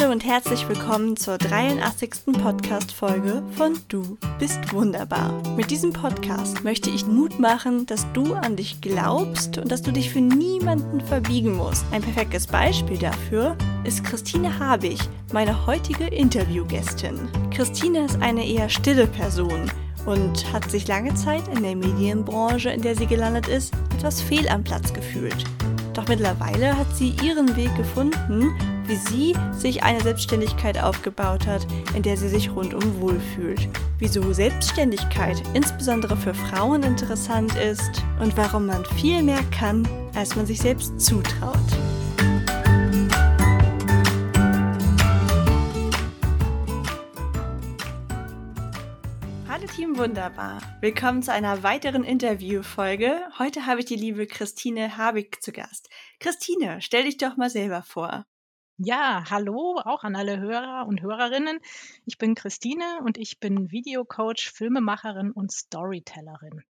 Hallo 0.00 0.12
und 0.12 0.24
herzlich 0.24 0.66
willkommen 0.66 1.14
zur 1.16 1.36
83. 1.36 2.32
Podcast-Folge 2.32 3.42
von 3.56 3.78
Du 3.88 4.16
bist 4.38 4.72
wunderbar. 4.72 5.42
Mit 5.56 5.70
diesem 5.70 5.92
Podcast 5.92 6.64
möchte 6.64 6.88
ich 6.88 7.06
Mut 7.06 7.38
machen, 7.38 7.84
dass 7.84 8.10
du 8.14 8.32
an 8.32 8.56
dich 8.56 8.80
glaubst 8.80 9.58
und 9.58 9.70
dass 9.70 9.82
du 9.82 9.92
dich 9.92 10.08
für 10.10 10.22
niemanden 10.22 11.02
verbiegen 11.02 11.54
musst. 11.54 11.84
Ein 11.90 12.00
perfektes 12.00 12.46
Beispiel 12.46 12.96
dafür 12.96 13.58
ist 13.84 14.02
Christine 14.02 14.58
Habig, 14.58 14.98
meine 15.34 15.66
heutige 15.66 16.06
Interviewgästin. 16.06 17.28
Christine 17.50 18.06
ist 18.06 18.22
eine 18.22 18.46
eher 18.46 18.70
stille 18.70 19.06
Person 19.06 19.70
und 20.06 20.50
hat 20.50 20.70
sich 20.70 20.88
lange 20.88 21.14
Zeit 21.14 21.46
in 21.48 21.62
der 21.62 21.76
Medienbranche, 21.76 22.70
in 22.70 22.80
der 22.80 22.96
sie 22.96 23.06
gelandet 23.06 23.48
ist, 23.48 23.74
etwas 23.98 24.22
fehl 24.22 24.48
am 24.48 24.64
Platz 24.64 24.94
gefühlt. 24.94 25.44
Doch 25.92 26.08
mittlerweile 26.08 26.74
hat 26.78 26.96
sie 26.96 27.14
ihren 27.22 27.54
Weg 27.56 27.76
gefunden, 27.76 28.50
wie 28.90 28.96
sie 28.96 29.36
sich 29.52 29.84
eine 29.84 30.00
Selbstständigkeit 30.00 30.82
aufgebaut 30.82 31.46
hat, 31.46 31.64
in 31.94 32.02
der 32.02 32.16
sie 32.16 32.28
sich 32.28 32.50
rundum 32.50 33.00
wohlfühlt. 33.00 33.68
Wieso 34.00 34.32
Selbstständigkeit 34.32 35.40
insbesondere 35.54 36.16
für 36.16 36.34
Frauen 36.34 36.82
interessant 36.82 37.54
ist 37.54 38.02
und 38.18 38.36
warum 38.36 38.66
man 38.66 38.84
viel 38.84 39.22
mehr 39.22 39.44
kann, 39.56 39.88
als 40.16 40.34
man 40.34 40.44
sich 40.44 40.58
selbst 40.58 41.00
zutraut. 41.00 41.56
Hallo 49.48 49.66
Team 49.76 49.96
Wunderbar. 49.96 50.58
Willkommen 50.80 51.22
zu 51.22 51.32
einer 51.32 51.62
weiteren 51.62 52.02
Interviewfolge. 52.02 53.20
Heute 53.38 53.66
habe 53.66 53.78
ich 53.78 53.86
die 53.86 53.94
liebe 53.94 54.26
Christine 54.26 54.96
Habig 54.96 55.40
zu 55.40 55.52
Gast. 55.52 55.88
Christine, 56.18 56.78
stell 56.80 57.04
dich 57.04 57.18
doch 57.18 57.36
mal 57.36 57.50
selber 57.50 57.82
vor. 57.82 58.24
Ja, 58.82 59.24
hallo 59.28 59.78
auch 59.84 60.04
an 60.04 60.16
alle 60.16 60.40
Hörer 60.40 60.86
und 60.88 61.02
Hörerinnen. 61.02 61.60
Ich 62.06 62.16
bin 62.16 62.34
Christine 62.34 63.00
und 63.04 63.18
ich 63.18 63.38
bin 63.38 63.70
Videocoach, 63.70 64.50
Filmemacherin 64.54 65.32
und 65.32 65.52
Storytellerin. 65.52 66.62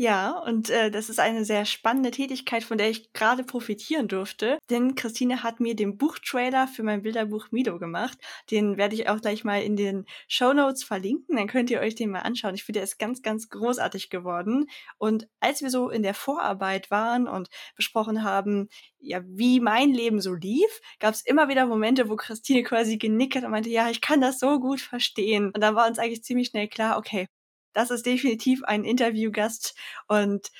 Ja, 0.00 0.38
und 0.38 0.70
äh, 0.70 0.92
das 0.92 1.08
ist 1.10 1.18
eine 1.18 1.44
sehr 1.44 1.64
spannende 1.64 2.12
Tätigkeit, 2.12 2.62
von 2.62 2.78
der 2.78 2.88
ich 2.88 3.12
gerade 3.14 3.42
profitieren 3.42 4.06
durfte. 4.06 4.58
Denn 4.70 4.94
Christine 4.94 5.42
hat 5.42 5.58
mir 5.58 5.74
den 5.74 5.98
Buchtrailer 5.98 6.68
für 6.68 6.84
mein 6.84 7.02
Bilderbuch 7.02 7.48
Mido 7.50 7.80
gemacht. 7.80 8.16
Den 8.52 8.76
werde 8.76 8.94
ich 8.94 9.08
auch 9.08 9.20
gleich 9.20 9.42
mal 9.42 9.60
in 9.60 9.74
den 9.74 10.06
Show 10.28 10.52
Notes 10.52 10.84
verlinken. 10.84 11.34
Dann 11.34 11.48
könnt 11.48 11.68
ihr 11.70 11.80
euch 11.80 11.96
den 11.96 12.10
mal 12.10 12.20
anschauen. 12.20 12.54
Ich 12.54 12.62
finde, 12.62 12.78
der 12.78 12.84
ist 12.84 12.98
ganz, 13.00 13.22
ganz 13.22 13.48
großartig 13.48 14.08
geworden. 14.08 14.66
Und 14.98 15.26
als 15.40 15.62
wir 15.62 15.70
so 15.70 15.90
in 15.90 16.04
der 16.04 16.14
Vorarbeit 16.14 16.92
waren 16.92 17.26
und 17.26 17.48
besprochen 17.74 18.22
haben, 18.22 18.68
ja, 19.00 19.20
wie 19.26 19.58
mein 19.58 19.90
Leben 19.92 20.20
so 20.20 20.32
lief, 20.32 20.80
gab 21.00 21.12
es 21.14 21.22
immer 21.22 21.48
wieder 21.48 21.66
Momente, 21.66 22.08
wo 22.08 22.14
Christine 22.14 22.62
quasi 22.62 22.98
genickt 22.98 23.34
hat 23.34 23.42
und 23.42 23.50
meinte, 23.50 23.70
ja, 23.70 23.90
ich 23.90 24.00
kann 24.00 24.20
das 24.20 24.38
so 24.38 24.60
gut 24.60 24.80
verstehen. 24.80 25.46
Und 25.52 25.60
dann 25.60 25.74
war 25.74 25.88
uns 25.88 25.98
eigentlich 25.98 26.22
ziemlich 26.22 26.48
schnell 26.48 26.68
klar, 26.68 26.98
okay, 26.98 27.26
das 27.72 27.90
ist 27.90 28.06
definitiv 28.06 28.64
ein 28.64 28.84
Interviewgast 28.84 29.76
und 30.08 30.50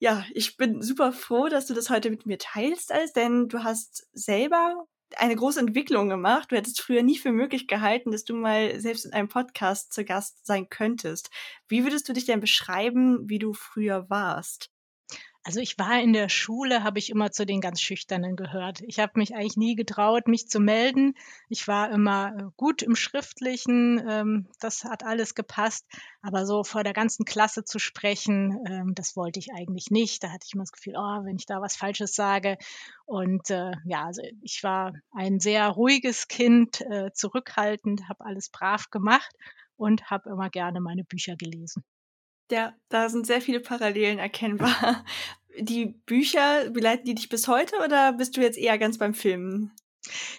ja, 0.00 0.24
ich 0.34 0.56
bin 0.56 0.82
super 0.82 1.12
froh, 1.12 1.48
dass 1.48 1.66
du 1.66 1.74
das 1.74 1.88
heute 1.90 2.10
mit 2.10 2.26
mir 2.26 2.38
teilst, 2.38 2.92
alles, 2.92 3.12
denn 3.12 3.48
du 3.48 3.64
hast 3.64 4.06
selber 4.12 4.86
eine 5.16 5.36
große 5.36 5.60
Entwicklung 5.60 6.08
gemacht. 6.08 6.50
Du 6.50 6.56
hättest 6.56 6.80
früher 6.80 7.02
nie 7.02 7.16
für 7.18 7.32
möglich 7.32 7.68
gehalten, 7.68 8.10
dass 8.10 8.24
du 8.24 8.34
mal 8.34 8.80
selbst 8.80 9.04
in 9.06 9.12
einem 9.12 9.28
Podcast 9.28 9.92
zu 9.92 10.04
Gast 10.04 10.44
sein 10.46 10.68
könntest. 10.68 11.30
Wie 11.68 11.84
würdest 11.84 12.08
du 12.08 12.12
dich 12.12 12.26
denn 12.26 12.40
beschreiben, 12.40 13.28
wie 13.28 13.38
du 13.38 13.52
früher 13.54 14.10
warst? 14.10 14.73
Also 15.46 15.60
ich 15.60 15.78
war 15.78 16.00
in 16.00 16.14
der 16.14 16.30
Schule, 16.30 16.84
habe 16.84 16.98
ich 16.98 17.10
immer 17.10 17.30
zu 17.30 17.44
den 17.44 17.60
ganz 17.60 17.82
Schüchternen 17.82 18.34
gehört. 18.34 18.80
Ich 18.80 18.98
habe 18.98 19.12
mich 19.16 19.34
eigentlich 19.34 19.58
nie 19.58 19.74
getraut, 19.74 20.26
mich 20.26 20.48
zu 20.48 20.58
melden. 20.58 21.14
Ich 21.50 21.68
war 21.68 21.90
immer 21.90 22.34
äh, 22.34 22.44
gut 22.56 22.80
im 22.80 22.96
Schriftlichen, 22.96 24.02
ähm, 24.08 24.48
das 24.60 24.84
hat 24.84 25.04
alles 25.04 25.34
gepasst. 25.34 25.86
Aber 26.22 26.46
so 26.46 26.64
vor 26.64 26.82
der 26.82 26.94
ganzen 26.94 27.26
Klasse 27.26 27.62
zu 27.62 27.78
sprechen, 27.78 28.58
ähm, 28.66 28.94
das 28.94 29.16
wollte 29.16 29.38
ich 29.38 29.52
eigentlich 29.52 29.90
nicht. 29.90 30.24
Da 30.24 30.30
hatte 30.30 30.46
ich 30.46 30.54
immer 30.54 30.62
das 30.62 30.72
Gefühl, 30.72 30.94
oh, 30.96 31.24
wenn 31.24 31.36
ich 31.36 31.44
da 31.44 31.60
was 31.60 31.76
Falsches 31.76 32.14
sage. 32.14 32.56
Und 33.04 33.50
äh, 33.50 33.72
ja, 33.84 34.06
also 34.06 34.22
ich 34.40 34.62
war 34.62 34.94
ein 35.12 35.40
sehr 35.40 35.68
ruhiges 35.68 36.26
Kind, 36.26 36.80
äh, 36.80 37.12
zurückhaltend, 37.12 38.08
habe 38.08 38.24
alles 38.24 38.48
brav 38.48 38.88
gemacht 38.90 39.36
und 39.76 40.10
habe 40.10 40.30
immer 40.30 40.48
gerne 40.48 40.80
meine 40.80 41.04
Bücher 41.04 41.36
gelesen. 41.36 41.84
Ja, 42.50 42.74
da 42.88 43.08
sind 43.08 43.26
sehr 43.26 43.40
viele 43.40 43.60
Parallelen 43.60 44.18
erkennbar. 44.18 45.04
Die 45.58 45.86
Bücher, 45.86 46.70
begleiten 46.70 47.04
die 47.04 47.14
dich 47.14 47.28
bis 47.28 47.46
heute 47.48 47.76
oder 47.84 48.12
bist 48.12 48.36
du 48.36 48.40
jetzt 48.40 48.58
eher 48.58 48.76
ganz 48.76 48.98
beim 48.98 49.14
Filmen? 49.14 49.72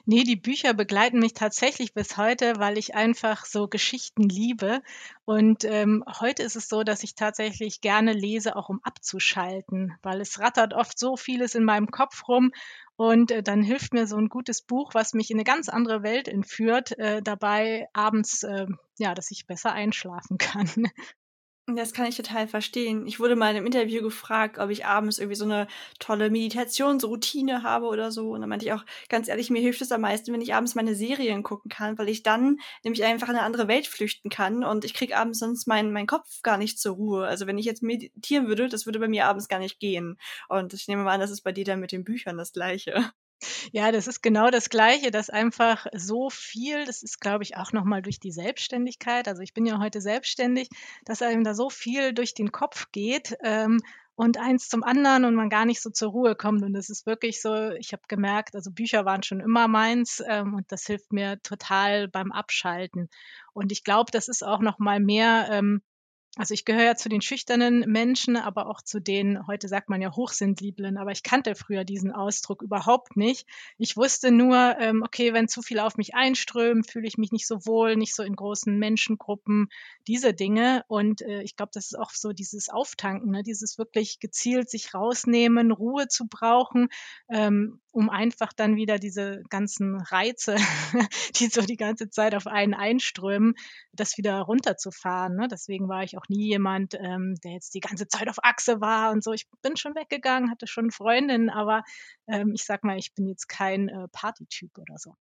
Nee, 0.06 0.24
die 0.24 0.36
Bücher 0.36 0.74
begleiten 0.74 1.20
mich 1.20 1.34
tatsächlich 1.34 1.94
bis 1.94 2.18
heute, 2.18 2.54
weil 2.58 2.78
ich 2.78 2.96
einfach 2.96 3.46
so 3.46 3.68
Geschichten 3.68 4.24
liebe. 4.24 4.82
Und 5.26 5.64
ähm, 5.64 6.04
heute 6.20 6.44
ist 6.44 6.56
es 6.56 6.70
so, 6.70 6.84
dass 6.84 7.04
ich 7.04 7.16
tatsächlich 7.16 7.82
gerne 7.82 8.14
lese, 8.14 8.56
auch 8.56 8.70
um 8.70 8.80
abzuschalten, 8.84 9.98
weil 10.04 10.22
es 10.22 10.40
rattert 10.40 10.74
oft 10.74 11.00
so 11.00 11.18
vieles 11.18 11.56
in 11.56 11.64
meinem 11.64 11.90
Kopf 11.90 12.28
rum. 12.28 12.52
Und 12.96 13.32
äh, 13.32 13.42
dann 13.42 13.64
hilft 13.64 13.94
mir 13.94 14.06
so 14.08 14.18
ein 14.18 14.30
gutes 14.30 14.62
Buch, 14.62 14.94
was 14.94 15.14
mich 15.14 15.32
in 15.32 15.38
eine 15.38 15.44
ganz 15.44 15.68
andere 15.70 16.04
Welt 16.04 16.28
entführt, 16.28 16.98
äh, 17.00 17.22
dabei 17.22 17.88
abends, 17.94 18.44
äh, 18.44 18.68
ja, 19.00 19.16
dass 19.16 19.32
ich 19.32 19.48
besser 19.48 19.74
einschlafen 19.74 20.38
kann. 20.38 20.88
Das 21.68 21.94
kann 21.94 22.06
ich 22.06 22.16
total 22.16 22.48
verstehen. 22.48 23.08
Ich 23.08 23.20
wurde 23.20 23.36
mal 23.36 23.50
in 23.50 23.58
einem 23.58 23.66
Interview 23.66 24.04
gefragt, 24.04 24.60
ob 24.60 24.70
ich 24.70 24.86
abends 24.86 25.18
irgendwie 25.18 25.36
so 25.36 25.46
eine 25.46 25.68
tolle 25.98 26.30
Meditationsroutine 26.30 27.64
habe 27.64 27.88
oder 27.88 28.12
so. 28.12 28.30
Und 28.34 28.42
dann 28.42 28.50
meinte 28.52 28.66
ich 28.68 28.74
auch, 28.74 28.86
ganz 29.10 29.28
ehrlich, 29.28 29.50
mir 29.50 29.62
hilft 29.64 29.82
es 29.82 29.92
am 29.92 30.02
meisten, 30.02 30.32
wenn 30.32 30.42
ich 30.42 30.54
abends 30.54 30.76
meine 30.76 30.94
Serien 30.94 31.42
gucken 31.42 31.70
kann, 31.70 31.98
weil 31.98 32.08
ich 32.10 32.22
dann 32.22 32.60
nämlich 32.84 33.04
einfach 33.04 33.30
in 33.30 33.36
eine 33.36 33.44
andere 33.44 33.68
Welt 33.68 33.88
flüchten 33.88 34.30
kann 34.30 34.64
und 34.64 34.86
ich 34.86 34.94
kriege 34.94 35.18
abends 35.18 35.40
sonst 35.40 35.66
meinen 35.66 35.92
mein 35.92 36.06
Kopf 36.06 36.44
gar 36.44 36.60
nicht 36.60 36.78
zur 36.80 36.94
Ruhe. 36.98 37.26
Also 37.26 37.48
wenn 37.48 37.58
ich 37.58 37.66
jetzt 37.66 37.82
meditieren 37.82 38.48
würde, 38.48 38.70
das 38.70 38.86
würde 38.86 39.00
bei 39.00 39.08
mir 39.08 39.26
abends 39.26 39.48
gar 39.48 39.60
nicht 39.60 39.80
gehen. 39.80 40.20
Und 40.50 40.72
ich 40.76 40.88
nehme 40.88 41.02
mal 41.02 41.14
an, 41.16 41.20
das 41.20 41.32
ist 41.32 41.42
bei 41.42 41.52
dir 41.52 41.66
dann 41.66 41.80
mit 41.80 41.92
den 41.92 42.04
Büchern 42.04 42.38
das 42.38 42.54
Gleiche. 42.54 43.12
Ja, 43.72 43.92
das 43.92 44.08
ist 44.08 44.22
genau 44.22 44.50
das 44.50 44.70
Gleiche, 44.70 45.12
dass 45.12 45.30
einfach 45.30 45.86
so 45.94 46.30
viel, 46.30 46.86
das 46.86 47.04
ist, 47.04 47.20
glaube 47.20 47.44
ich, 47.44 47.58
auch 47.58 47.72
nochmal 47.74 48.02
durch 48.02 48.20
die 48.20 48.32
Selbstständigkeit. 48.32 49.28
Also 49.28 49.42
ich 49.42 49.54
bin 49.54 49.66
ja 49.66 49.80
heute 49.80 50.02
selbstständig, 50.02 50.70
dass 51.04 51.22
einem 51.22 51.44
da 51.44 51.54
so 51.54 51.70
viel 51.70 52.14
durch 52.14 52.34
den 52.34 52.52
Kopf 52.52 52.92
geht. 52.92 53.36
Ähm, 53.44 53.82
und 54.18 54.38
eins 54.38 54.70
zum 54.70 54.84
anderen 54.84 55.26
und 55.26 55.36
man 55.36 55.50
gar 55.50 55.66
nicht 55.66 55.82
so 55.82 55.90
zur 55.90 56.12
Ruhe 56.12 56.36
kommt. 56.36 56.64
Und 56.64 56.74
das 56.74 56.90
ist 56.90 57.06
wirklich 57.06 57.42
so, 57.42 57.72
ich 57.72 57.92
habe 57.92 58.04
gemerkt, 58.08 58.56
also 58.56 58.72
Bücher 58.72 59.04
waren 59.04 59.24
schon 59.24 59.42
immer 59.42 59.68
meins 59.68 60.24
ähm, 60.26 60.54
und 60.54 60.72
das 60.72 60.86
hilft 60.86 61.12
mir 61.12 61.42
total 61.44 62.08
beim 62.08 62.32
Abschalten. 62.32 63.10
Und 63.54 63.74
ich 63.74 63.84
glaube, 63.84 64.12
das 64.12 64.30
ist 64.30 64.42
auch 64.42 64.60
noch 64.62 64.80
mal 64.80 65.02
mehr 65.02 65.50
ähm, 65.52 65.82
also 66.38 66.54
ich 66.54 66.66
gehöre 66.66 66.84
ja 66.84 66.96
zu 66.96 67.08
den 67.08 67.22
schüchternen 67.22 67.90
Menschen, 67.90 68.36
aber 68.36 68.68
auch 68.68 68.82
zu 68.82 69.00
den, 69.00 69.48
heute 69.48 69.70
sagt 69.70 69.90
man 69.90 70.02
ja 70.02 70.14
Hochsensiblen, 70.14 70.98
aber 70.98 71.12
ich 71.12 71.24
kannte 71.24 71.56
früher 71.56 71.86
diesen 71.86 72.12
Ausdruck 72.12 72.62
überhaupt 72.62 73.16
nicht. 73.16 73.48
Ich 73.78 73.96
wusste 73.96 74.32
nur, 74.32 74.76
ähm, 74.80 75.02
okay, 75.04 75.34
wenn 75.34 75.48
zu 75.48 75.62
viel 75.62 75.80
auf 75.80 75.96
mich 75.96 76.14
einströmt, 76.14 76.92
fühle 76.92 77.08
ich 77.08 77.18
mich 77.18 77.32
nicht 77.32 77.48
so 77.48 77.66
wohl, 77.66 77.96
nicht 77.96 78.14
so 78.14 78.24
in 78.24 78.36
großen 78.36 78.78
Menschengruppen, 78.78 79.70
diese 80.08 80.34
Dinge. 80.34 80.84
Und 80.90 81.22
äh, 81.22 81.42
ich 81.42 81.56
glaube, 81.56 81.72
das 81.74 81.86
ist 81.86 81.98
auch 81.98 82.12
so 82.12 82.34
dieses 82.34 82.68
Auftanken, 82.68 83.32
ne? 83.32 83.42
dieses 83.42 83.78
wirklich 83.78 84.20
gezielt 84.20 84.70
sich 84.70 84.94
rausnehmen, 84.94 85.72
Ruhe 85.72 86.10
zu 86.10 86.28
brauchen, 86.28 86.90
ähm, 87.30 87.80
um 87.92 88.10
einfach 88.10 88.52
dann 88.52 88.76
wieder 88.76 89.00
diese 89.00 89.42
ganzen 89.50 90.02
Reize, 90.02 90.58
die 91.40 91.48
so 91.48 91.62
die 91.62 91.78
ganze 91.78 92.10
Zeit 92.10 92.36
auf 92.36 92.46
einen 92.46 92.74
einströmen, 92.74 93.56
das 93.94 94.18
wieder 94.18 94.42
runterzufahren. 94.42 95.38
Ne? 95.38 95.48
Deswegen 95.50 95.88
war 95.88 96.04
ich 96.04 96.18
auch 96.18 96.25
nie 96.30 96.48
jemand, 96.50 96.96
ähm, 96.96 97.36
der 97.44 97.52
jetzt 97.52 97.74
die 97.74 97.80
ganze 97.80 98.08
Zeit 98.08 98.30
auf 98.30 98.44
Achse 98.44 98.82
war 98.82 99.12
und 99.12 99.24
so. 99.24 99.34
Ich 99.34 99.48
bin 99.62 99.78
schon 99.78 99.96
weggegangen, 99.96 100.52
hatte 100.52 100.68
schon 100.68 100.92
Freundinnen, 100.92 101.50
aber 101.50 101.84
ähm, 102.28 102.54
ich 102.54 102.66
sag 102.66 102.84
mal, 102.84 102.98
ich 102.98 103.14
bin 103.14 103.28
jetzt 103.28 103.48
kein 103.48 103.90
äh, 103.90 104.08
Partytyp 104.12 104.78
oder 104.78 104.98
so. 104.98 105.16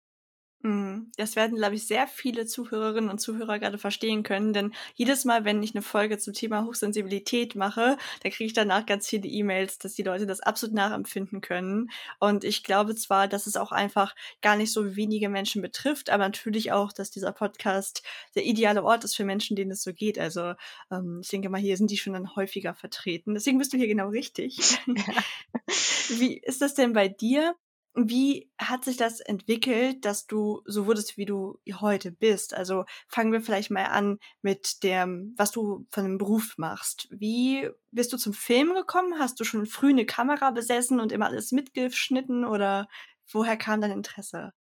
Mhm. 0.63 1.11
Das 1.17 1.35
werden, 1.35 1.57
glaube 1.57 1.75
ich, 1.75 1.87
sehr 1.87 2.07
viele 2.07 2.45
Zuhörerinnen 2.45 3.09
und 3.09 3.19
Zuhörer 3.19 3.57
gerade 3.57 3.79
verstehen 3.79 4.21
können, 4.21 4.53
denn 4.53 4.73
jedes 4.93 5.25
Mal, 5.25 5.43
wenn 5.43 5.63
ich 5.63 5.73
eine 5.73 5.81
Folge 5.81 6.19
zum 6.19 6.33
Thema 6.33 6.65
Hochsensibilität 6.65 7.55
mache, 7.55 7.97
da 8.21 8.29
kriege 8.29 8.45
ich 8.45 8.53
danach 8.53 8.85
ganz 8.85 9.07
viele 9.09 9.27
E-Mails, 9.27 9.79
dass 9.79 9.93
die 9.93 10.03
Leute 10.03 10.27
das 10.27 10.39
absolut 10.39 10.75
nachempfinden 10.75 11.41
können. 11.41 11.89
Und 12.19 12.43
ich 12.43 12.63
glaube 12.63 12.95
zwar, 12.95 13.27
dass 13.27 13.47
es 13.47 13.57
auch 13.57 13.71
einfach 13.71 14.15
gar 14.41 14.55
nicht 14.55 14.71
so 14.71 14.95
wenige 14.95 15.29
Menschen 15.29 15.63
betrifft, 15.63 16.11
aber 16.11 16.25
natürlich 16.25 16.71
auch, 16.71 16.93
dass 16.93 17.09
dieser 17.09 17.31
Podcast 17.31 18.03
der 18.35 18.45
ideale 18.45 18.83
Ort 18.83 19.03
ist 19.03 19.15
für 19.15 19.25
Menschen, 19.25 19.55
denen 19.55 19.71
es 19.71 19.81
so 19.81 19.93
geht. 19.93 20.19
Also 20.19 20.53
ähm, 20.91 21.21
ich 21.23 21.29
denke 21.29 21.49
mal, 21.49 21.59
hier 21.59 21.77
sind 21.77 21.89
die 21.89 21.97
schon 21.97 22.13
dann 22.13 22.35
häufiger 22.35 22.75
vertreten. 22.75 23.33
Deswegen 23.33 23.57
bist 23.57 23.73
du 23.73 23.77
hier 23.77 23.87
genau 23.87 24.09
richtig. 24.09 24.59
Wie 26.09 26.37
ist 26.37 26.61
das 26.61 26.75
denn 26.75 26.93
bei 26.93 27.07
dir? 27.07 27.55
Wie 27.93 28.49
hat 28.57 28.85
sich 28.85 28.95
das 28.95 29.19
entwickelt, 29.19 30.05
dass 30.05 30.25
du 30.25 30.61
so 30.65 30.85
wurdest, 30.85 31.17
wie 31.17 31.25
du 31.25 31.59
heute 31.81 32.11
bist? 32.11 32.53
Also 32.53 32.85
fangen 33.09 33.33
wir 33.33 33.41
vielleicht 33.41 33.69
mal 33.69 33.85
an 33.85 34.17
mit 34.41 34.83
dem, 34.83 35.33
was 35.37 35.51
du 35.51 35.85
von 35.91 36.03
dem 36.05 36.17
Beruf 36.17 36.57
machst. 36.57 37.07
Wie 37.11 37.69
bist 37.91 38.13
du 38.13 38.17
zum 38.17 38.33
Film 38.33 38.73
gekommen? 38.73 39.19
Hast 39.19 39.39
du 39.41 39.43
schon 39.43 39.65
früh 39.65 39.89
eine 39.89 40.05
Kamera 40.05 40.51
besessen 40.51 41.01
und 41.01 41.11
immer 41.11 41.25
alles 41.27 41.51
mitgeschnitten 41.51 42.45
oder 42.45 42.87
woher 43.29 43.57
kam 43.57 43.81
dein 43.81 43.91
Interesse? 43.91 44.53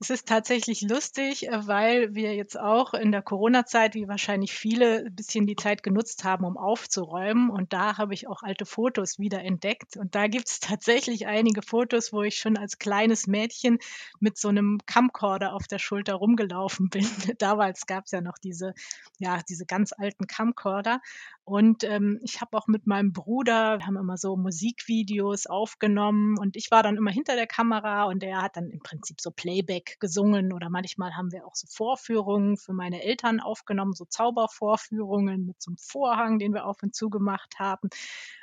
Es 0.00 0.10
ist 0.10 0.28
tatsächlich 0.28 0.82
lustig, 0.82 1.48
äh, 1.48 1.66
weil 1.66 2.14
wir 2.14 2.36
jetzt 2.36 2.58
auch 2.58 2.94
in 2.94 3.10
der 3.10 3.22
Corona-Zeit, 3.22 3.94
wie 3.94 4.06
wahrscheinlich 4.06 4.52
viele, 4.52 5.06
ein 5.06 5.14
bisschen 5.14 5.46
die 5.46 5.56
Zeit 5.56 5.82
genutzt 5.82 6.22
haben, 6.22 6.44
um 6.44 6.56
aufzuräumen. 6.56 7.50
Und 7.50 7.72
da 7.72 7.98
habe 7.98 8.14
ich 8.14 8.28
auch 8.28 8.42
alte 8.44 8.64
Fotos 8.64 9.18
wieder 9.18 9.42
entdeckt. 9.42 9.96
Und 9.96 10.14
da 10.14 10.28
gibt 10.28 10.48
es 10.48 10.60
tatsächlich 10.60 11.26
einige 11.26 11.62
Fotos, 11.62 12.12
wo 12.12 12.22
ich 12.22 12.36
schon 12.36 12.56
als 12.56 12.78
kleines 12.78 13.26
Mädchen 13.26 13.78
mit 14.20 14.38
so 14.38 14.48
einem 14.48 14.78
Camcorder 14.86 15.52
auf 15.52 15.66
der 15.66 15.80
Schulter 15.80 16.14
rumgelaufen 16.14 16.88
bin. 16.90 17.06
Damals 17.38 17.86
gab 17.86 18.04
es 18.04 18.12
ja 18.12 18.20
noch 18.20 18.38
diese, 18.38 18.74
ja, 19.18 19.40
diese 19.48 19.66
ganz 19.66 19.92
alten 19.92 20.28
Camcorder. 20.28 21.00
Und 21.48 21.82
ähm, 21.82 22.20
ich 22.22 22.42
habe 22.42 22.58
auch 22.58 22.66
mit 22.66 22.86
meinem 22.86 23.14
Bruder, 23.14 23.78
wir 23.78 23.86
haben 23.86 23.96
immer 23.96 24.18
so 24.18 24.36
Musikvideos 24.36 25.46
aufgenommen 25.46 26.36
und 26.38 26.56
ich 26.56 26.70
war 26.70 26.82
dann 26.82 26.98
immer 26.98 27.10
hinter 27.10 27.36
der 27.36 27.46
Kamera 27.46 28.04
und 28.04 28.22
er 28.22 28.42
hat 28.42 28.58
dann 28.58 28.68
im 28.68 28.80
Prinzip 28.80 29.18
so 29.18 29.30
Playback 29.30 29.96
gesungen 29.98 30.52
oder 30.52 30.68
manchmal 30.68 31.16
haben 31.16 31.32
wir 31.32 31.46
auch 31.46 31.54
so 31.54 31.66
Vorführungen 31.66 32.58
für 32.58 32.74
meine 32.74 33.02
Eltern 33.02 33.40
aufgenommen, 33.40 33.94
so 33.94 34.04
Zaubervorführungen 34.04 35.46
mit 35.46 35.62
so 35.62 35.70
einem 35.70 35.78
Vorhang, 35.78 36.38
den 36.38 36.52
wir 36.52 36.66
auf 36.66 36.82
und 36.82 36.94
zu 36.94 37.08
gemacht 37.08 37.54
haben. 37.58 37.88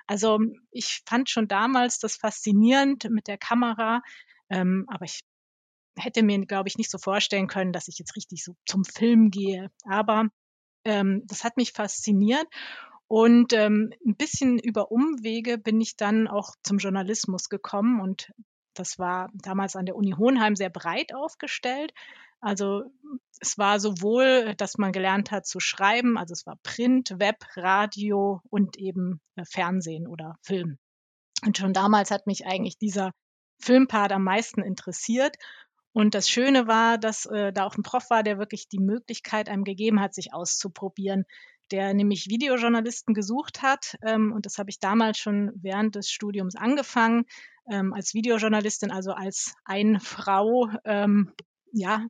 Also 0.08 0.40
ich 0.72 1.04
fand 1.06 1.30
schon 1.30 1.48
damals 1.48 2.00
das 2.00 2.16
faszinierend 2.16 3.08
mit 3.12 3.28
der 3.28 3.38
Kamera, 3.38 4.02
ähm, 4.50 4.86
aber 4.88 5.06
ich 5.06 5.20
hätte 5.96 6.24
mir, 6.24 6.44
glaube 6.48 6.70
ich, 6.70 6.80
nicht 6.80 6.90
so 6.90 6.98
vorstellen 6.98 7.46
können, 7.46 7.72
dass 7.72 7.88
ich 7.88 8.00
jetzt 8.00 8.16
richtig 8.16 8.44
so 8.44 8.56
zum 8.66 8.84
Film 8.84 9.30
gehe. 9.30 9.70
Aber 9.84 10.30
ähm, 10.86 11.22
das 11.28 11.44
hat 11.44 11.58
mich 11.58 11.72
fasziniert. 11.72 12.48
Und 13.08 13.54
ähm, 13.54 13.94
ein 14.06 14.16
bisschen 14.16 14.58
über 14.58 14.92
Umwege 14.92 15.58
bin 15.58 15.80
ich 15.80 15.96
dann 15.96 16.28
auch 16.28 16.56
zum 16.64 16.80
Journalismus 16.80 17.50
gekommen 17.50 18.02
und 18.02 18.32
das 18.74 19.00
war 19.00 19.30
damals 19.34 19.76
an 19.76 19.86
der 19.86 19.96
Uni 19.96 20.12
Hohenheim 20.18 20.56
sehr 20.56 20.70
breit 20.70 21.14
aufgestellt. 21.14 21.94
Also 22.42 22.84
es 23.40 23.58
war 23.58 23.80
sowohl, 23.80 24.54
dass 24.58 24.78
man 24.78 24.92
gelernt 24.92 25.32
hat 25.32 25.46
zu 25.46 25.60
schreiben, 25.60 26.18
also 26.18 26.34
es 26.34 26.46
war 26.46 26.58
Print, 26.64 27.16
Web, 27.18 27.38
Radio 27.56 28.42
und 28.50 28.78
eben 28.78 29.22
äh, 29.36 29.46
Fernsehen 29.46 30.08
oder 30.08 30.38
Film. 30.42 30.78
Und 31.46 31.58
schon 31.58 31.74
damals 31.74 32.12
hat 32.12 32.28
mich 32.28 32.46
eigentlich 32.46 32.78
dieser 32.78 33.12
Filmpart 33.60 34.12
am 34.12 34.24
meisten 34.24 34.62
interessiert. 34.62 35.38
Und 35.94 36.14
das 36.14 36.30
Schöne 36.30 36.68
war, 36.68 36.98
dass 36.98 37.26
äh, 37.26 37.54
da 37.54 37.66
auch 37.66 37.78
ein 37.78 37.84
Prof 37.84 38.10
war, 38.10 38.24
der 38.24 38.38
wirklich 38.38 38.68
die 38.68 38.80
Möglichkeit 38.80 39.48
einem 39.48 39.64
gegeben 39.64 40.02
hat, 40.02 40.14
sich 40.14 40.34
auszuprobieren 40.34 41.26
der 41.72 41.94
nämlich 41.94 42.28
Videojournalisten 42.30 43.14
gesucht 43.14 43.62
hat. 43.62 43.96
Ähm, 44.02 44.32
und 44.34 44.46
das 44.46 44.58
habe 44.58 44.70
ich 44.70 44.80
damals 44.80 45.18
schon 45.18 45.52
während 45.56 45.96
des 45.96 46.10
Studiums 46.10 46.56
angefangen, 46.56 47.26
ähm, 47.70 47.94
als 47.94 48.14
Videojournalistin, 48.14 48.92
also 48.92 49.12
als 49.12 49.54
ein 49.66 50.00
Frau, 50.00 50.70
ähm, 50.86 51.34
ja, 51.72 52.06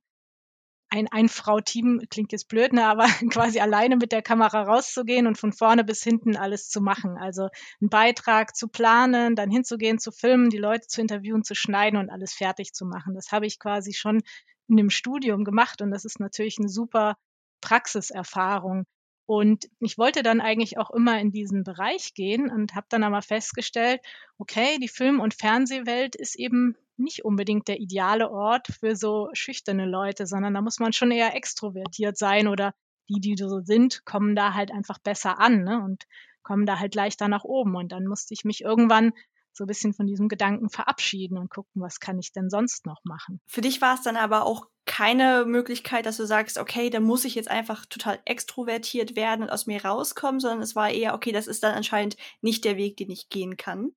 ein 0.89 1.07
Ein-Frau-Team 1.11 2.03
klingt 2.09 2.31
jetzt 2.31 2.47
blöd, 2.47 2.71
ne, 2.71 2.85
aber 2.85 3.05
quasi 3.31 3.59
alleine 3.59 3.97
mit 3.97 4.11
der 4.11 4.21
Kamera 4.21 4.63
rauszugehen 4.63 5.27
und 5.27 5.37
von 5.37 5.51
vorne 5.51 5.83
bis 5.83 6.03
hinten 6.03 6.37
alles 6.37 6.69
zu 6.69 6.81
machen. 6.81 7.17
Also 7.17 7.49
einen 7.81 7.89
Beitrag 7.89 8.55
zu 8.55 8.67
planen, 8.67 9.35
dann 9.35 9.49
hinzugehen, 9.49 9.99
zu 9.99 10.11
filmen, 10.11 10.49
die 10.49 10.57
Leute 10.57 10.87
zu 10.87 11.01
interviewen, 11.01 11.43
zu 11.43 11.55
schneiden 11.55 11.99
und 11.99 12.09
alles 12.09 12.33
fertig 12.33 12.73
zu 12.73 12.85
machen. 12.85 13.15
Das 13.15 13.31
habe 13.31 13.45
ich 13.45 13.59
quasi 13.59 13.93
schon 13.93 14.21
in 14.67 14.77
dem 14.77 14.89
Studium 14.89 15.43
gemacht 15.43 15.81
und 15.81 15.91
das 15.91 16.05
ist 16.05 16.19
natürlich 16.19 16.57
eine 16.59 16.69
super 16.69 17.15
Praxiserfahrung. 17.61 18.85
Und 19.27 19.68
ich 19.80 19.98
wollte 19.98 20.22
dann 20.22 20.39
eigentlich 20.39 20.77
auch 20.77 20.92
immer 20.92 21.19
in 21.19 21.31
diesen 21.31 21.63
Bereich 21.63 22.13
gehen 22.13 22.51
und 22.51 22.75
habe 22.75 22.86
dann 22.89 23.04
aber 23.04 23.22
festgestellt, 23.22 24.01
okay, 24.38 24.77
die 24.80 24.88
Film- 24.88 25.19
und 25.19 25.33
Fernsehwelt 25.33 26.16
ist 26.16 26.36
eben 26.36 26.75
nicht 26.98 27.25
unbedingt 27.25 27.68
der 27.68 27.80
ideale 27.80 28.30
Ort 28.30 28.68
für 28.80 28.95
so 28.95 29.30
schüchterne 29.33 29.86
Leute, 29.86 30.27
sondern 30.27 30.54
da 30.54 30.62
muss 30.62 30.80
man 30.80 30.94
schon 30.94 31.12
eher 31.12 31.36
extrovertiert 31.36 32.18
sein 32.18 32.48
oder 32.48 32.74
die, 33.10 33.19
die 33.19 33.36
so 33.38 33.62
sind, 33.62 34.06
kommen 34.06 34.36
da 34.36 34.54
halt 34.54 34.72
einfach 34.72 35.00
besser 35.00 35.39
an 35.39 35.63
ne? 35.63 35.81
und 35.83 36.06
kommen 36.44 36.66
da 36.66 36.80
halt 36.80 36.95
leichter 36.95 37.27
nach 37.27 37.44
oben. 37.44 37.75
Und 37.75 37.92
dann 37.92 38.06
musste 38.06 38.33
ich 38.33 38.45
mich 38.45 38.62
irgendwann 38.62 39.12
so 39.55 39.63
ein 39.63 39.67
bisschen 39.67 39.93
von 39.93 40.05
diesem 40.05 40.27
Gedanken 40.27 40.69
verabschieden 40.69 41.37
und 41.37 41.49
gucken, 41.49 41.81
was 41.81 41.99
kann 41.99 42.19
ich 42.19 42.33
denn 42.33 42.49
sonst 42.49 42.85
noch 42.85 43.01
machen. 43.05 43.39
Für 43.47 43.61
dich 43.61 43.81
war 43.81 43.95
es 43.95 44.01
dann 44.01 44.17
aber 44.17 44.45
auch 44.45 44.67
keine 44.85 45.45
Möglichkeit, 45.45 46.05
dass 46.05 46.17
du 46.17 46.25
sagst, 46.25 46.57
okay, 46.57 46.89
da 46.89 46.99
muss 46.99 47.25
ich 47.25 47.35
jetzt 47.35 47.49
einfach 47.49 47.85
total 47.85 48.19
extrovertiert 48.25 49.15
werden 49.15 49.43
und 49.43 49.49
aus 49.49 49.65
mir 49.65 49.83
rauskommen, 49.83 50.39
sondern 50.39 50.61
es 50.61 50.75
war 50.75 50.91
eher, 50.91 51.15
okay, 51.15 51.31
das 51.31 51.47
ist 51.47 51.63
dann 51.63 51.73
anscheinend 51.73 52.17
nicht 52.41 52.65
der 52.65 52.77
Weg, 52.77 52.97
den 52.97 53.09
ich 53.09 53.29
gehen 53.29 53.57
kann. 53.57 53.91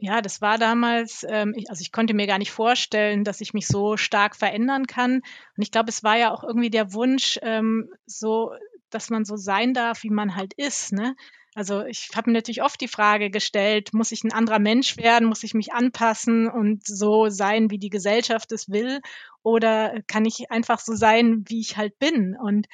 Ja, 0.00 0.20
das 0.20 0.40
war 0.40 0.58
damals, 0.58 1.24
ähm, 1.28 1.54
ich, 1.56 1.70
also 1.70 1.80
ich 1.80 1.90
konnte 1.90 2.14
mir 2.14 2.28
gar 2.28 2.38
nicht 2.38 2.52
vorstellen, 2.52 3.24
dass 3.24 3.40
ich 3.40 3.52
mich 3.52 3.66
so 3.66 3.96
stark 3.96 4.36
verändern 4.36 4.86
kann. 4.86 5.16
Und 5.16 5.62
ich 5.62 5.72
glaube, 5.72 5.88
es 5.88 6.04
war 6.04 6.16
ja 6.16 6.32
auch 6.32 6.44
irgendwie 6.44 6.70
der 6.70 6.92
Wunsch, 6.92 7.38
ähm, 7.42 7.90
so, 8.06 8.52
dass 8.90 9.10
man 9.10 9.24
so 9.24 9.36
sein 9.36 9.74
darf, 9.74 10.04
wie 10.04 10.10
man 10.10 10.36
halt 10.36 10.54
ist. 10.54 10.92
Ne? 10.92 11.16
Also 11.58 11.84
ich 11.84 12.10
habe 12.14 12.30
mir 12.30 12.34
natürlich 12.36 12.62
oft 12.62 12.80
die 12.80 12.86
Frage 12.86 13.30
gestellt, 13.30 13.92
muss 13.92 14.12
ich 14.12 14.22
ein 14.22 14.32
anderer 14.32 14.60
Mensch 14.60 14.96
werden, 14.96 15.26
muss 15.26 15.42
ich 15.42 15.54
mich 15.54 15.72
anpassen 15.72 16.48
und 16.48 16.86
so 16.86 17.30
sein, 17.30 17.68
wie 17.72 17.78
die 17.78 17.90
Gesellschaft 17.90 18.52
es 18.52 18.68
will, 18.68 19.00
oder 19.42 20.00
kann 20.06 20.24
ich 20.24 20.52
einfach 20.52 20.78
so 20.78 20.94
sein, 20.94 21.42
wie 21.48 21.58
ich 21.58 21.76
halt 21.76 21.98
bin? 21.98 22.36
Und 22.40 22.68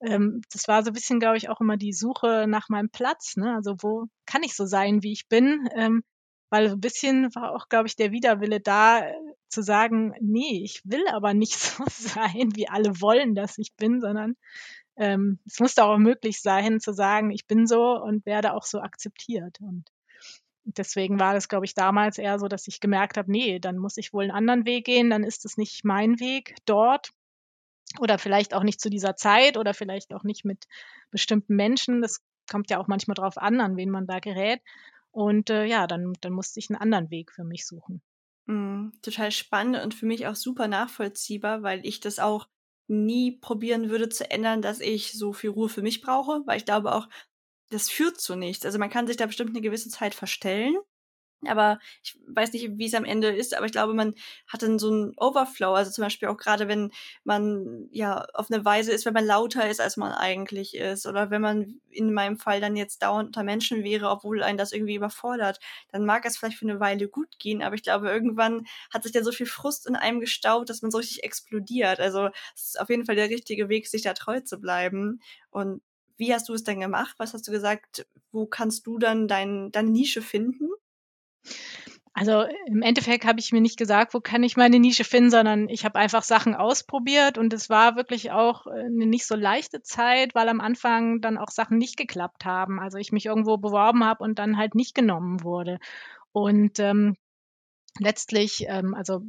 ähm, 0.00 0.40
das 0.54 0.68
war 0.68 0.82
so 0.82 0.88
ein 0.88 0.94
bisschen, 0.94 1.20
glaube 1.20 1.36
ich, 1.36 1.50
auch 1.50 1.60
immer 1.60 1.76
die 1.76 1.92
Suche 1.92 2.46
nach 2.48 2.70
meinem 2.70 2.88
Platz. 2.88 3.36
Ne? 3.36 3.54
Also 3.54 3.74
wo 3.82 4.06
kann 4.24 4.42
ich 4.42 4.56
so 4.56 4.64
sein, 4.64 5.02
wie 5.02 5.12
ich 5.12 5.28
bin? 5.28 5.68
Ähm, 5.76 6.02
weil 6.48 6.70
so 6.70 6.76
ein 6.76 6.80
bisschen 6.80 7.34
war 7.34 7.54
auch, 7.54 7.68
glaube 7.68 7.88
ich, 7.88 7.96
der 7.96 8.10
Widerwille 8.10 8.60
da, 8.60 9.00
äh, 9.00 9.12
zu 9.50 9.62
sagen, 9.62 10.14
nee, 10.18 10.62
ich 10.64 10.80
will 10.84 11.06
aber 11.08 11.34
nicht 11.34 11.58
so 11.58 11.84
sein, 11.88 12.56
wie 12.56 12.70
alle 12.70 13.02
wollen, 13.02 13.34
dass 13.34 13.58
ich 13.58 13.74
bin, 13.76 14.00
sondern 14.00 14.36
ähm, 15.00 15.38
es 15.46 15.58
musste 15.60 15.82
auch 15.84 15.96
möglich 15.96 16.42
sein, 16.42 16.78
zu 16.78 16.92
sagen, 16.92 17.30
ich 17.30 17.46
bin 17.46 17.66
so 17.66 17.96
und 17.98 18.26
werde 18.26 18.52
auch 18.52 18.64
so 18.64 18.80
akzeptiert. 18.80 19.58
Und 19.60 19.90
deswegen 20.64 21.18
war 21.18 21.32
das, 21.32 21.48
glaube 21.48 21.64
ich, 21.64 21.72
damals 21.72 22.18
eher 22.18 22.38
so, 22.38 22.48
dass 22.48 22.68
ich 22.68 22.80
gemerkt 22.80 23.16
habe, 23.16 23.30
nee, 23.30 23.58
dann 23.58 23.78
muss 23.78 23.96
ich 23.96 24.12
wohl 24.12 24.24
einen 24.24 24.30
anderen 24.32 24.66
Weg 24.66 24.84
gehen, 24.84 25.08
dann 25.08 25.24
ist 25.24 25.46
es 25.46 25.56
nicht 25.56 25.86
mein 25.86 26.20
Weg 26.20 26.54
dort 26.66 27.12
oder 27.98 28.18
vielleicht 28.18 28.52
auch 28.52 28.62
nicht 28.62 28.78
zu 28.78 28.90
dieser 28.90 29.16
Zeit 29.16 29.56
oder 29.56 29.72
vielleicht 29.72 30.12
auch 30.12 30.22
nicht 30.22 30.44
mit 30.44 30.66
bestimmten 31.10 31.56
Menschen. 31.56 32.02
Das 32.02 32.20
kommt 32.50 32.68
ja 32.68 32.78
auch 32.78 32.86
manchmal 32.86 33.14
drauf 33.14 33.38
an, 33.38 33.62
an 33.62 33.78
wen 33.78 33.88
man 33.90 34.06
da 34.06 34.18
gerät. 34.18 34.60
Und 35.12 35.48
äh, 35.48 35.64
ja, 35.64 35.86
dann, 35.86 36.12
dann 36.20 36.34
musste 36.34 36.60
ich 36.60 36.68
einen 36.68 36.78
anderen 36.78 37.10
Weg 37.10 37.32
für 37.32 37.42
mich 37.42 37.66
suchen. 37.66 38.02
Mm, 38.44 38.90
total 39.00 39.32
spannend 39.32 39.82
und 39.82 39.94
für 39.94 40.04
mich 40.04 40.26
auch 40.26 40.36
super 40.36 40.68
nachvollziehbar, 40.68 41.62
weil 41.62 41.84
ich 41.86 42.00
das 42.00 42.18
auch 42.18 42.48
nie 42.90 43.32
probieren 43.32 43.88
würde 43.90 44.08
zu 44.08 44.30
ändern, 44.30 44.62
dass 44.62 44.80
ich 44.80 45.12
so 45.12 45.32
viel 45.32 45.50
Ruhe 45.50 45.68
für 45.68 45.82
mich 45.82 46.02
brauche, 46.02 46.42
weil 46.46 46.58
ich 46.58 46.64
glaube 46.64 46.94
auch, 46.94 47.08
das 47.70 47.88
führt 47.88 48.20
zu 48.20 48.36
nichts. 48.36 48.66
Also 48.66 48.78
man 48.78 48.90
kann 48.90 49.06
sich 49.06 49.16
da 49.16 49.26
bestimmt 49.26 49.50
eine 49.50 49.60
gewisse 49.60 49.88
Zeit 49.90 50.14
verstellen 50.14 50.76
aber 51.46 51.78
ich 52.02 52.18
weiß 52.26 52.52
nicht, 52.52 52.78
wie 52.78 52.86
es 52.86 52.94
am 52.94 53.04
Ende 53.04 53.28
ist, 53.28 53.56
aber 53.56 53.66
ich 53.66 53.72
glaube, 53.72 53.94
man 53.94 54.14
hat 54.46 54.62
dann 54.62 54.78
so 54.78 54.90
einen 54.90 55.12
Overflow. 55.16 55.72
Also 55.72 55.90
zum 55.90 56.04
Beispiel 56.04 56.28
auch 56.28 56.36
gerade, 56.36 56.68
wenn 56.68 56.90
man 57.24 57.88
ja 57.92 58.24
auf 58.34 58.50
eine 58.50 58.64
Weise 58.64 58.92
ist, 58.92 59.06
wenn 59.06 59.14
man 59.14 59.24
lauter 59.24 59.68
ist, 59.68 59.80
als 59.80 59.96
man 59.96 60.12
eigentlich 60.12 60.74
ist. 60.76 61.06
Oder 61.06 61.30
wenn 61.30 61.40
man 61.40 61.80
in 61.90 62.12
meinem 62.12 62.36
Fall 62.36 62.60
dann 62.60 62.76
jetzt 62.76 63.02
dauernd 63.02 63.28
unter 63.28 63.42
Menschen 63.42 63.84
wäre, 63.84 64.10
obwohl 64.10 64.42
einen 64.42 64.58
das 64.58 64.72
irgendwie 64.72 64.94
überfordert, 64.96 65.60
dann 65.90 66.04
mag 66.04 66.24
es 66.26 66.36
vielleicht 66.36 66.58
für 66.58 66.68
eine 66.68 66.80
Weile 66.80 67.08
gut 67.08 67.38
gehen. 67.38 67.62
Aber 67.62 67.74
ich 67.74 67.82
glaube, 67.82 68.08
irgendwann 68.10 68.66
hat 68.92 69.02
sich 69.04 69.12
dann 69.12 69.24
so 69.24 69.32
viel 69.32 69.46
Frust 69.46 69.86
in 69.86 69.96
einem 69.96 70.20
gestaut, 70.20 70.68
dass 70.68 70.82
man 70.82 70.90
so 70.90 70.98
richtig 70.98 71.24
explodiert. 71.24 72.00
Also 72.00 72.28
es 72.54 72.66
ist 72.66 72.80
auf 72.80 72.90
jeden 72.90 73.06
Fall 73.06 73.16
der 73.16 73.30
richtige 73.30 73.68
Weg, 73.68 73.88
sich 73.88 74.02
da 74.02 74.12
treu 74.14 74.40
zu 74.40 74.60
bleiben. 74.60 75.20
Und 75.50 75.82
wie 76.16 76.34
hast 76.34 76.48
du 76.48 76.54
es 76.54 76.64
denn 76.64 76.80
gemacht? 76.80 77.14
Was 77.18 77.32
hast 77.34 77.48
du 77.48 77.52
gesagt? 77.52 78.06
Wo 78.30 78.46
kannst 78.46 78.86
du 78.86 78.98
dann 78.98 79.26
dein, 79.26 79.72
deine 79.72 79.90
Nische 79.90 80.22
finden? 80.22 80.68
Also 82.12 82.44
im 82.66 82.82
Endeffekt 82.82 83.24
habe 83.24 83.38
ich 83.38 83.52
mir 83.52 83.60
nicht 83.60 83.78
gesagt, 83.78 84.14
wo 84.14 84.20
kann 84.20 84.42
ich 84.42 84.56
meine 84.56 84.80
Nische 84.80 85.04
finden, 85.04 85.30
sondern 85.30 85.68
ich 85.68 85.84
habe 85.84 85.98
einfach 85.98 86.22
Sachen 86.22 86.54
ausprobiert 86.54 87.38
und 87.38 87.52
es 87.52 87.70
war 87.70 87.96
wirklich 87.96 88.32
auch 88.32 88.66
eine 88.66 89.06
nicht 89.06 89.26
so 89.26 89.36
leichte 89.36 89.80
Zeit, 89.82 90.34
weil 90.34 90.48
am 90.48 90.60
Anfang 90.60 91.20
dann 91.20 91.38
auch 91.38 91.50
Sachen 91.50 91.78
nicht 91.78 91.96
geklappt 91.96 92.44
haben. 92.44 92.80
Also 92.80 92.98
ich 92.98 93.12
mich 93.12 93.26
irgendwo 93.26 93.58
beworben 93.58 94.04
habe 94.04 94.24
und 94.24 94.38
dann 94.38 94.56
halt 94.56 94.74
nicht 94.74 94.94
genommen 94.94 95.44
wurde. 95.44 95.78
Und 96.32 96.80
ähm, 96.80 97.16
letztlich, 97.98 98.64
ähm, 98.68 98.94
also 98.94 99.22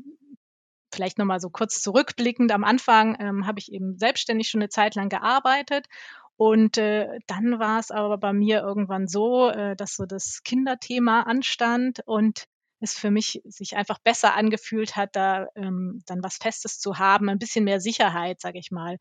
vielleicht 0.93 1.17
nochmal 1.17 1.39
so 1.39 1.49
kurz 1.49 1.81
zurückblickend, 1.81 2.51
am 2.51 2.63
Anfang 2.63 3.15
ähm, 3.19 3.47
habe 3.47 3.59
ich 3.59 3.71
eben 3.71 3.97
selbstständig 3.97 4.49
schon 4.49 4.61
eine 4.61 4.69
Zeit 4.69 4.95
lang 4.95 5.09
gearbeitet 5.09 5.87
und 6.41 6.79
äh, 6.79 7.19
dann 7.27 7.59
war 7.59 7.79
es 7.79 7.91
aber 7.91 8.17
bei 8.17 8.33
mir 8.33 8.61
irgendwann 8.61 9.07
so, 9.07 9.51
äh, 9.51 9.75
dass 9.75 9.93
so 9.95 10.07
das 10.07 10.41
Kinderthema 10.43 11.21
anstand 11.21 11.99
und 12.07 12.45
es 12.79 12.95
für 12.95 13.11
mich 13.11 13.43
sich 13.45 13.75
einfach 13.75 13.99
besser 13.99 14.33
angefühlt 14.33 14.95
hat, 14.95 15.15
da 15.15 15.49
ähm, 15.53 16.01
dann 16.07 16.23
was 16.23 16.37
Festes 16.37 16.79
zu 16.79 16.97
haben, 16.97 17.29
ein 17.29 17.37
bisschen 17.37 17.63
mehr 17.63 17.79
Sicherheit, 17.79 18.41
sage 18.41 18.57
ich 18.57 18.71
mal, 18.71 18.97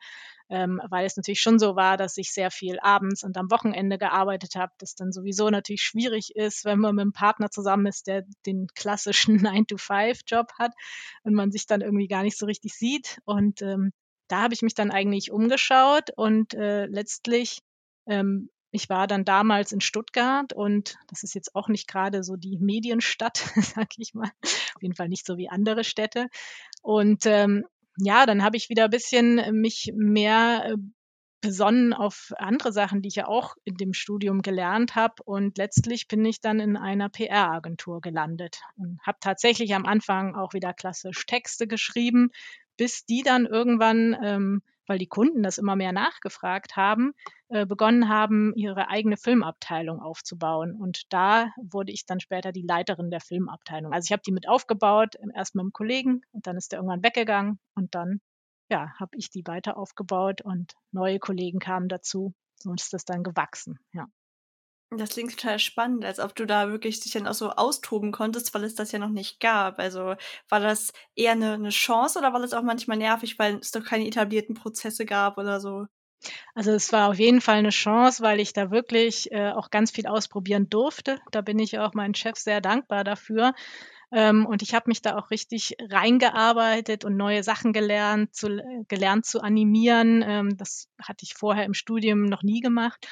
ähm, 0.51 0.83
weil 0.91 1.07
es 1.07 1.17
natürlich 1.17 1.41
schon 1.41 1.59
so 1.59 1.77
war, 1.77 1.97
dass 1.97 2.19
ich 2.19 2.31
sehr 2.31 2.51
viel 2.51 2.79
abends 2.79 3.25
und 3.25 3.39
am 3.39 3.51
Wochenende 3.51 3.97
gearbeitet 3.97 4.55
habe, 4.55 4.73
das 4.77 4.95
dann 4.95 5.11
sowieso 5.11 5.49
natürlich 5.49 5.81
schwierig 5.81 6.37
ist, 6.37 6.67
wenn 6.67 6.79
man 6.79 6.95
mit 6.95 7.05
einem 7.05 7.15
Partner 7.15 7.51
zusammen 7.51 7.87
ist, 7.87 8.07
der 8.07 8.25
den 8.45 8.67
klassischen 8.75 9.39
9-to-5-Job 9.47 10.53
hat 10.59 10.73
und 11.23 11.33
man 11.33 11.53
sich 11.53 11.67
dann 11.67 11.81
irgendwie 11.81 12.09
gar 12.09 12.23
nicht 12.23 12.37
so 12.37 12.45
richtig 12.45 12.75
sieht. 12.75 13.19
Und 13.25 13.63
ähm, 13.63 13.93
da 14.31 14.43
habe 14.43 14.55
ich 14.55 14.63
mich 14.63 14.75
dann 14.75 14.91
eigentlich 14.91 15.31
umgeschaut 15.31 16.11
und 16.17 16.55
äh, 16.55 16.87
letztlich 16.87 17.61
ähm, 18.07 18.51
ich 18.73 18.89
war 18.89 19.07
dann 19.07 19.25
damals 19.25 19.73
in 19.73 19.81
Stuttgart 19.81 20.53
und 20.53 20.97
das 21.09 21.23
ist 21.23 21.35
jetzt 21.35 21.55
auch 21.57 21.69
nicht 21.69 21.89
gerade 21.89 22.23
so 22.23 22.37
die 22.37 22.59
Medienstadt, 22.59 23.39
sag 23.75 23.89
ich 23.99 24.15
mal. 24.15 24.31
Auf 24.43 24.83
jeden 24.83 24.95
Fall 24.95 25.09
nicht 25.09 25.27
so 25.27 25.37
wie 25.37 25.49
andere 25.49 25.85
Städte. 25.85 26.29
Und 26.83 27.27
ähm, 27.27 27.65
ja, 27.99 28.27
dann 28.27 28.43
habe 28.45 28.57
ich 28.57 28.69
wieder 28.69 28.85
ein 28.85 28.91
bisschen 28.91 29.61
mich 29.61 29.93
mehr 29.95 30.65
äh, 30.67 30.77
besonnen 31.41 31.93
auf 31.95 32.33
andere 32.37 32.73
Sachen, 32.73 33.03
die 33.03 33.09
ich 33.09 33.17
ja 33.17 33.27
auch 33.27 33.57
in 33.65 33.77
dem 33.77 33.93
Studium 33.93 34.43
gelernt 34.43 34.95
habe. 34.95 35.23
Und 35.25 35.59
letztlich 35.59 36.07
bin 36.07 36.25
ich 36.25 36.41
dann 36.41 36.61
in 36.61 36.77
einer 36.77 37.09
PR-Agentur 37.09 38.01
gelandet 38.01 38.61
und 38.77 39.01
habe 39.03 39.19
tatsächlich 39.21 39.75
am 39.75 39.87
Anfang 39.87 40.37
auch 40.37 40.53
wieder 40.53 40.73
klassisch 40.75 41.27
Texte 41.27 41.67
geschrieben, 41.67 42.31
bis 42.81 43.05
die 43.05 43.21
dann 43.23 43.45
irgendwann 43.45 44.17
ähm, 44.23 44.63
weil 44.87 44.99
die 44.99 45.07
Kunden 45.07 45.45
das 45.45 45.59
immer 45.59 45.77
mehr 45.77 45.93
nachgefragt 45.93 46.75
haben, 46.75 47.13
äh, 47.49 47.65
begonnen 47.65 48.09
haben, 48.09 48.53
ihre 48.57 48.89
eigene 48.89 49.17
Filmabteilung 49.17 50.01
aufzubauen. 50.01 50.75
Und 50.75 51.05
da 51.13 51.53
wurde 51.63 51.93
ich 51.93 52.07
dann 52.07 52.19
später 52.19 52.51
die 52.51 52.67
Leiterin 52.67 53.09
der 53.09 53.21
Filmabteilung. 53.21 53.93
Also 53.93 54.07
ich 54.09 54.13
habe 54.13 54.23
die 54.27 54.33
mit 54.33 54.49
aufgebaut, 54.49 55.15
erst 55.33 55.55
mit 55.55 55.63
einem 55.63 55.73
Kollegen 55.73 56.23
und 56.33 56.49
dann 56.49 56.57
ist 56.57 56.73
der 56.73 56.81
irgendwann 56.81 57.05
weggegangen 57.05 57.61
und 57.77 57.95
dann 57.95 58.21
ja, 58.69 58.93
habe 58.99 59.17
ich 59.17 59.31
die 59.31 59.47
weiter 59.47 59.77
aufgebaut 59.77 60.41
und 60.41 60.73
neue 60.91 61.21
Kollegen 61.21 61.61
kamen 61.61 61.89
dazu. 61.89 62.35
So 62.57 62.75
ist 62.75 62.93
das 62.93 63.05
dann 63.05 63.23
gewachsen, 63.23 63.79
ja. 63.93 64.07
Das 64.97 65.11
klingt 65.11 65.31
total 65.39 65.61
spannend, 65.61 66.05
als 66.05 66.19
ob 66.19 66.35
du 66.35 66.47
da 66.47 66.69
wirklich 66.69 66.99
dich 66.99 67.13
dann 67.13 67.29
auch 67.29 67.35
so 67.35 67.51
austoben 67.51 68.11
konntest, 68.11 68.53
weil 68.55 68.65
es 68.65 68.75
das 68.75 68.91
ja 68.91 68.99
noch 68.99 69.09
nicht 69.09 69.39
gab. 69.39 69.79
Also 69.79 70.17
war 70.49 70.61
das 70.61 70.93
eher 71.15 71.33
eine, 71.33 71.55
eine 71.55 71.69
Chance 71.69 72.19
oder 72.19 72.33
war 72.33 72.41
das 72.41 72.53
auch 72.53 72.63
manchmal 72.63 72.97
nervig, 72.97 73.39
weil 73.39 73.59
es 73.59 73.71
doch 73.71 73.85
keine 73.85 74.07
etablierten 74.07 74.57
Prozesse 74.57 75.07
gab 75.07 75.39
oder 75.39 75.61
so? 75.61 75.87
Also 76.55 76.73
es 76.73 76.93
war 76.93 77.09
auf 77.09 77.19
jeden 77.19 77.41
Fall 77.41 77.59
eine 77.59 77.71
Chance, 77.71 78.23
weil 78.23 78.41
ich 78.41 78.53
da 78.53 78.71
wirklich 78.71 79.31
äh, 79.33 79.53
auch 79.53 79.71
ganz 79.71 79.93
viel 79.93 80.07
ausprobieren 80.07 80.69
durfte. 80.69 81.21
Da 81.31 81.41
bin 81.41 81.59
ich 81.61 81.79
auch 81.79 81.95
meinem 81.95 82.15
Chef 82.15 82.37
sehr 82.37 82.61
dankbar 82.61 83.05
dafür. 83.05 83.55
Ähm, 84.13 84.45
und 84.45 84.63
ich 84.63 84.75
habe 84.75 84.87
mich 84.89 85.03
da 85.03 85.17
auch 85.17 85.31
richtig 85.31 85.77
reingearbeitet 85.81 87.05
und 87.05 87.17
neue 87.17 87.45
Sachen 87.45 87.73
gelernt, 87.73 88.35
zu, 88.35 88.61
gelernt 88.89 89.25
zu 89.25 89.41
animieren. 89.41 90.25
Ähm, 90.27 90.57
das 90.57 90.89
hatte 91.01 91.25
ich 91.25 91.35
vorher 91.35 91.65
im 91.65 91.75
Studium 91.75 92.25
noch 92.25 92.43
nie 92.43 92.61
gemacht. 92.61 93.07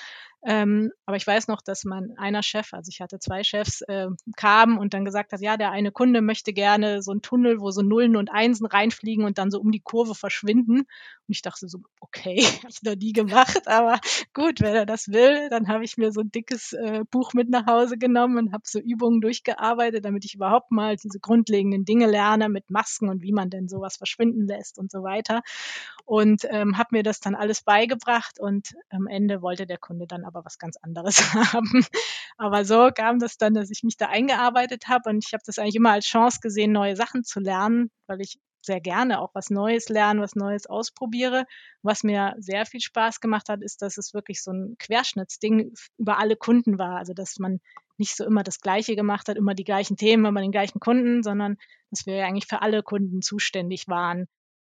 Ähm, 0.49 0.93
aber 1.05 1.19
ich 1.19 1.26
weiß 1.26 1.47
noch, 1.49 1.61
dass 1.61 1.85
mein 1.85 2.17
einer 2.17 2.43
Chef, 2.43 2.73
also 2.73 2.88
ich 2.88 3.02
hatte 3.02 3.19
zwei 3.19 3.45
Chefs, 3.45 3.83
äh, 3.83 4.07
kam 4.35 4.78
und 4.78 4.95
dann 4.95 5.05
gesagt 5.05 5.33
hat, 5.33 5.43
ja, 5.43 5.59
der 5.59 5.73
eine 5.73 5.93
Kunde 5.93 6.23
möchte 6.23 6.55
gerne 6.55 7.02
so 7.02 7.11
einen 7.11 7.21
Tunnel, 7.21 7.61
wo 7.61 7.71
so 7.71 7.83
Nullen 7.83 8.17
und 8.17 8.31
Einsen 8.31 8.64
reinfliegen 8.64 9.26
und 9.26 9.37
dann 9.37 9.50
so 9.50 9.61
um 9.61 9.73
die 9.73 9.83
Kurve 9.83 10.14
verschwinden. 10.14 10.78
Und 10.78 10.87
ich 11.28 11.43
dachte 11.43 11.69
so, 11.69 11.81
okay, 12.00 12.38
habe 12.62 12.71
ich 12.71 12.83
noch 12.83 12.97
nie 12.97 13.12
gemacht, 13.12 13.69
aber 13.69 14.00
gut, 14.33 14.62
wenn 14.62 14.75
er 14.75 14.87
das 14.87 15.09
will, 15.09 15.50
dann 15.50 15.69
habe 15.69 15.85
ich 15.85 15.99
mir 15.99 16.12
so 16.12 16.23
ein 16.23 16.31
dickes 16.31 16.73
äh, 16.73 17.05
Buch 17.11 17.35
mit 17.35 17.50
nach 17.50 17.67
Hause 17.67 17.99
genommen 17.99 18.38
und 18.38 18.55
habe 18.55 18.62
so 18.64 18.81
Übungen 18.81 19.21
durchgearbeitet, 19.21 20.07
damit 20.07 20.25
ich 20.25 20.35
überhaupt 20.35 20.71
mal 20.71 20.97
diese 20.97 21.21
grundlegenden 21.21 21.85
Dinge 21.85 22.07
lerne 22.07 22.49
mit 22.49 22.71
Masken 22.71 23.11
und 23.11 23.21
wie 23.21 23.33
man 23.33 23.50
denn 23.50 23.69
sowas 23.69 23.99
verschwinden 23.99 24.47
lässt 24.47 24.78
und 24.78 24.90
so 24.90 25.02
weiter. 25.02 25.43
Und 26.09 26.47
ähm, 26.49 26.79
habe 26.79 26.88
mir 26.93 27.03
das 27.03 27.21
dann 27.21 27.35
alles 27.35 27.61
beigebracht 27.61 28.41
und 28.41 28.75
am 28.88 29.07
Ende 29.09 29.43
wollte 29.43 29.67
der 29.67 29.77
Kunde 29.77 30.07
dann 30.07 30.25
aber 30.25 30.43
was 30.43 30.59
ganz 30.59 30.79
anderes 30.79 31.35
haben. 31.53 31.85
Aber 32.38 32.65
so 32.65 32.88
kam 32.95 33.19
das 33.19 33.37
dann, 33.37 33.53
dass 33.53 33.71
ich 33.71 33.83
mich 33.83 33.99
da 33.99 34.07
eingearbeitet 34.07 34.88
habe 34.88 35.11
und 35.11 35.23
ich 35.23 35.35
habe 35.35 35.43
das 35.45 35.59
eigentlich 35.59 35.77
immer 35.77 35.93
als 35.93 36.07
Chance 36.07 36.38
gesehen, 36.41 36.73
neue 36.73 36.97
Sachen 36.97 37.25
zu 37.25 37.41
lernen, 37.41 37.91
weil 38.07 38.23
ich 38.23 38.38
sehr 38.62 38.81
gerne 38.81 39.21
auch 39.21 39.35
was 39.35 39.50
Neues 39.50 39.91
lernen, 39.91 40.23
was 40.23 40.35
Neues 40.35 40.67
ausprobiere. 40.67 41.45
Was 41.83 42.05
mir 42.05 42.37
sehr 42.38 42.65
viel 42.65 42.81
Spaß 42.81 43.21
gemacht 43.21 43.50
hat, 43.50 43.61
ist, 43.62 43.83
dass 43.83 43.99
es 43.99 44.15
wirklich 44.15 44.43
so 44.43 44.50
ein 44.50 44.77
Querschnittsding 44.79 45.75
über 45.99 46.19
alle 46.19 46.37
Kunden 46.37 46.79
war. 46.79 46.97
Also, 46.97 47.12
dass 47.12 47.38
man 47.38 47.61
nicht 47.99 48.17
so 48.17 48.25
immer 48.25 48.45
das 48.45 48.61
Gleiche 48.61 48.97
gemacht 48.97 49.29
hat, 49.29 49.37
immer 49.37 49.53
die 49.53 49.65
gleichen 49.65 49.99
Themen, 49.99 50.25
immer 50.25 50.41
den 50.41 50.53
gleichen 50.53 50.81
Kunden, 50.81 51.23
sondern 51.23 51.59
dass 51.91 52.07
wir 52.07 52.15
ja 52.15 52.27
eigentlich 52.27 52.47
für 52.47 52.62
alle 52.62 52.83
Kunden 52.83 53.21
zuständig 53.21 53.88
waren 53.88 54.27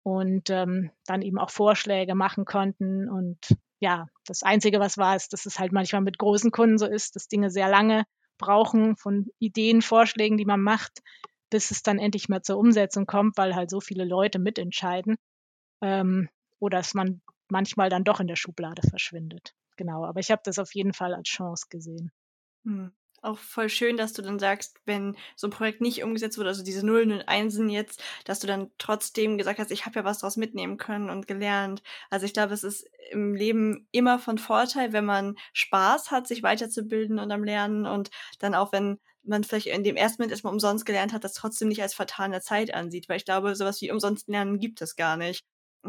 und 0.05 0.51
ähm, 0.51 0.91
dann 1.07 1.23
eben 1.23 1.39
auch 1.39 1.51
Vorschläge 1.51 2.15
machen 2.15 2.45
konnten 2.45 3.09
und 3.09 3.39
ja, 3.81 4.07
das 4.25 4.43
Einzige, 4.43 4.79
was 4.79 4.97
war, 4.97 5.17
ist, 5.17 5.33
dass 5.33 5.47
es 5.47 5.59
halt 5.59 5.73
manchmal 5.73 6.03
mit 6.03 6.19
großen 6.19 6.51
Kunden 6.53 6.79
so 6.79 6.87
ist, 6.87 7.17
dass 7.17 7.27
Dinge 7.27 7.51
sehr 7.51 7.69
lange 7.69 8.05
brauchen 8.39 8.97
von 8.97 9.27
Ideen, 9.39 9.83
Vorschlägen, 9.83 10.39
die 10.39 10.45
man 10.45 10.61
macht, 10.61 11.03
bis 11.51 11.71
es 11.71 11.83
dann 11.83 11.99
endlich 11.99 12.29
mal 12.29 12.43
zur 12.43 12.59
Umsetzung 12.59 13.07
kommt, 13.07 13.37
weil 13.37 13.55
halt 13.55 13.71
so 13.71 13.81
viele 13.81 14.05
Leute 14.05 14.39
mitentscheiden. 14.39 15.17
Ähm, 15.83 16.29
oder 16.61 16.79
dass 16.79 16.95
man 16.95 17.21
manchmal 17.49 17.91
dann 17.91 18.05
doch 18.05 18.21
in 18.21 18.27
der 18.27 18.37
Schublade 18.37 18.83
verschwindet. 18.89 19.55
Genau, 19.77 20.05
aber 20.05 20.21
ich 20.21 20.31
habe 20.31 20.43
das 20.45 20.59
auf 20.59 20.75
jeden 20.75 20.95
Fall 20.95 21.15
als 21.15 21.29
Chance 21.29 21.67
gesehen. 21.69 22.11
Hm 22.65 22.93
auch 23.25 23.39
voll 23.39 23.69
schön, 23.69 23.97
dass 23.97 24.13
du 24.13 24.23
dann 24.23 24.39
sagst, 24.39 24.81
wenn 24.85 25.17
so 25.37 25.47
ein 25.49 25.51
Projekt 25.51 25.81
nicht 25.81 26.03
umgesetzt 26.03 26.39
wurde, 26.39 26.49
also 26.51 26.63
diese 26.65 26.85
Nullen 26.85 27.13
und 27.13 27.29
Einsen 27.29 27.69
jetzt, 27.71 28.03
dass 28.25 28.41
du 28.41 28.47
dann 28.47 28.71
trotzdem 28.79 29.39
gesagt 29.39 29.59
hast, 29.59 29.71
ich 29.71 29.87
habe 29.87 29.97
ja 30.01 30.05
was 30.05 30.19
daraus 30.19 30.37
mitnehmen 30.37 30.77
können 30.77 31.11
und 31.11 31.27
gelernt. 31.27 31.83
Also 32.11 32.27
ich 32.27 32.33
glaube, 32.33 32.55
es 32.55 32.65
ist 32.65 32.87
im 33.11 33.35
Leben 33.35 33.89
immer 33.93 34.19
von 34.19 34.39
Vorteil, 34.39 34.93
wenn 34.93 35.05
man 35.05 35.37
Spaß 35.53 36.11
hat, 36.11 36.27
sich 36.27 36.43
weiterzubilden 36.43 37.19
und 37.19 37.31
am 37.33 37.45
Lernen 37.45 37.87
und 37.87 38.11
dann 38.39 38.55
auch, 38.55 38.73
wenn 38.73 38.99
man 39.23 39.45
vielleicht 39.45 39.67
in 39.69 39.85
dem 39.85 39.97
ersten 39.97 40.21
Moment 40.23 40.33
erstmal 40.33 40.53
umsonst 40.53 40.85
gelernt 40.87 41.13
hat, 41.13 41.25
das 41.25 41.33
trotzdem 41.35 41.69
nicht 41.69 41.83
als 41.83 41.95
vertane 41.95 42.41
Zeit 42.43 42.75
ansieht, 42.75 43.09
weil 43.09 43.17
ich 43.17 43.25
glaube, 43.25 43.55
sowas 43.57 43.81
wie 43.81 43.91
umsonst 43.91 44.29
lernen 44.29 44.59
gibt 44.59 44.83
es 44.83 44.97
gar 44.97 45.17
nicht. 45.17 45.45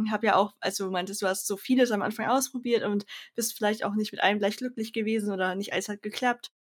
Ich 0.06 0.12
habe 0.12 0.26
ja 0.28 0.36
auch, 0.36 0.54
als 0.60 0.76
du 0.78 0.90
meintest, 0.92 1.22
du 1.22 1.28
hast 1.28 1.48
so 1.48 1.56
vieles 1.58 1.92
am 1.92 2.02
Anfang 2.02 2.28
ausprobiert 2.28 2.84
und 2.84 3.06
bist 3.36 3.56
vielleicht 3.56 3.84
auch 3.86 3.94
nicht 3.96 4.12
mit 4.12 4.22
allem 4.22 4.40
gleich 4.40 4.58
glücklich 4.58 4.92
gewesen 4.94 5.32
oder 5.32 5.56
nicht 5.56 5.72
alles 5.74 5.88
hat 5.90 6.02
geklappt 6.02 6.52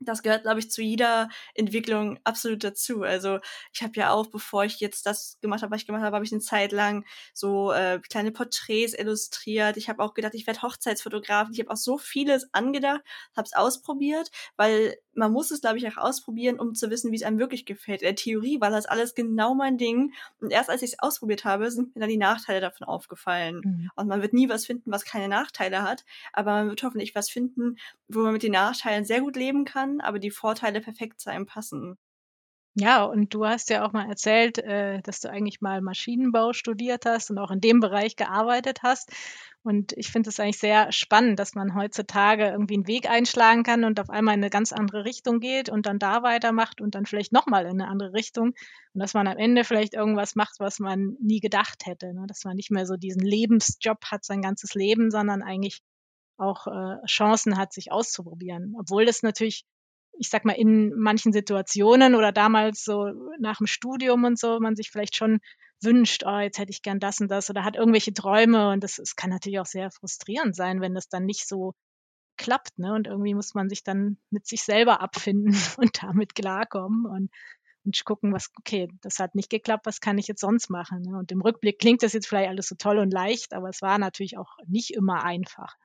das 0.00 0.22
gehört, 0.22 0.42
glaube 0.42 0.60
ich, 0.60 0.70
zu 0.70 0.82
jeder 0.82 1.28
Entwicklung 1.54 2.18
absolut 2.24 2.62
dazu. 2.64 3.02
Also 3.02 3.40
ich 3.72 3.82
habe 3.82 3.92
ja 3.96 4.10
auch, 4.12 4.28
bevor 4.28 4.64
ich 4.64 4.80
jetzt 4.80 5.06
das 5.06 5.38
gemacht 5.40 5.62
habe, 5.62 5.72
was 5.72 5.80
ich 5.80 5.86
gemacht 5.86 6.02
habe, 6.02 6.14
habe 6.14 6.24
ich 6.24 6.32
eine 6.32 6.40
Zeit 6.40 6.72
lang 6.72 7.04
so 7.34 7.72
äh, 7.72 8.00
kleine 8.00 8.32
Porträts 8.32 8.94
illustriert. 8.94 9.76
Ich 9.76 9.88
habe 9.88 10.02
auch 10.02 10.14
gedacht, 10.14 10.34
ich 10.34 10.46
werde 10.46 10.62
Hochzeitsfotografin. 10.62 11.52
Ich 11.52 11.60
habe 11.60 11.70
auch 11.70 11.76
so 11.76 11.98
vieles 11.98 12.48
angedacht, 12.52 13.00
habe 13.36 13.46
es 13.46 13.54
ausprobiert, 13.54 14.30
weil 14.56 14.96
man 15.18 15.32
muss 15.32 15.50
es, 15.50 15.60
glaube 15.60 15.78
ich, 15.78 15.88
auch 15.88 15.96
ausprobieren, 15.96 16.60
um 16.60 16.74
zu 16.74 16.90
wissen, 16.90 17.10
wie 17.10 17.16
es 17.16 17.24
einem 17.24 17.40
wirklich 17.40 17.66
gefällt. 17.66 18.02
In 18.02 18.06
der 18.06 18.14
Theorie 18.14 18.60
war 18.60 18.70
das 18.70 18.86
alles 18.86 19.14
genau 19.14 19.54
mein 19.54 19.76
Ding. 19.76 20.14
Und 20.40 20.52
erst 20.52 20.70
als 20.70 20.82
ich 20.82 20.92
es 20.92 20.98
ausprobiert 21.00 21.44
habe, 21.44 21.70
sind 21.70 21.94
mir 21.94 22.00
dann 22.00 22.08
die 22.08 22.16
Nachteile 22.16 22.60
davon 22.60 22.86
aufgefallen. 22.86 23.60
Mhm. 23.64 23.90
Und 23.96 24.06
man 24.06 24.22
wird 24.22 24.32
nie 24.32 24.48
was 24.48 24.66
finden, 24.66 24.92
was 24.92 25.04
keine 25.04 25.28
Nachteile 25.28 25.82
hat. 25.82 26.04
Aber 26.32 26.52
man 26.52 26.68
wird 26.68 26.82
hoffentlich 26.84 27.14
was 27.16 27.28
finden, 27.28 27.76
wo 28.08 28.20
man 28.20 28.32
mit 28.32 28.42
den 28.42 28.52
Nachteilen 28.52 29.04
sehr 29.04 29.20
gut 29.20 29.36
leben 29.36 29.64
kann, 29.64 30.00
aber 30.00 30.18
die 30.18 30.30
Vorteile 30.30 30.80
perfekt 30.80 31.20
zu 31.20 31.30
einem 31.30 31.46
passen. 31.46 31.98
Ja, 32.80 33.02
und 33.04 33.34
du 33.34 33.44
hast 33.44 33.70
ja 33.70 33.84
auch 33.84 33.92
mal 33.92 34.08
erzählt, 34.08 34.58
äh, 34.58 35.02
dass 35.02 35.20
du 35.20 35.28
eigentlich 35.28 35.60
mal 35.60 35.80
Maschinenbau 35.80 36.52
studiert 36.52 37.06
hast 37.06 37.28
und 37.30 37.38
auch 37.38 37.50
in 37.50 37.60
dem 37.60 37.80
Bereich 37.80 38.14
gearbeitet 38.14 38.80
hast. 38.84 39.10
Und 39.64 39.92
ich 39.96 40.12
finde 40.12 40.30
es 40.30 40.38
eigentlich 40.38 40.58
sehr 40.58 40.92
spannend, 40.92 41.40
dass 41.40 41.56
man 41.56 41.74
heutzutage 41.74 42.46
irgendwie 42.46 42.74
einen 42.74 42.86
Weg 42.86 43.10
einschlagen 43.10 43.64
kann 43.64 43.82
und 43.84 43.98
auf 43.98 44.10
einmal 44.10 44.34
in 44.34 44.40
eine 44.40 44.50
ganz 44.50 44.72
andere 44.72 45.04
Richtung 45.04 45.40
geht 45.40 45.68
und 45.68 45.86
dann 45.86 45.98
da 45.98 46.22
weitermacht 46.22 46.80
und 46.80 46.94
dann 46.94 47.04
vielleicht 47.04 47.32
nochmal 47.32 47.64
in 47.64 47.80
eine 47.80 47.88
andere 47.88 48.12
Richtung. 48.12 48.54
Und 48.94 49.00
dass 49.00 49.12
man 49.12 49.26
am 49.26 49.38
Ende 49.38 49.64
vielleicht 49.64 49.94
irgendwas 49.94 50.36
macht, 50.36 50.60
was 50.60 50.78
man 50.78 51.16
nie 51.20 51.40
gedacht 51.40 51.84
hätte. 51.84 52.14
Ne? 52.14 52.26
Dass 52.28 52.44
man 52.44 52.54
nicht 52.54 52.70
mehr 52.70 52.86
so 52.86 52.96
diesen 52.96 53.22
Lebensjob 53.22 54.04
hat, 54.04 54.24
sein 54.24 54.40
ganzes 54.40 54.74
Leben, 54.74 55.10
sondern 55.10 55.42
eigentlich 55.42 55.80
auch 56.38 56.66
äh, 56.66 57.04
Chancen 57.06 57.58
hat, 57.58 57.72
sich 57.72 57.92
auszuprobieren. 57.92 58.74
Obwohl 58.78 59.04
das 59.04 59.22
natürlich 59.22 59.64
ich 60.18 60.30
sag 60.30 60.44
mal, 60.44 60.52
in 60.52 60.92
manchen 60.98 61.32
Situationen 61.32 62.14
oder 62.16 62.32
damals 62.32 62.82
so 62.82 63.12
nach 63.38 63.58
dem 63.58 63.66
Studium 63.66 64.24
und 64.24 64.38
so, 64.38 64.58
man 64.60 64.74
sich 64.74 64.90
vielleicht 64.90 65.16
schon 65.16 65.38
wünscht, 65.80 66.24
oh, 66.26 66.38
jetzt 66.38 66.58
hätte 66.58 66.70
ich 66.70 66.82
gern 66.82 66.98
das 66.98 67.20
und 67.20 67.30
das 67.30 67.50
oder 67.50 67.64
hat 67.64 67.76
irgendwelche 67.76 68.12
Träume 68.12 68.70
und 68.70 68.82
das, 68.82 68.96
das 68.96 69.14
kann 69.14 69.30
natürlich 69.30 69.60
auch 69.60 69.66
sehr 69.66 69.90
frustrierend 69.90 70.56
sein, 70.56 70.80
wenn 70.80 70.94
das 70.94 71.08
dann 71.08 71.24
nicht 71.24 71.46
so 71.46 71.74
klappt, 72.36 72.78
ne? 72.78 72.92
Und 72.94 73.06
irgendwie 73.06 73.34
muss 73.34 73.54
man 73.54 73.68
sich 73.68 73.84
dann 73.84 74.18
mit 74.30 74.46
sich 74.46 74.62
selber 74.62 75.00
abfinden 75.00 75.54
und 75.76 76.02
damit 76.02 76.34
klarkommen 76.34 77.06
und, 77.06 77.30
und 77.84 78.04
gucken, 78.04 78.32
was, 78.32 78.50
okay, 78.58 78.88
das 79.02 79.18
hat 79.20 79.34
nicht 79.34 79.50
geklappt, 79.50 79.86
was 79.86 80.00
kann 80.00 80.18
ich 80.18 80.26
jetzt 80.26 80.40
sonst 80.40 80.68
machen? 80.68 81.02
Ne? 81.02 81.18
Und 81.18 81.32
im 81.32 81.40
Rückblick 81.40 81.78
klingt 81.78 82.02
das 82.02 82.12
jetzt 82.12 82.26
vielleicht 82.26 82.48
alles 82.48 82.68
so 82.68 82.74
toll 82.76 82.98
und 82.98 83.12
leicht, 83.12 83.54
aber 83.54 83.68
es 83.68 83.82
war 83.82 83.98
natürlich 83.98 84.36
auch 84.36 84.56
nicht 84.66 84.90
immer 84.90 85.24
einfach. 85.24 85.76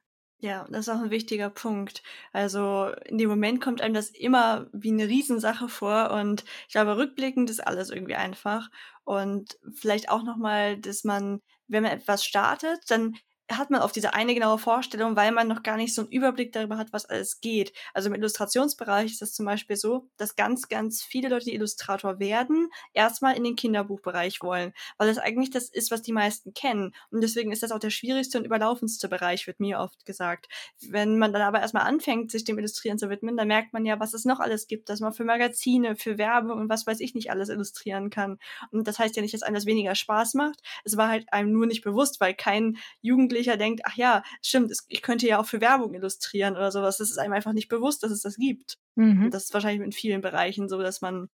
Ja, 0.43 0.65
das 0.69 0.87
ist 0.87 0.89
auch 0.93 0.99
ein 1.01 1.09
wichtiger 1.09 1.49
Punkt. 1.49 2.03
Also, 2.33 2.91
in 3.05 3.17
dem 3.17 3.29
Moment 3.29 3.61
kommt 3.61 3.79
einem 3.81 3.93
das 3.93 4.09
immer 4.09 4.67
wie 4.73 4.91
eine 4.91 5.07
Riesensache 5.07 5.69
vor 5.69 6.11
und 6.11 6.43
ich 6.67 6.73
glaube, 6.73 6.97
rückblickend 6.97 7.49
ist 7.49 7.65
alles 7.65 7.89
irgendwie 7.89 8.15
einfach. 8.15 8.69
Und 9.05 9.57
vielleicht 9.73 10.09
auch 10.09 10.21
noch 10.23 10.35
mal, 10.35 10.77
dass 10.77 11.05
man, 11.05 11.39
wenn 11.69 11.83
man 11.83 11.93
etwas 11.93 12.25
startet, 12.25 12.79
dann 12.89 13.15
hat 13.51 13.69
man 13.69 13.81
oft 13.81 13.95
diese 13.95 14.13
eine 14.13 14.33
genaue 14.33 14.57
Vorstellung, 14.57 15.15
weil 15.15 15.31
man 15.31 15.47
noch 15.47 15.63
gar 15.63 15.75
nicht 15.75 15.93
so 15.93 16.01
einen 16.01 16.11
Überblick 16.11 16.53
darüber 16.53 16.77
hat, 16.77 16.93
was 16.93 17.05
alles 17.05 17.41
geht. 17.41 17.73
Also 17.93 18.09
im 18.09 18.15
Illustrationsbereich 18.15 19.11
ist 19.11 19.21
es 19.21 19.33
zum 19.33 19.45
Beispiel 19.45 19.75
so, 19.75 20.07
dass 20.17 20.35
ganz, 20.35 20.69
ganz 20.69 21.03
viele 21.03 21.29
Leute, 21.29 21.45
die 21.45 21.55
Illustrator 21.55 22.19
werden, 22.19 22.69
erstmal 22.93 23.35
in 23.35 23.43
den 23.43 23.55
Kinderbuchbereich 23.55 24.41
wollen, 24.41 24.73
weil 24.97 25.07
das 25.07 25.17
eigentlich 25.17 25.51
das 25.51 25.69
ist, 25.69 25.91
was 25.91 26.01
die 26.01 26.13
meisten 26.13 26.53
kennen. 26.53 26.93
Und 27.11 27.21
deswegen 27.21 27.51
ist 27.51 27.63
das 27.63 27.71
auch 27.71 27.79
der 27.79 27.89
schwierigste 27.89 28.37
und 28.37 28.45
überlaufendste 28.45 29.09
Bereich, 29.09 29.45
wird 29.45 29.59
mir 29.59 29.79
oft 29.79 30.05
gesagt. 30.05 30.47
Wenn 30.79 31.17
man 31.17 31.33
dann 31.33 31.41
aber 31.41 31.59
erstmal 31.59 31.83
anfängt, 31.83 32.31
sich 32.31 32.45
dem 32.45 32.57
Illustrieren 32.57 32.97
zu 32.97 33.09
widmen, 33.09 33.35
dann 33.35 33.47
merkt 33.49 33.73
man 33.73 33.85
ja, 33.85 33.99
was 33.99 34.13
es 34.13 34.23
noch 34.23 34.39
alles 34.39 34.67
gibt, 34.67 34.87
dass 34.87 35.01
man 35.01 35.13
für 35.13 35.25
Magazine, 35.25 35.97
für 35.97 36.17
Werbung 36.17 36.59
und 36.59 36.69
was 36.69 36.87
weiß 36.87 37.01
ich 37.01 37.13
nicht 37.13 37.29
alles 37.29 37.49
illustrieren 37.49 38.09
kann. 38.09 38.39
Und 38.71 38.87
das 38.87 38.99
heißt 38.99 39.15
ja 39.17 39.21
nicht, 39.21 39.33
dass 39.33 39.43
einem 39.43 39.55
das 39.55 39.65
weniger 39.65 39.95
Spaß 39.95 40.33
macht. 40.35 40.61
Es 40.85 40.95
war 40.95 41.09
halt 41.09 41.31
einem 41.33 41.51
nur 41.51 41.65
nicht 41.65 41.83
bewusst, 41.83 42.21
weil 42.21 42.33
kein 42.33 42.77
Jugendlicher 43.01 43.32
Jugendlicher 43.33 43.57
denkt, 43.57 43.81
ach 43.85 43.95
ja, 43.95 44.23
stimmt, 44.41 44.71
ich 44.87 45.01
könnte 45.01 45.27
ja 45.27 45.39
auch 45.39 45.45
für 45.45 45.61
Werbung 45.61 45.93
illustrieren 45.93 46.55
oder 46.55 46.71
sowas. 46.71 46.97
Das 46.97 47.09
ist 47.09 47.17
einem 47.17 47.33
einfach 47.33 47.53
nicht 47.53 47.67
bewusst, 47.67 48.03
dass 48.03 48.11
es 48.11 48.21
das 48.21 48.37
gibt. 48.37 48.77
Mhm. 48.95 49.31
Das 49.31 49.45
ist 49.45 49.53
wahrscheinlich 49.53 49.83
in 49.85 49.91
vielen 49.91 50.21
Bereichen 50.21 50.69
so, 50.69 50.81
dass 50.81 51.01
man 51.01 51.29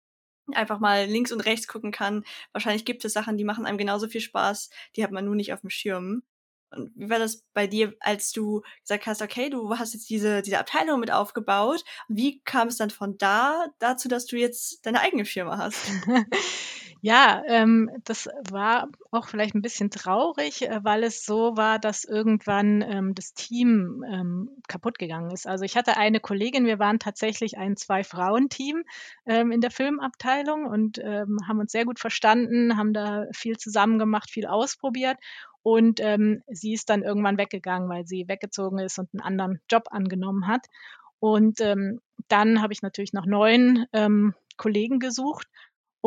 einfach 0.52 0.78
mal 0.78 1.06
links 1.06 1.32
und 1.32 1.40
rechts 1.40 1.66
gucken 1.66 1.90
kann. 1.90 2.24
Wahrscheinlich 2.52 2.84
gibt 2.84 3.04
es 3.04 3.12
Sachen, 3.12 3.36
die 3.36 3.44
machen 3.44 3.66
einem 3.66 3.78
genauso 3.78 4.08
viel 4.08 4.20
Spaß, 4.20 4.70
die 4.94 5.02
hat 5.02 5.10
man 5.10 5.24
nur 5.24 5.34
nicht 5.34 5.52
auf 5.52 5.60
dem 5.62 5.70
Schirm. 5.70 6.22
Und 6.70 6.90
wie 6.94 7.08
war 7.08 7.18
das 7.18 7.44
bei 7.54 7.66
dir, 7.66 7.94
als 8.00 8.32
du 8.32 8.62
gesagt 8.82 9.06
hast, 9.06 9.22
okay, 9.22 9.50
du 9.50 9.78
hast 9.78 9.94
jetzt 9.94 10.10
diese, 10.10 10.42
diese 10.42 10.58
Abteilung 10.58 11.00
mit 11.00 11.12
aufgebaut? 11.12 11.84
Wie 12.08 12.40
kam 12.42 12.68
es 12.68 12.76
dann 12.76 12.90
von 12.90 13.16
da 13.18 13.66
dazu, 13.78 14.08
dass 14.08 14.26
du 14.26 14.36
jetzt 14.36 14.84
deine 14.84 15.00
eigene 15.00 15.24
Firma 15.24 15.58
hast? 15.58 15.78
Ja, 17.06 17.44
ähm, 17.46 17.88
das 18.02 18.28
war 18.50 18.88
auch 19.12 19.28
vielleicht 19.28 19.54
ein 19.54 19.62
bisschen 19.62 19.90
traurig, 19.92 20.62
äh, 20.62 20.80
weil 20.82 21.04
es 21.04 21.24
so 21.24 21.56
war, 21.56 21.78
dass 21.78 22.02
irgendwann 22.02 22.82
ähm, 22.82 23.14
das 23.14 23.32
Team 23.32 24.04
ähm, 24.10 24.50
kaputt 24.66 24.98
gegangen 24.98 25.30
ist. 25.30 25.46
Also 25.46 25.64
ich 25.64 25.76
hatte 25.76 25.96
eine 25.96 26.18
Kollegin, 26.18 26.64
wir 26.66 26.80
waren 26.80 26.98
tatsächlich 26.98 27.58
ein 27.58 27.76
Zwei-Frauen-Team 27.76 28.82
ähm, 29.24 29.52
in 29.52 29.60
der 29.60 29.70
Filmabteilung 29.70 30.66
und 30.66 30.98
ähm, 30.98 31.38
haben 31.46 31.60
uns 31.60 31.70
sehr 31.70 31.84
gut 31.84 32.00
verstanden, 32.00 32.76
haben 32.76 32.92
da 32.92 33.26
viel 33.32 33.56
zusammen 33.56 34.00
gemacht, 34.00 34.28
viel 34.28 34.46
ausprobiert. 34.48 35.16
Und 35.62 36.00
ähm, 36.00 36.42
sie 36.48 36.72
ist 36.72 36.90
dann 36.90 37.04
irgendwann 37.04 37.38
weggegangen, 37.38 37.88
weil 37.88 38.04
sie 38.04 38.26
weggezogen 38.26 38.80
ist 38.80 38.98
und 38.98 39.10
einen 39.12 39.20
anderen 39.22 39.60
Job 39.70 39.84
angenommen 39.92 40.48
hat. 40.48 40.66
Und 41.20 41.60
dann 42.28 42.62
habe 42.62 42.72
ich 42.72 42.82
natürlich 42.82 43.12
nach 43.14 43.26
neuen 43.26 43.86
Kollegen 44.58 45.00
gesucht 45.00 45.48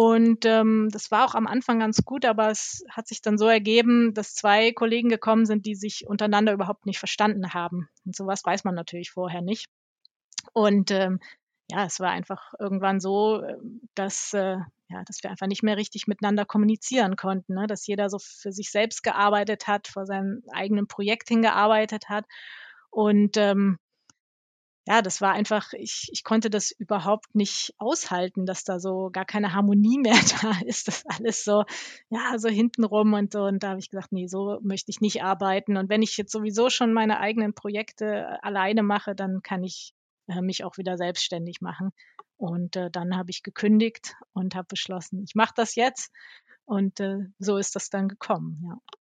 und 0.01 0.45
ähm, 0.45 0.87
das 0.93 1.11
war 1.11 1.25
auch 1.25 1.35
am 1.35 1.45
Anfang 1.45 1.79
ganz 1.79 2.05
gut, 2.05 2.23
aber 2.23 2.49
es 2.49 2.85
hat 2.89 3.05
sich 3.09 3.21
dann 3.21 3.37
so 3.37 3.47
ergeben, 3.47 4.13
dass 4.13 4.33
zwei 4.33 4.71
Kollegen 4.71 5.09
gekommen 5.09 5.45
sind, 5.45 5.65
die 5.65 5.75
sich 5.75 6.07
untereinander 6.07 6.53
überhaupt 6.53 6.85
nicht 6.85 6.99
verstanden 6.99 7.53
haben. 7.53 7.89
Und 8.05 8.15
sowas 8.15 8.45
weiß 8.45 8.63
man 8.63 8.75
natürlich 8.75 9.11
vorher 9.11 9.41
nicht. 9.41 9.65
Und 10.53 10.89
ähm, 10.91 11.19
ja, 11.69 11.83
es 11.83 11.99
war 11.99 12.11
einfach 12.11 12.53
irgendwann 12.59 13.01
so, 13.01 13.43
ähm, 13.43 13.81
dass, 13.93 14.33
äh, 14.33 14.59
ja, 14.87 15.03
dass 15.05 15.21
wir 15.21 15.31
einfach 15.31 15.47
nicht 15.47 15.63
mehr 15.63 15.75
richtig 15.75 16.07
miteinander 16.07 16.45
kommunizieren 16.45 17.17
konnten, 17.17 17.55
ne? 17.55 17.67
dass 17.67 17.85
jeder 17.85 18.09
so 18.09 18.19
für 18.19 18.53
sich 18.53 18.71
selbst 18.71 19.03
gearbeitet 19.03 19.67
hat, 19.67 19.89
vor 19.89 20.05
seinem 20.05 20.43
eigenen 20.53 20.87
Projekt 20.87 21.27
hingearbeitet 21.27 22.07
hat. 22.07 22.23
Und 22.89 23.35
ähm, 23.35 23.79
ja, 24.89 25.03
das 25.03 25.21
war 25.21 25.33
einfach, 25.33 25.73
ich, 25.73 26.09
ich 26.11 26.23
konnte 26.23 26.49
das 26.49 26.71
überhaupt 26.71 27.35
nicht 27.35 27.75
aushalten, 27.77 28.47
dass 28.47 28.63
da 28.63 28.79
so 28.79 29.11
gar 29.11 29.23
keine 29.25 29.53
Harmonie 29.53 29.99
mehr 30.03 30.19
da 30.41 30.59
ist. 30.65 30.87
Das 30.87 31.05
alles 31.05 31.43
so, 31.43 31.63
ja, 32.09 32.39
so 32.39 32.49
hintenrum 32.49 33.13
und 33.13 33.31
so. 33.31 33.43
Und 33.43 33.61
da 33.61 33.69
habe 33.69 33.79
ich 33.79 33.91
gesagt, 33.91 34.11
nee, 34.11 34.25
so 34.25 34.57
möchte 34.63 34.89
ich 34.89 34.99
nicht 34.99 35.21
arbeiten. 35.23 35.77
Und 35.77 35.89
wenn 35.89 36.01
ich 36.01 36.17
jetzt 36.17 36.31
sowieso 36.31 36.71
schon 36.71 36.91
meine 36.91 37.19
eigenen 37.19 37.53
Projekte 37.53 38.05
äh, 38.05 38.37
alleine 38.41 38.81
mache, 38.81 39.13
dann 39.13 39.43
kann 39.43 39.63
ich 39.63 39.93
äh, 40.27 40.41
mich 40.41 40.63
auch 40.63 40.77
wieder 40.79 40.97
selbstständig 40.97 41.61
machen. 41.61 41.91
Und 42.37 42.75
äh, 42.75 42.89
dann 42.89 43.15
habe 43.15 43.29
ich 43.29 43.43
gekündigt 43.43 44.15
und 44.33 44.55
habe 44.55 44.69
beschlossen, 44.69 45.23
ich 45.23 45.35
mache 45.35 45.53
das 45.55 45.75
jetzt. 45.75 46.11
Und 46.65 46.99
äh, 46.99 47.19
so 47.37 47.57
ist 47.57 47.75
das 47.75 47.91
dann 47.91 48.07
gekommen, 48.07 48.63
ja. 48.65 48.98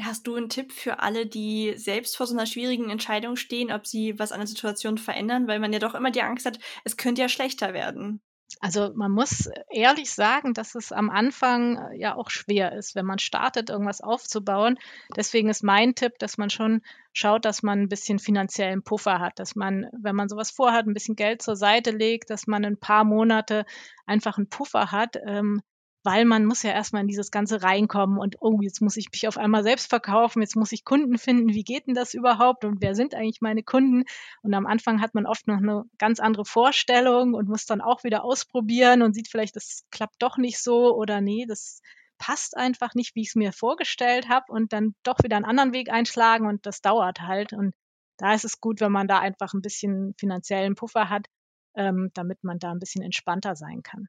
Hast 0.00 0.26
du 0.26 0.36
einen 0.36 0.48
Tipp 0.48 0.72
für 0.72 1.00
alle, 1.00 1.26
die 1.26 1.74
selbst 1.76 2.16
vor 2.16 2.26
so 2.26 2.34
einer 2.34 2.46
schwierigen 2.46 2.90
Entscheidung 2.90 3.36
stehen, 3.36 3.70
ob 3.70 3.86
sie 3.86 4.18
was 4.18 4.32
an 4.32 4.40
der 4.40 4.46
Situation 4.46 4.98
verändern? 4.98 5.46
Weil 5.48 5.60
man 5.60 5.72
ja 5.72 5.78
doch 5.78 5.94
immer 5.94 6.10
die 6.10 6.22
Angst 6.22 6.46
hat, 6.46 6.58
es 6.84 6.96
könnte 6.96 7.20
ja 7.20 7.28
schlechter 7.28 7.74
werden. 7.74 8.22
Also 8.60 8.92
man 8.94 9.10
muss 9.10 9.48
ehrlich 9.70 10.10
sagen, 10.10 10.54
dass 10.54 10.74
es 10.74 10.92
am 10.92 11.10
Anfang 11.10 11.78
äh, 11.78 11.98
ja 11.98 12.14
auch 12.14 12.30
schwer 12.30 12.72
ist, 12.72 12.94
wenn 12.94 13.06
man 13.06 13.18
startet, 13.18 13.70
irgendwas 13.70 14.00
aufzubauen. 14.00 14.78
Deswegen 15.16 15.48
ist 15.48 15.62
mein 15.64 15.94
Tipp, 15.94 16.18
dass 16.18 16.38
man 16.38 16.50
schon 16.50 16.82
schaut, 17.12 17.44
dass 17.44 17.62
man 17.62 17.80
ein 17.80 17.88
bisschen 17.88 18.18
finanziellen 18.18 18.82
Puffer 18.82 19.20
hat, 19.20 19.38
dass 19.38 19.56
man, 19.56 19.88
wenn 19.92 20.16
man 20.16 20.28
sowas 20.28 20.50
vorhat, 20.50 20.86
ein 20.86 20.94
bisschen 20.94 21.16
Geld 21.16 21.42
zur 21.42 21.56
Seite 21.56 21.90
legt, 21.90 22.30
dass 22.30 22.46
man 22.46 22.64
ein 22.64 22.78
paar 22.78 23.04
Monate 23.04 23.64
einfach 24.06 24.38
einen 24.38 24.48
Puffer 24.48 24.92
hat, 24.92 25.16
ähm, 25.26 25.62
weil 26.04 26.24
man 26.24 26.44
muss 26.44 26.62
ja 26.62 26.72
erstmal 26.72 27.02
in 27.02 27.08
dieses 27.08 27.30
Ganze 27.30 27.62
reinkommen 27.62 28.18
und 28.18 28.36
oh, 28.40 28.60
jetzt 28.60 28.80
muss 28.80 28.96
ich 28.96 29.10
mich 29.12 29.28
auf 29.28 29.38
einmal 29.38 29.62
selbst 29.62 29.88
verkaufen, 29.88 30.42
jetzt 30.42 30.56
muss 30.56 30.72
ich 30.72 30.84
Kunden 30.84 31.18
finden, 31.18 31.54
wie 31.54 31.64
geht 31.64 31.86
denn 31.86 31.94
das 31.94 32.14
überhaupt 32.14 32.64
und 32.64 32.80
wer 32.80 32.94
sind 32.94 33.14
eigentlich 33.14 33.40
meine 33.40 33.62
Kunden? 33.62 34.04
Und 34.42 34.54
am 34.54 34.66
Anfang 34.66 35.00
hat 35.00 35.14
man 35.14 35.26
oft 35.26 35.46
noch 35.46 35.58
eine 35.58 35.84
ganz 35.98 36.18
andere 36.20 36.44
Vorstellung 36.44 37.34
und 37.34 37.48
muss 37.48 37.66
dann 37.66 37.80
auch 37.80 38.04
wieder 38.04 38.24
ausprobieren 38.24 39.02
und 39.02 39.14
sieht 39.14 39.28
vielleicht, 39.28 39.56
das 39.56 39.84
klappt 39.90 40.16
doch 40.20 40.38
nicht 40.38 40.60
so 40.60 40.94
oder 40.96 41.20
nee, 41.20 41.46
das 41.46 41.80
passt 42.18 42.56
einfach 42.56 42.94
nicht, 42.94 43.14
wie 43.14 43.22
ich 43.22 43.28
es 43.28 43.34
mir 43.34 43.52
vorgestellt 43.52 44.28
habe 44.28 44.52
und 44.52 44.72
dann 44.72 44.94
doch 45.02 45.18
wieder 45.22 45.36
einen 45.36 45.44
anderen 45.44 45.72
Weg 45.72 45.90
einschlagen 45.90 46.46
und 46.46 46.66
das 46.66 46.80
dauert 46.80 47.20
halt 47.20 47.52
und 47.52 47.74
da 48.18 48.34
ist 48.34 48.44
es 48.44 48.60
gut, 48.60 48.80
wenn 48.80 48.92
man 48.92 49.08
da 49.08 49.18
einfach 49.18 49.54
ein 49.54 49.62
bisschen 49.62 50.14
finanziellen 50.18 50.74
Puffer 50.74 51.08
hat, 51.08 51.26
ähm, 51.74 52.10
damit 52.14 52.44
man 52.44 52.58
da 52.58 52.70
ein 52.70 52.78
bisschen 52.78 53.02
entspannter 53.02 53.56
sein 53.56 53.82
kann. 53.82 54.08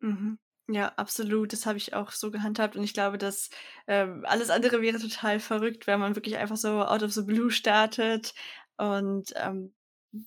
Mhm. 0.00 0.38
Ja, 0.68 0.88
absolut. 0.96 1.52
Das 1.52 1.66
habe 1.66 1.78
ich 1.78 1.94
auch 1.94 2.12
so 2.12 2.30
gehandhabt 2.30 2.76
und 2.76 2.84
ich 2.84 2.94
glaube, 2.94 3.18
dass 3.18 3.50
ähm, 3.86 4.24
alles 4.26 4.48
andere 4.50 4.80
wäre 4.80 4.98
total 4.98 5.40
verrückt, 5.40 5.86
wenn 5.86 6.00
man 6.00 6.14
wirklich 6.14 6.36
einfach 6.36 6.56
so 6.56 6.82
out 6.82 7.02
of 7.02 7.12
the 7.12 7.22
blue 7.22 7.50
startet. 7.50 8.32
Und 8.76 9.32
ähm, 9.36 9.72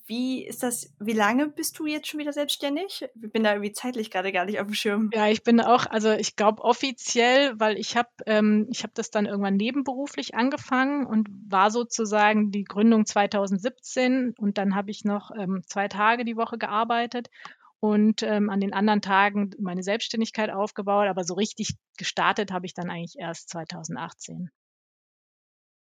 wie 0.06 0.44
ist 0.44 0.64
das, 0.64 0.92
wie 0.98 1.12
lange 1.12 1.48
bist 1.48 1.78
du 1.78 1.86
jetzt 1.86 2.08
schon 2.08 2.18
wieder 2.18 2.32
selbstständig? 2.32 3.04
Ich 3.22 3.32
bin 3.32 3.44
da 3.44 3.52
irgendwie 3.52 3.72
zeitlich 3.72 4.10
gerade 4.10 4.32
gar 4.32 4.44
nicht 4.44 4.58
auf 4.58 4.66
dem 4.66 4.74
Schirm. 4.74 5.10
Ja, 5.14 5.28
ich 5.28 5.44
bin 5.44 5.60
auch, 5.60 5.86
also 5.86 6.10
ich 6.10 6.34
glaube 6.34 6.62
offiziell, 6.62 7.58
weil 7.58 7.78
ich 7.78 7.96
habe 7.96 8.08
ähm, 8.26 8.66
ich 8.70 8.82
habe 8.82 8.92
das 8.94 9.10
dann 9.10 9.26
irgendwann 9.26 9.54
nebenberuflich 9.54 10.34
angefangen 10.34 11.06
und 11.06 11.28
war 11.48 11.70
sozusagen 11.70 12.50
die 12.50 12.64
Gründung 12.64 13.06
2017 13.06 14.34
und 14.36 14.58
dann 14.58 14.74
habe 14.74 14.90
ich 14.90 15.04
noch 15.04 15.30
ähm, 15.38 15.62
zwei 15.66 15.86
Tage 15.86 16.24
die 16.24 16.36
Woche 16.36 16.58
gearbeitet 16.58 17.30
und 17.80 18.22
ähm, 18.22 18.50
an 18.50 18.60
den 18.60 18.72
anderen 18.72 19.02
Tagen 19.02 19.50
meine 19.58 19.82
Selbstständigkeit 19.82 20.50
aufgebaut, 20.50 21.08
aber 21.08 21.24
so 21.24 21.34
richtig 21.34 21.74
gestartet 21.96 22.52
habe 22.52 22.66
ich 22.66 22.74
dann 22.74 22.90
eigentlich 22.90 23.16
erst 23.18 23.50
2018. 23.50 24.50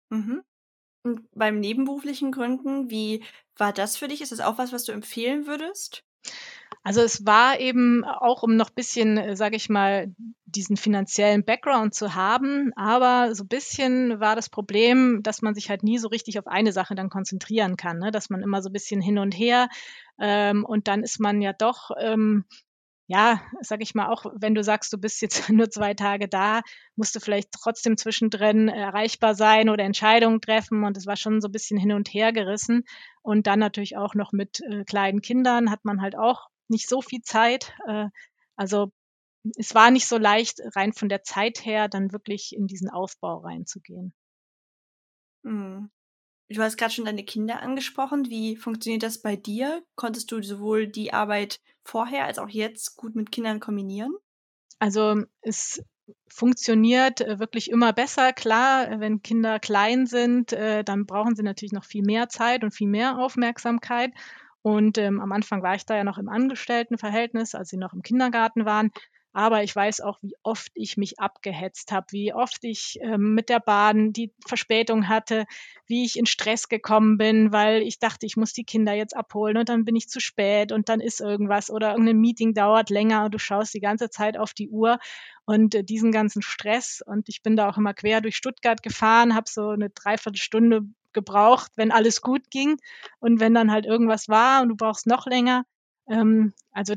Mhm. 0.09 0.43
Und 1.05 1.29
beim 1.31 1.59
nebenberuflichen 1.59 2.31
Gründen, 2.31 2.89
wie 2.89 3.23
war 3.57 3.73
das 3.73 3.97
für 3.97 4.07
dich? 4.07 4.21
Ist 4.21 4.31
das 4.31 4.39
auch 4.39 4.57
was, 4.57 4.71
was 4.71 4.85
du 4.85 4.93
empfehlen 4.93 5.47
würdest? 5.47 6.03
Also 6.83 7.01
es 7.01 7.25
war 7.25 7.59
eben 7.59 8.03
auch, 8.03 8.43
um 8.43 8.57
noch 8.57 8.69
bisschen, 8.69 9.17
äh, 9.17 9.35
sage 9.35 9.55
ich 9.55 9.69
mal, 9.69 10.13
diesen 10.45 10.77
finanziellen 10.77 11.43
Background 11.45 11.95
zu 11.95 12.13
haben, 12.13 12.71
aber 12.75 13.33
so 13.33 13.45
ein 13.45 13.47
bisschen 13.47 14.19
war 14.19 14.35
das 14.35 14.49
Problem, 14.49 15.23
dass 15.23 15.41
man 15.41 15.55
sich 15.55 15.69
halt 15.69 15.81
nie 15.81 15.97
so 15.97 16.09
richtig 16.09 16.37
auf 16.37 16.47
eine 16.47 16.71
Sache 16.73 16.93
dann 16.93 17.09
konzentrieren 17.09 17.77
kann, 17.77 17.99
ne? 17.99 18.11
dass 18.11 18.29
man 18.29 18.41
immer 18.41 18.61
so 18.61 18.69
ein 18.69 18.73
bisschen 18.73 19.01
hin 19.01 19.17
und 19.17 19.31
her 19.31 19.69
ähm, 20.19 20.63
und 20.65 20.87
dann 20.87 21.01
ist 21.03 21.19
man 21.19 21.41
ja 21.41 21.53
doch, 21.53 21.89
ähm, 21.99 22.45
ja, 23.07 23.41
sag 23.61 23.81
ich 23.81 23.95
mal, 23.95 24.07
auch 24.07 24.25
wenn 24.35 24.55
du 24.55 24.63
sagst, 24.63 24.93
du 24.93 24.97
bist 24.97 25.21
jetzt 25.21 25.49
nur 25.49 25.69
zwei 25.69 25.93
Tage 25.93 26.27
da, 26.27 26.61
musst 26.95 27.15
du 27.15 27.19
vielleicht 27.19 27.49
trotzdem 27.51 27.97
zwischendrin 27.97 28.69
erreichbar 28.69 29.35
sein 29.35 29.69
oder 29.69 29.83
Entscheidungen 29.83 30.39
treffen. 30.41 30.83
Und 30.83 30.97
es 30.97 31.05
war 31.05 31.17
schon 31.17 31.41
so 31.41 31.49
ein 31.49 31.51
bisschen 31.51 31.77
hin 31.77 31.91
und 31.91 32.07
her 32.13 32.31
gerissen. 32.31 32.83
Und 33.21 33.47
dann 33.47 33.59
natürlich 33.59 33.97
auch 33.97 34.15
noch 34.15 34.31
mit 34.31 34.61
äh, 34.61 34.83
kleinen 34.85 35.21
Kindern 35.21 35.69
hat 35.69 35.83
man 35.83 36.01
halt 36.01 36.17
auch 36.17 36.47
nicht 36.67 36.87
so 36.87 37.01
viel 37.01 37.21
Zeit. 37.21 37.73
Äh, 37.87 38.07
also 38.55 38.91
es 39.57 39.75
war 39.75 39.91
nicht 39.91 40.07
so 40.07 40.17
leicht, 40.17 40.61
rein 40.75 40.93
von 40.93 41.09
der 41.09 41.23
Zeit 41.23 41.65
her, 41.65 41.89
dann 41.89 42.11
wirklich 42.11 42.55
in 42.55 42.67
diesen 42.67 42.89
Aufbau 42.89 43.39
reinzugehen. 43.39 44.13
Mhm. 45.43 45.89
Du 46.49 46.61
hast 46.61 46.77
gerade 46.77 46.93
schon 46.93 47.05
deine 47.05 47.23
Kinder 47.23 47.61
angesprochen. 47.61 48.29
Wie 48.29 48.55
funktioniert 48.55 49.03
das 49.03 49.21
bei 49.21 49.35
dir? 49.35 49.83
Konntest 49.95 50.31
du 50.31 50.41
sowohl 50.41 50.87
die 50.87 51.13
Arbeit 51.13 51.59
vorher 51.83 52.25
als 52.25 52.37
auch 52.37 52.49
jetzt 52.49 52.95
gut 52.95 53.15
mit 53.15 53.31
Kindern 53.31 53.59
kombinieren? 53.59 54.13
Also 54.79 55.23
es 55.41 55.81
funktioniert 56.27 57.21
äh, 57.21 57.39
wirklich 57.39 57.69
immer 57.69 57.93
besser. 57.93 58.33
Klar, 58.33 58.99
wenn 58.99 59.21
Kinder 59.21 59.59
klein 59.59 60.05
sind, 60.05 60.53
äh, 60.53 60.83
dann 60.83 61.05
brauchen 61.05 61.35
sie 61.35 61.43
natürlich 61.43 61.71
noch 61.71 61.85
viel 61.85 62.03
mehr 62.03 62.29
Zeit 62.29 62.63
und 62.63 62.71
viel 62.71 62.89
mehr 62.89 63.17
Aufmerksamkeit. 63.17 64.11
Und 64.63 64.97
ähm, 64.97 65.19
am 65.19 65.31
Anfang 65.31 65.61
war 65.61 65.75
ich 65.75 65.85
da 65.85 65.95
ja 65.95 66.03
noch 66.03 66.17
im 66.17 66.29
Angestelltenverhältnis, 66.29 67.53
als 67.53 67.69
sie 67.69 67.77
noch 67.77 67.93
im 67.93 68.01
Kindergarten 68.01 68.65
waren. 68.65 68.91
Aber 69.35 69.63
ich 69.63 69.75
weiß 69.75 70.01
auch, 70.01 70.19
wie 70.21 70.35
oft 70.43 70.71
ich 70.75 70.95
mich 70.95 71.19
abgehetzt 71.19 71.91
habe, 71.91 72.05
wie 72.11 72.33
oft 72.33 72.63
ich 72.63 72.99
ähm, 73.01 73.33
mit 73.33 73.49
der 73.49 73.59
Bahn 73.59 74.13
die 74.13 74.31
Verspätung 74.45 75.09
hatte, 75.09 75.45
wie 75.87 76.05
ich 76.05 76.17
in 76.17 76.27
Stress 76.27 76.69
gekommen 76.69 77.17
bin, 77.17 77.51
weil 77.51 77.81
ich 77.81 77.97
dachte, 77.97 78.27
ich 78.27 78.37
muss 78.37 78.53
die 78.53 78.63
Kinder 78.63 78.93
jetzt 78.93 79.17
abholen 79.17 79.57
und 79.57 79.69
dann 79.69 79.85
bin 79.85 79.95
ich 79.95 80.07
zu 80.07 80.19
spät 80.19 80.71
und 80.71 80.87
dann 80.87 80.99
ist 81.01 81.19
irgendwas 81.19 81.71
oder 81.71 81.91
irgendein 81.91 82.19
Meeting 82.19 82.53
dauert 82.53 82.91
länger 82.91 83.25
und 83.25 83.33
du 83.33 83.39
schaust 83.39 83.73
die 83.73 83.81
ganze 83.81 84.11
Zeit 84.11 84.37
auf 84.37 84.53
die 84.53 84.69
Uhr 84.69 84.99
und 85.45 85.73
äh, 85.73 85.83
diesen 85.83 86.11
ganzen 86.11 86.43
Stress 86.43 87.01
und 87.03 87.27
ich 87.27 87.41
bin 87.41 87.55
da 87.55 87.67
auch 87.67 87.77
immer 87.77 87.95
quer 87.95 88.21
durch 88.21 88.35
Stuttgart 88.37 88.83
gefahren, 88.83 89.35
habe 89.35 89.49
so 89.49 89.69
eine 89.69 89.89
Dreiviertelstunde 89.89 90.83
gebraucht, 91.13 91.71
wenn 91.75 91.91
alles 91.91 92.21
gut 92.21 92.49
ging 92.51 92.77
und 93.19 93.39
wenn 93.39 93.53
dann 93.53 93.71
halt 93.71 93.85
irgendwas 93.85 94.29
war 94.29 94.61
und 94.61 94.69
du 94.69 94.75
brauchst 94.75 95.07
noch 95.07 95.25
länger. 95.25 95.65
Ähm, 96.07 96.53
also 96.71 96.93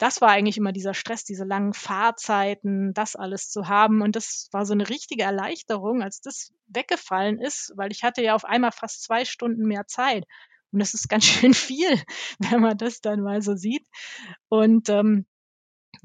das 0.00 0.22
war 0.22 0.30
eigentlich 0.30 0.56
immer 0.56 0.72
dieser 0.72 0.94
Stress, 0.94 1.24
diese 1.24 1.44
langen 1.44 1.74
Fahrzeiten, 1.74 2.94
das 2.94 3.16
alles 3.16 3.50
zu 3.50 3.68
haben. 3.68 4.00
Und 4.00 4.16
das 4.16 4.48
war 4.50 4.64
so 4.64 4.72
eine 4.72 4.88
richtige 4.88 5.24
Erleichterung, 5.24 6.02
als 6.02 6.22
das 6.22 6.52
weggefallen 6.68 7.38
ist, 7.38 7.72
weil 7.76 7.92
ich 7.92 8.02
hatte 8.02 8.22
ja 8.22 8.34
auf 8.34 8.46
einmal 8.46 8.72
fast 8.72 9.02
zwei 9.02 9.26
Stunden 9.26 9.66
mehr 9.66 9.86
Zeit. 9.86 10.24
Und 10.72 10.78
das 10.78 10.94
ist 10.94 11.08
ganz 11.10 11.24
schön 11.26 11.52
viel, 11.52 12.02
wenn 12.38 12.62
man 12.62 12.78
das 12.78 13.02
dann 13.02 13.20
mal 13.20 13.42
so 13.42 13.56
sieht. 13.56 13.86
Und 14.48 14.88
ähm, 14.88 15.26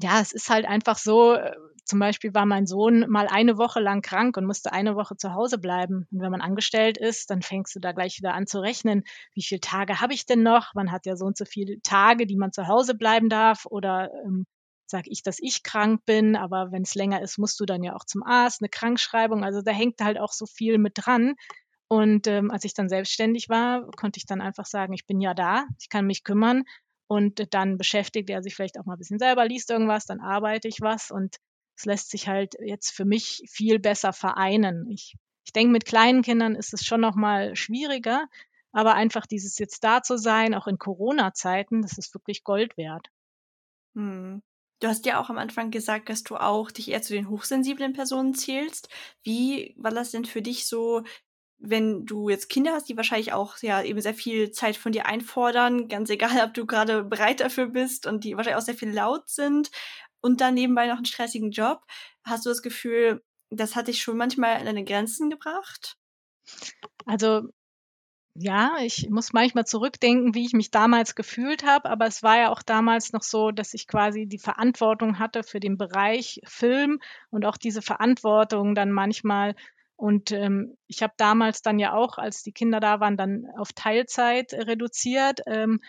ja, 0.00 0.20
es 0.20 0.32
ist 0.32 0.50
halt 0.50 0.66
einfach 0.66 0.98
so, 0.98 1.34
äh, 1.34 1.56
zum 1.86 2.00
Beispiel 2.00 2.34
war 2.34 2.46
mein 2.46 2.66
Sohn 2.66 3.06
mal 3.08 3.28
eine 3.28 3.58
Woche 3.58 3.80
lang 3.80 4.02
krank 4.02 4.36
und 4.36 4.44
musste 4.44 4.72
eine 4.72 4.96
Woche 4.96 5.16
zu 5.16 5.32
Hause 5.34 5.58
bleiben. 5.58 6.06
Und 6.10 6.20
wenn 6.20 6.32
man 6.32 6.40
angestellt 6.40 6.98
ist, 6.98 7.30
dann 7.30 7.42
fängst 7.42 7.74
du 7.76 7.80
da 7.80 7.92
gleich 7.92 8.18
wieder 8.18 8.34
an 8.34 8.46
zu 8.46 8.58
rechnen, 8.60 9.04
wie 9.34 9.42
viele 9.42 9.60
Tage 9.60 10.00
habe 10.00 10.12
ich 10.12 10.26
denn 10.26 10.42
noch? 10.42 10.74
Man 10.74 10.90
hat 10.90 11.06
ja 11.06 11.16
so 11.16 11.24
und 11.24 11.36
so 11.36 11.44
viele 11.44 11.80
Tage, 11.82 12.26
die 12.26 12.36
man 12.36 12.52
zu 12.52 12.66
Hause 12.66 12.96
bleiben 12.96 13.28
darf. 13.28 13.66
Oder 13.66 14.10
ähm, 14.24 14.46
sage 14.86 15.10
ich, 15.10 15.22
dass 15.22 15.38
ich 15.40 15.62
krank 15.62 16.04
bin, 16.04 16.36
aber 16.36 16.72
wenn 16.72 16.82
es 16.82 16.96
länger 16.96 17.22
ist, 17.22 17.38
musst 17.38 17.58
du 17.60 17.66
dann 17.66 17.82
ja 17.82 17.94
auch 17.94 18.04
zum 18.04 18.24
Arzt, 18.24 18.60
eine 18.60 18.68
Krankschreibung. 18.68 19.44
Also 19.44 19.62
da 19.62 19.70
hängt 19.72 20.00
halt 20.02 20.18
auch 20.18 20.32
so 20.32 20.46
viel 20.46 20.78
mit 20.78 20.94
dran. 20.96 21.34
Und 21.88 22.26
ähm, 22.26 22.50
als 22.50 22.64
ich 22.64 22.74
dann 22.74 22.88
selbstständig 22.88 23.48
war, 23.48 23.88
konnte 23.92 24.18
ich 24.18 24.26
dann 24.26 24.40
einfach 24.40 24.66
sagen, 24.66 24.92
ich 24.92 25.06
bin 25.06 25.20
ja 25.20 25.34
da, 25.34 25.66
ich 25.80 25.88
kann 25.88 26.06
mich 26.06 26.24
kümmern. 26.24 26.64
Und 27.08 27.54
dann 27.54 27.78
beschäftigt 27.78 28.28
er 28.28 28.42
sich 28.42 28.56
vielleicht 28.56 28.78
auch 28.80 28.84
mal 28.84 28.94
ein 28.94 28.98
bisschen 28.98 29.20
selber, 29.20 29.46
liest 29.46 29.70
irgendwas, 29.70 30.06
dann 30.06 30.20
arbeite 30.20 30.66
ich 30.66 30.80
was 30.80 31.12
und 31.12 31.36
es 31.76 31.84
lässt 31.84 32.10
sich 32.10 32.26
halt 32.26 32.54
jetzt 32.60 32.90
für 32.90 33.04
mich 33.04 33.42
viel 33.48 33.78
besser 33.78 34.12
vereinen. 34.12 34.90
Ich, 34.90 35.16
ich 35.44 35.52
denke, 35.52 35.72
mit 35.72 35.84
kleinen 35.84 36.22
Kindern 36.22 36.54
ist 36.54 36.72
es 36.72 36.84
schon 36.84 37.00
noch 37.00 37.14
mal 37.14 37.54
schwieriger, 37.54 38.26
aber 38.72 38.94
einfach 38.94 39.26
dieses 39.26 39.58
jetzt 39.58 39.84
da 39.84 40.02
zu 40.02 40.16
sein, 40.18 40.54
auch 40.54 40.66
in 40.66 40.78
Corona-Zeiten, 40.78 41.82
das 41.82 41.98
ist 41.98 42.14
wirklich 42.14 42.44
Gold 42.44 42.76
wert. 42.76 43.08
Hm. 43.94 44.42
Du 44.80 44.88
hast 44.88 45.06
ja 45.06 45.18
auch 45.20 45.30
am 45.30 45.38
Anfang 45.38 45.70
gesagt, 45.70 46.10
dass 46.10 46.22
du 46.22 46.36
auch 46.36 46.70
dich 46.70 46.90
eher 46.90 47.00
zu 47.00 47.14
den 47.14 47.30
hochsensiblen 47.30 47.94
Personen 47.94 48.34
zählst. 48.34 48.90
Wie 49.22 49.74
war 49.78 49.90
das 49.90 50.10
denn 50.10 50.26
für 50.26 50.42
dich 50.42 50.66
so, 50.66 51.02
wenn 51.58 52.04
du 52.04 52.28
jetzt 52.28 52.50
Kinder 52.50 52.72
hast, 52.72 52.88
die 52.90 52.96
wahrscheinlich 52.96 53.32
auch 53.32 53.56
ja 53.62 53.82
eben 53.82 54.00
sehr 54.02 54.12
viel 54.12 54.50
Zeit 54.50 54.76
von 54.76 54.92
dir 54.92 55.06
einfordern, 55.06 55.88
ganz 55.88 56.10
egal, 56.10 56.44
ob 56.44 56.52
du 56.52 56.66
gerade 56.66 57.04
bereit 57.04 57.40
dafür 57.40 57.68
bist 57.68 58.06
und 58.06 58.24
die 58.24 58.36
wahrscheinlich 58.36 58.58
auch 58.58 58.66
sehr 58.66 58.74
viel 58.74 58.90
laut 58.90 59.28
sind 59.28 59.70
und 60.26 60.40
dann 60.40 60.54
nebenbei 60.54 60.88
noch 60.88 60.96
einen 60.96 61.06
stressigen 61.06 61.52
Job. 61.52 61.82
Hast 62.24 62.44
du 62.44 62.50
das 62.50 62.60
Gefühl, 62.60 63.22
das 63.50 63.76
hat 63.76 63.86
dich 63.86 64.02
schon 64.02 64.16
manchmal 64.16 64.56
an 64.56 64.66
deine 64.66 64.84
Grenzen 64.84 65.30
gebracht? 65.30 65.96
Also 67.06 67.48
ja, 68.34 68.76
ich 68.82 69.08
muss 69.08 69.32
manchmal 69.32 69.64
zurückdenken, 69.64 70.34
wie 70.34 70.44
ich 70.44 70.52
mich 70.52 70.70
damals 70.70 71.14
gefühlt 71.14 71.64
habe, 71.64 71.88
aber 71.88 72.06
es 72.06 72.22
war 72.22 72.38
ja 72.38 72.50
auch 72.50 72.62
damals 72.62 73.12
noch 73.12 73.22
so, 73.22 73.50
dass 73.50 73.72
ich 73.72 73.86
quasi 73.86 74.26
die 74.26 74.38
Verantwortung 74.38 75.18
hatte 75.18 75.42
für 75.42 75.60
den 75.60 75.78
Bereich 75.78 76.40
Film 76.44 77.00
und 77.30 77.46
auch 77.46 77.56
diese 77.56 77.80
Verantwortung 77.80 78.74
dann 78.74 78.90
manchmal. 78.92 79.54
Und 79.94 80.32
ähm, 80.32 80.76
ich 80.86 81.02
habe 81.02 81.14
damals 81.16 81.62
dann 81.62 81.78
ja 81.78 81.94
auch, 81.94 82.18
als 82.18 82.42
die 82.42 82.52
Kinder 82.52 82.80
da 82.80 83.00
waren, 83.00 83.16
dann 83.16 83.46
auf 83.56 83.72
Teilzeit 83.72 84.52
reduziert. 84.52 85.40
Ähm, 85.46 85.80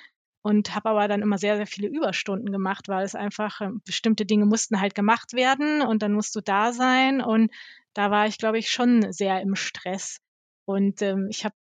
und 0.47 0.73
habe 0.73 0.89
aber 0.91 1.09
dann 1.09 1.21
immer 1.21 1.37
sehr, 1.37 1.57
sehr 1.57 1.67
viele 1.67 1.89
Überstunden 1.89 2.53
gemacht, 2.53 2.87
weil 2.87 3.03
es 3.03 3.15
einfach 3.15 3.59
äh, 3.59 3.69
bestimmte 3.83 4.25
Dinge 4.25 4.45
mussten 4.45 4.79
halt 4.79 4.95
gemacht 4.95 5.33
werden 5.33 5.81
und 5.81 6.01
dann 6.01 6.13
musst 6.13 6.33
du 6.37 6.41
da 6.41 6.71
sein 6.71 7.21
und 7.21 7.51
da 7.93 8.11
war 8.11 8.27
ich, 8.27 8.37
glaube 8.37 8.57
ich, 8.57 8.71
schon 8.71 9.11
sehr 9.11 9.41
im 9.41 9.55
Stress. 9.55 10.19
Und 10.65 11.01
ähm, 11.01 11.27
ich 11.29 11.43
habe 11.43 11.55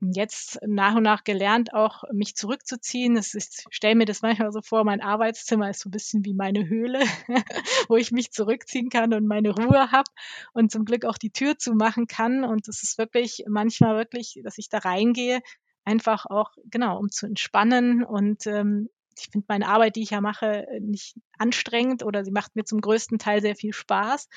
jetzt 0.00 0.58
nach 0.66 0.94
und 0.94 1.02
nach 1.02 1.24
gelernt, 1.24 1.74
auch 1.74 2.04
mich 2.10 2.34
zurückzuziehen. 2.34 3.16
Es 3.16 3.34
ist, 3.34 3.66
ich 3.70 3.76
stelle 3.76 3.96
mir 3.96 4.06
das 4.06 4.22
manchmal 4.22 4.50
so 4.50 4.62
vor, 4.62 4.84
mein 4.84 5.02
Arbeitszimmer 5.02 5.68
ist 5.68 5.80
so 5.80 5.90
ein 5.90 5.92
bisschen 5.92 6.24
wie 6.24 6.34
meine 6.34 6.66
Höhle, 6.66 7.00
wo 7.88 7.96
ich 7.96 8.12
mich 8.12 8.32
zurückziehen 8.32 8.88
kann 8.88 9.12
und 9.12 9.26
meine 9.26 9.50
Ruhe 9.50 9.92
habe 9.92 10.10
und 10.54 10.72
zum 10.72 10.86
Glück 10.86 11.04
auch 11.04 11.18
die 11.18 11.32
Tür 11.32 11.58
zumachen 11.58 12.06
kann. 12.06 12.44
Und 12.44 12.66
es 12.68 12.82
ist 12.82 12.96
wirklich 12.96 13.44
manchmal 13.46 13.96
wirklich, 13.96 14.40
dass 14.42 14.56
ich 14.56 14.70
da 14.70 14.78
reingehe 14.78 15.40
einfach 15.84 16.26
auch, 16.26 16.52
genau, 16.64 16.98
um 16.98 17.10
zu 17.10 17.26
entspannen 17.26 18.04
und 18.04 18.46
ähm, 18.46 18.88
ich 19.18 19.28
finde 19.30 19.46
meine 19.48 19.68
Arbeit, 19.68 19.96
die 19.96 20.02
ich 20.02 20.10
ja 20.10 20.20
mache, 20.20 20.66
nicht 20.80 21.16
anstrengend 21.38 22.02
oder 22.02 22.24
sie 22.24 22.30
macht 22.30 22.56
mir 22.56 22.64
zum 22.64 22.80
größten 22.80 23.18
Teil 23.18 23.40
sehr 23.42 23.56
viel 23.56 23.72
Spaß. 23.72 24.28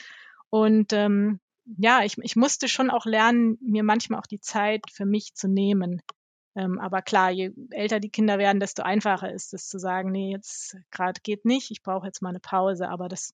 Und 0.50 0.94
ähm, 0.94 1.40
ja, 1.78 2.04
ich, 2.04 2.18
ich 2.20 2.36
musste 2.36 2.68
schon 2.68 2.90
auch 2.90 3.06
lernen, 3.06 3.58
mir 3.62 3.84
manchmal 3.84 4.20
auch 4.20 4.28
die 4.28 4.40
Zeit 4.40 4.84
für 4.92 5.06
mich 5.06 5.34
zu 5.34 5.48
nehmen. 5.48 6.02
Ähm, 6.56 6.80
aber 6.80 7.02
klar, 7.02 7.32
je 7.32 7.52
älter 7.72 8.00
die 8.00 8.10
Kinder 8.10 8.38
werden, 8.38 8.60
desto 8.60 8.84
einfacher 8.84 9.32
ist 9.32 9.54
es 9.54 9.68
zu 9.68 9.80
sagen, 9.80 10.12
nee, 10.12 10.32
jetzt 10.32 10.78
gerade 10.92 11.20
geht 11.22 11.46
nicht, 11.46 11.72
ich 11.72 11.82
brauche 11.82 12.06
jetzt 12.06 12.22
mal 12.22 12.30
eine 12.30 12.40
Pause. 12.40 12.90
Aber 12.90 13.10
das, 13.10 13.34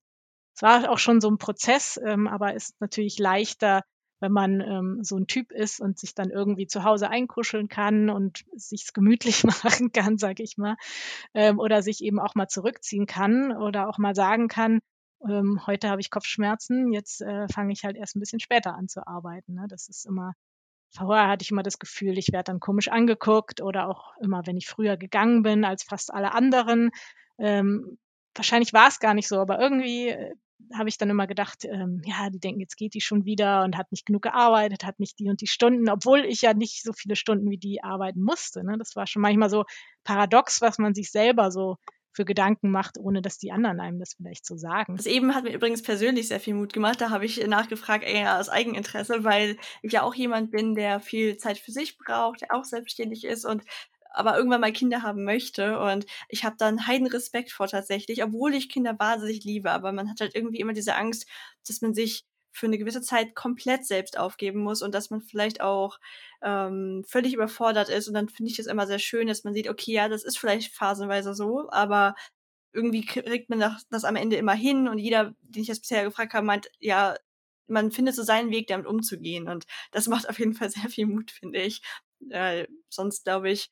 das 0.55 0.61
war 0.63 0.89
auch 0.89 0.97
schon 0.97 1.21
so 1.21 1.29
ein 1.29 1.37
Prozess, 1.37 1.99
ähm, 2.03 2.27
aber 2.27 2.55
ist 2.55 2.79
natürlich 2.79 3.19
leichter, 3.19 3.83
wenn 4.21 4.31
man 4.31 4.61
ähm, 4.61 5.03
so 5.03 5.17
ein 5.17 5.27
Typ 5.27 5.51
ist 5.51 5.81
und 5.81 5.99
sich 5.99 6.15
dann 6.15 6.29
irgendwie 6.29 6.67
zu 6.67 6.83
Hause 6.83 7.09
einkuscheln 7.09 7.67
kann 7.67 8.09
und 8.09 8.45
sich's 8.55 8.93
gemütlich 8.93 9.43
machen 9.43 9.91
kann, 9.91 10.17
sag 10.17 10.39
ich 10.39 10.57
mal, 10.57 10.77
ähm, 11.33 11.59
oder 11.59 11.81
sich 11.81 12.01
eben 12.03 12.19
auch 12.19 12.35
mal 12.35 12.47
zurückziehen 12.47 13.07
kann 13.07 13.51
oder 13.51 13.89
auch 13.89 13.97
mal 13.97 14.15
sagen 14.15 14.47
kann, 14.47 14.79
ähm, 15.27 15.61
heute 15.67 15.89
habe 15.89 16.01
ich 16.01 16.09
Kopfschmerzen, 16.09 16.91
jetzt 16.91 17.21
äh, 17.21 17.47
fange 17.47 17.73
ich 17.73 17.83
halt 17.83 17.97
erst 17.97 18.15
ein 18.15 18.19
bisschen 18.19 18.39
später 18.39 18.75
an 18.75 18.87
zu 18.87 19.05
arbeiten. 19.05 19.53
Ne? 19.53 19.65
Das 19.67 19.87
ist 19.89 20.05
immer, 20.05 20.33
vorher 20.95 21.27
hatte 21.27 21.43
ich 21.43 21.51
immer 21.51 21.63
das 21.63 21.79
Gefühl, 21.79 22.17
ich 22.17 22.31
werde 22.31 22.45
dann 22.45 22.59
komisch 22.59 22.87
angeguckt 22.87 23.61
oder 23.61 23.87
auch 23.87 24.15
immer, 24.21 24.45
wenn 24.45 24.57
ich 24.57 24.67
früher 24.67 24.97
gegangen 24.97 25.43
bin 25.43 25.65
als 25.65 25.83
fast 25.83 26.13
alle 26.13 26.33
anderen. 26.33 26.91
Ähm, 27.37 27.97
wahrscheinlich 28.35 28.73
war 28.73 28.87
es 28.87 28.99
gar 28.99 29.13
nicht 29.13 29.27
so, 29.27 29.39
aber 29.39 29.59
irgendwie 29.59 30.09
äh, 30.09 30.35
habe 30.73 30.89
ich 30.89 30.97
dann 30.97 31.09
immer 31.09 31.27
gedacht, 31.27 31.65
ähm, 31.65 32.01
ja, 32.05 32.29
die 32.29 32.39
denken, 32.39 32.61
jetzt 32.61 32.77
geht 32.77 32.93
die 32.93 33.01
schon 33.01 33.25
wieder 33.25 33.63
und 33.63 33.77
hat 33.77 33.91
nicht 33.91 34.05
genug 34.05 34.23
gearbeitet, 34.23 34.83
hat 34.83 34.99
nicht 34.99 35.19
die 35.19 35.29
und 35.29 35.41
die 35.41 35.47
Stunden, 35.47 35.89
obwohl 35.89 36.25
ich 36.25 36.41
ja 36.41 36.53
nicht 36.53 36.83
so 36.83 36.93
viele 36.93 37.15
Stunden 37.15 37.49
wie 37.49 37.57
die 37.57 37.83
arbeiten 37.83 38.21
musste. 38.21 38.63
Ne? 38.63 38.77
Das 38.77 38.95
war 38.95 39.07
schon 39.07 39.21
manchmal 39.21 39.49
so 39.49 39.65
paradox, 40.03 40.61
was 40.61 40.77
man 40.77 40.93
sich 40.93 41.11
selber 41.11 41.51
so 41.51 41.77
für 42.13 42.25
Gedanken 42.25 42.71
macht, 42.71 42.97
ohne 42.97 43.21
dass 43.21 43.37
die 43.37 43.51
anderen 43.51 43.79
einem 43.79 43.99
das 43.99 44.13
vielleicht 44.15 44.45
so 44.45 44.57
sagen. 44.57 44.97
Das 44.97 45.05
eben 45.05 45.33
hat 45.33 45.45
mir 45.45 45.53
übrigens 45.53 45.81
persönlich 45.81 46.27
sehr 46.27 46.39
viel 46.39 46.53
Mut 46.53 46.73
gemacht. 46.73 46.99
Da 46.99 47.09
habe 47.09 47.25
ich 47.25 47.45
nachgefragt, 47.47 48.03
eher 48.03 48.39
aus 48.39 48.49
Eigeninteresse, 48.49 49.23
weil 49.23 49.57
ich 49.81 49.93
ja 49.93 50.03
auch 50.03 50.13
jemand 50.13 50.51
bin, 50.51 50.75
der 50.75 50.99
viel 50.99 51.37
Zeit 51.37 51.57
für 51.57 51.71
sich 51.71 51.97
braucht, 51.97 52.41
der 52.41 52.53
auch 52.53 52.65
selbstständig 52.65 53.23
ist 53.23 53.45
und 53.45 53.63
aber 54.11 54.37
irgendwann 54.37 54.61
mal 54.61 54.73
Kinder 54.73 55.03
haben 55.03 55.23
möchte. 55.23 55.79
Und 55.79 56.05
ich 56.29 56.43
habe 56.43 56.55
dann 56.57 56.87
heiden 56.87 57.07
Respekt 57.07 57.51
vor 57.51 57.67
tatsächlich, 57.67 58.23
obwohl 58.23 58.53
ich 58.53 58.69
Kinder 58.69 58.97
wahnsinnig 58.99 59.43
liebe. 59.43 59.71
Aber 59.71 59.91
man 59.91 60.09
hat 60.09 60.21
halt 60.21 60.35
irgendwie 60.35 60.59
immer 60.59 60.73
diese 60.73 60.95
Angst, 60.95 61.27
dass 61.67 61.81
man 61.81 61.93
sich 61.93 62.25
für 62.51 62.65
eine 62.65 62.77
gewisse 62.77 63.01
Zeit 63.01 63.33
komplett 63.35 63.85
selbst 63.85 64.17
aufgeben 64.17 64.59
muss 64.59 64.81
und 64.81 64.93
dass 64.93 65.09
man 65.09 65.21
vielleicht 65.21 65.61
auch 65.61 65.99
ähm, 66.41 67.03
völlig 67.07 67.33
überfordert 67.33 67.89
ist. 67.89 68.07
Und 68.07 68.13
dann 68.13 68.29
finde 68.29 68.51
ich 68.51 68.59
es 68.59 68.67
immer 68.67 68.87
sehr 68.87 68.99
schön, 68.99 69.27
dass 69.27 69.43
man 69.43 69.53
sieht, 69.53 69.69
okay, 69.69 69.93
ja, 69.93 70.09
das 70.09 70.23
ist 70.23 70.37
vielleicht 70.37 70.73
phasenweise 70.73 71.33
so, 71.33 71.69
aber 71.71 72.15
irgendwie 72.73 73.05
kriegt 73.05 73.49
man 73.49 73.59
das, 73.59 73.87
das 73.89 74.03
am 74.05 74.15
Ende 74.15 74.35
immer 74.37 74.53
hin 74.53 74.87
und 74.87 74.97
jeder, 74.97 75.33
den 75.41 75.61
ich 75.61 75.67
jetzt 75.67 75.81
bisher 75.81 76.03
gefragt 76.03 76.33
habe, 76.33 76.45
meint, 76.45 76.69
ja, 76.79 77.15
man 77.67 77.91
findet 77.91 78.15
so 78.15 78.23
seinen 78.23 78.51
Weg, 78.51 78.67
damit 78.67 78.85
umzugehen. 78.87 79.47
Und 79.47 79.65
das 79.91 80.07
macht 80.07 80.29
auf 80.29 80.39
jeden 80.39 80.53
Fall 80.53 80.69
sehr 80.69 80.89
viel 80.89 81.05
Mut, 81.05 81.31
finde 81.31 81.61
ich. 81.61 81.81
Äh, 82.29 82.67
sonst 82.89 83.23
glaube 83.23 83.49
ich, 83.49 83.71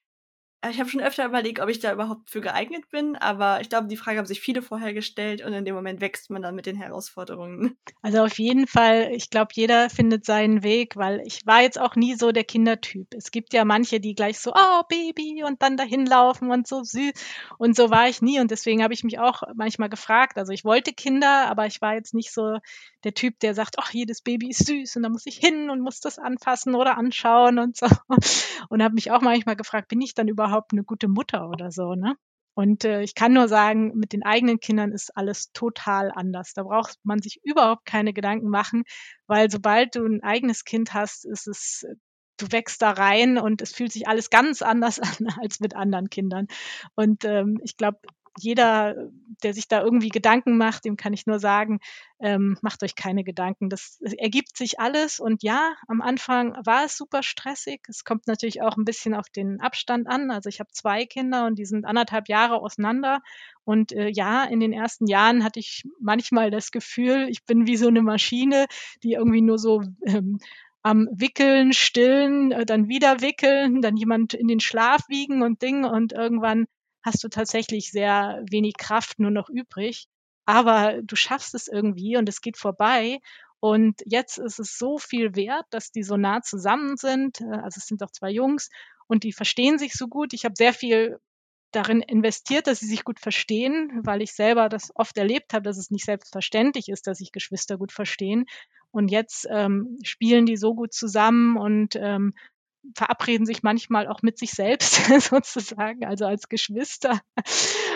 ich 0.69 0.79
habe 0.79 0.89
schon 0.89 0.99
öfter 0.99 1.25
überlegt, 1.25 1.61
ob 1.61 1.69
ich 1.69 1.79
da 1.79 1.93
überhaupt 1.93 2.29
für 2.29 2.41
geeignet 2.41 2.89
bin, 2.89 3.15
aber 3.15 3.61
ich 3.61 3.69
glaube, 3.69 3.87
die 3.87 3.95
Frage 3.95 4.17
haben 4.17 4.25
sich 4.25 4.41
viele 4.41 4.61
vorher 4.61 4.93
gestellt 4.93 5.41
und 5.41 5.53
in 5.53 5.63
dem 5.63 5.73
Moment 5.73 6.01
wächst 6.01 6.29
man 6.29 6.41
dann 6.41 6.53
mit 6.53 6.65
den 6.65 6.75
Herausforderungen. 6.75 7.77
Also 8.01 8.23
auf 8.23 8.37
jeden 8.39 8.67
Fall, 8.67 9.11
ich 9.13 9.29
glaube, 9.29 9.51
jeder 9.53 9.89
findet 9.89 10.25
seinen 10.25 10.61
Weg, 10.61 10.97
weil 10.97 11.21
ich 11.25 11.45
war 11.45 11.61
jetzt 11.61 11.79
auch 11.79 11.95
nie 11.95 12.15
so 12.15 12.33
der 12.33 12.43
Kindertyp. 12.43 13.07
Es 13.15 13.31
gibt 13.31 13.53
ja 13.53 13.63
manche, 13.63 14.01
die 14.01 14.15
gleich 14.15 14.39
so, 14.39 14.51
oh 14.53 14.81
Baby 14.89 15.43
und 15.45 15.61
dann 15.61 15.77
dahin 15.77 16.05
laufen 16.05 16.51
und 16.51 16.67
so 16.67 16.83
süß 16.83 17.13
und 17.57 17.75
so 17.77 17.89
war 17.89 18.09
ich 18.09 18.21
nie 18.21 18.41
und 18.41 18.51
deswegen 18.51 18.83
habe 18.83 18.93
ich 18.93 19.05
mich 19.05 19.17
auch 19.17 19.43
manchmal 19.55 19.89
gefragt. 19.89 20.37
Also 20.37 20.51
ich 20.51 20.65
wollte 20.65 20.91
Kinder, 20.91 21.47
aber 21.47 21.67
ich 21.67 21.79
war 21.81 21.93
jetzt 21.93 22.13
nicht 22.13 22.33
so 22.33 22.57
der 23.05 23.13
Typ, 23.13 23.39
der 23.39 23.53
sagt, 23.53 23.75
ach, 23.79 23.91
jedes 23.91 24.21
Baby 24.21 24.49
ist 24.49 24.67
süß 24.67 24.97
und 24.97 25.03
da 25.03 25.09
muss 25.09 25.25
ich 25.25 25.37
hin 25.37 25.69
und 25.69 25.79
muss 25.79 26.01
das 26.01 26.19
anfassen 26.19 26.75
oder 26.75 26.97
anschauen 26.97 27.59
und 27.59 27.77
so. 27.77 27.87
Und 28.67 28.83
habe 28.83 28.93
mich 28.93 29.09
auch 29.09 29.21
manchmal 29.21 29.55
gefragt, 29.55 29.87
bin 29.87 30.01
ich 30.01 30.13
dann 30.13 30.27
überhaupt 30.27 30.48
eine 30.71 30.83
gute 30.83 31.07
Mutter 31.07 31.49
oder 31.49 31.71
so, 31.71 31.95
ne? 31.95 32.15
Und 32.55 32.83
äh, 32.83 33.03
ich 33.03 33.15
kann 33.15 33.31
nur 33.31 33.47
sagen, 33.47 33.93
mit 33.95 34.11
den 34.11 34.23
eigenen 34.23 34.59
Kindern 34.59 34.91
ist 34.91 35.15
alles 35.15 35.53
total 35.53 36.11
anders. 36.11 36.53
Da 36.53 36.63
braucht 36.63 36.97
man 37.03 37.21
sich 37.21 37.39
überhaupt 37.43 37.85
keine 37.85 38.11
Gedanken 38.11 38.49
machen, 38.49 38.83
weil 39.27 39.49
sobald 39.49 39.95
du 39.95 40.05
ein 40.05 40.23
eigenes 40.23 40.65
Kind 40.65 40.93
hast, 40.93 41.25
ist 41.25 41.47
es, 41.47 41.85
du 42.37 42.51
wächst 42.51 42.81
da 42.81 42.91
rein 42.91 43.37
und 43.37 43.61
es 43.61 43.71
fühlt 43.73 43.93
sich 43.93 44.09
alles 44.09 44.29
ganz 44.29 44.61
anders 44.61 44.99
an 45.21 45.27
als 45.41 45.61
mit 45.61 45.75
anderen 45.75 46.09
Kindern. 46.09 46.47
Und 46.95 47.23
ähm, 47.23 47.59
ich 47.63 47.77
glaube, 47.77 47.99
jeder, 48.37 49.09
der 49.43 49.53
sich 49.53 49.67
da 49.67 49.81
irgendwie 49.81 50.09
Gedanken 50.09 50.57
macht, 50.57 50.85
dem 50.85 50.97
kann 50.97 51.13
ich 51.13 51.25
nur 51.25 51.39
sagen, 51.39 51.79
ähm, 52.19 52.57
macht 52.61 52.83
euch 52.83 52.95
keine 52.95 53.23
Gedanken. 53.23 53.69
Das 53.69 53.99
ergibt 54.01 54.57
sich 54.57 54.79
alles. 54.79 55.19
Und 55.19 55.43
ja, 55.43 55.73
am 55.87 56.01
Anfang 56.01 56.53
war 56.65 56.85
es 56.85 56.97
super 56.97 57.23
stressig. 57.23 57.81
Es 57.87 58.03
kommt 58.03 58.27
natürlich 58.27 58.61
auch 58.61 58.77
ein 58.77 58.85
bisschen 58.85 59.13
auf 59.13 59.29
den 59.29 59.61
Abstand 59.61 60.07
an. 60.07 60.31
Also 60.31 60.49
ich 60.49 60.59
habe 60.59 60.71
zwei 60.71 61.05
Kinder 61.05 61.45
und 61.45 61.57
die 61.57 61.65
sind 61.65 61.85
anderthalb 61.85 62.27
Jahre 62.27 62.61
auseinander. 62.61 63.21
Und 63.63 63.91
äh, 63.91 64.09
ja, 64.09 64.43
in 64.43 64.59
den 64.59 64.73
ersten 64.73 65.07
Jahren 65.07 65.43
hatte 65.43 65.59
ich 65.59 65.83
manchmal 65.99 66.51
das 66.51 66.71
Gefühl, 66.71 67.27
ich 67.29 67.45
bin 67.45 67.67
wie 67.67 67.77
so 67.77 67.87
eine 67.87 68.01
Maschine, 68.01 68.65
die 69.03 69.13
irgendwie 69.13 69.41
nur 69.41 69.59
so 69.59 69.83
ähm, 70.05 70.39
am 70.81 71.07
Wickeln, 71.11 71.73
Stillen, 71.73 72.51
äh, 72.51 72.65
dann 72.65 72.87
wieder 72.87 73.21
wickeln, 73.21 73.81
dann 73.81 73.97
jemand 73.97 74.33
in 74.33 74.47
den 74.47 74.59
Schlaf 74.59 75.01
wiegen 75.07 75.43
und 75.43 75.61
Ding 75.61 75.83
und 75.85 76.13
irgendwann 76.13 76.65
hast 77.01 77.23
du 77.23 77.29
tatsächlich 77.29 77.91
sehr 77.91 78.43
wenig 78.49 78.75
Kraft 78.77 79.19
nur 79.19 79.31
noch 79.31 79.49
übrig. 79.49 80.07
Aber 80.45 81.01
du 81.03 81.15
schaffst 81.15 81.53
es 81.53 81.67
irgendwie 81.67 82.17
und 82.17 82.27
es 82.27 82.41
geht 82.41 82.57
vorbei. 82.57 83.19
Und 83.59 84.01
jetzt 84.05 84.37
ist 84.37 84.59
es 84.59 84.77
so 84.77 84.97
viel 84.97 85.35
wert, 85.35 85.65
dass 85.69 85.91
die 85.91 86.03
so 86.03 86.17
nah 86.17 86.41
zusammen 86.41 86.97
sind. 86.97 87.41
Äh, 87.41 87.59
also 87.61 87.77
es 87.77 87.85
sind 87.87 88.01
doch 88.01 88.11
zwei 88.11 88.31
Jungs 88.31 88.69
und 89.07 89.23
die 89.23 89.33
verstehen 89.33 89.77
sich 89.77 89.93
so 89.93 90.07
gut. 90.07 90.33
Ich 90.33 90.45
habe 90.45 90.55
sehr 90.57 90.73
viel 90.73 91.19
darin 91.71 92.01
investiert, 92.01 92.67
dass 92.67 92.79
sie 92.79 92.87
sich 92.87 93.03
gut 93.03 93.19
verstehen, 93.19 94.01
weil 94.03 94.21
ich 94.21 94.33
selber 94.33 94.69
das 94.69 94.91
oft 94.95 95.17
erlebt 95.17 95.53
habe, 95.53 95.63
dass 95.63 95.77
es 95.77 95.91
nicht 95.91 96.05
selbstverständlich 96.05 96.89
ist, 96.89 97.05
dass 97.05 97.19
sich 97.19 97.31
Geschwister 97.31 97.77
gut 97.77 97.91
verstehen. 97.91 98.45
Und 98.91 99.11
jetzt 99.11 99.47
ähm, 99.51 99.97
spielen 100.03 100.45
die 100.45 100.57
so 100.57 100.73
gut 100.73 100.93
zusammen 100.93 101.57
und 101.57 101.95
ähm, 101.95 102.33
verabreden 102.95 103.45
sich 103.45 103.63
manchmal 103.63 104.07
auch 104.07 104.21
mit 104.21 104.37
sich 104.37 104.51
selbst 104.51 104.95
sozusagen, 105.29 106.05
also 106.05 106.25
als 106.25 106.49
Geschwister, 106.49 107.19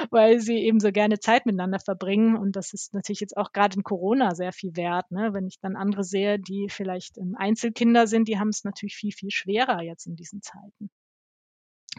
weil 0.09 0.39
sie 0.39 0.57
eben 0.57 0.79
so 0.79 0.91
gerne 0.91 1.19
Zeit 1.19 1.45
miteinander 1.45 1.79
verbringen. 1.79 2.35
Und 2.35 2.55
das 2.55 2.73
ist 2.73 2.93
natürlich 2.93 3.19
jetzt 3.19 3.37
auch 3.37 3.51
gerade 3.51 3.77
in 3.77 3.83
Corona 3.83 4.35
sehr 4.35 4.51
viel 4.51 4.75
wert. 4.75 5.11
Ne? 5.11 5.33
Wenn 5.33 5.47
ich 5.47 5.59
dann 5.59 5.75
andere 5.75 6.03
sehe, 6.03 6.39
die 6.39 6.67
vielleicht 6.69 7.17
Einzelkinder 7.35 8.07
sind, 8.07 8.27
die 8.27 8.39
haben 8.39 8.49
es 8.49 8.63
natürlich 8.63 8.95
viel, 8.95 9.11
viel 9.11 9.31
schwerer 9.31 9.81
jetzt 9.81 10.05
in 10.05 10.15
diesen 10.15 10.41
Zeiten. 10.41 10.89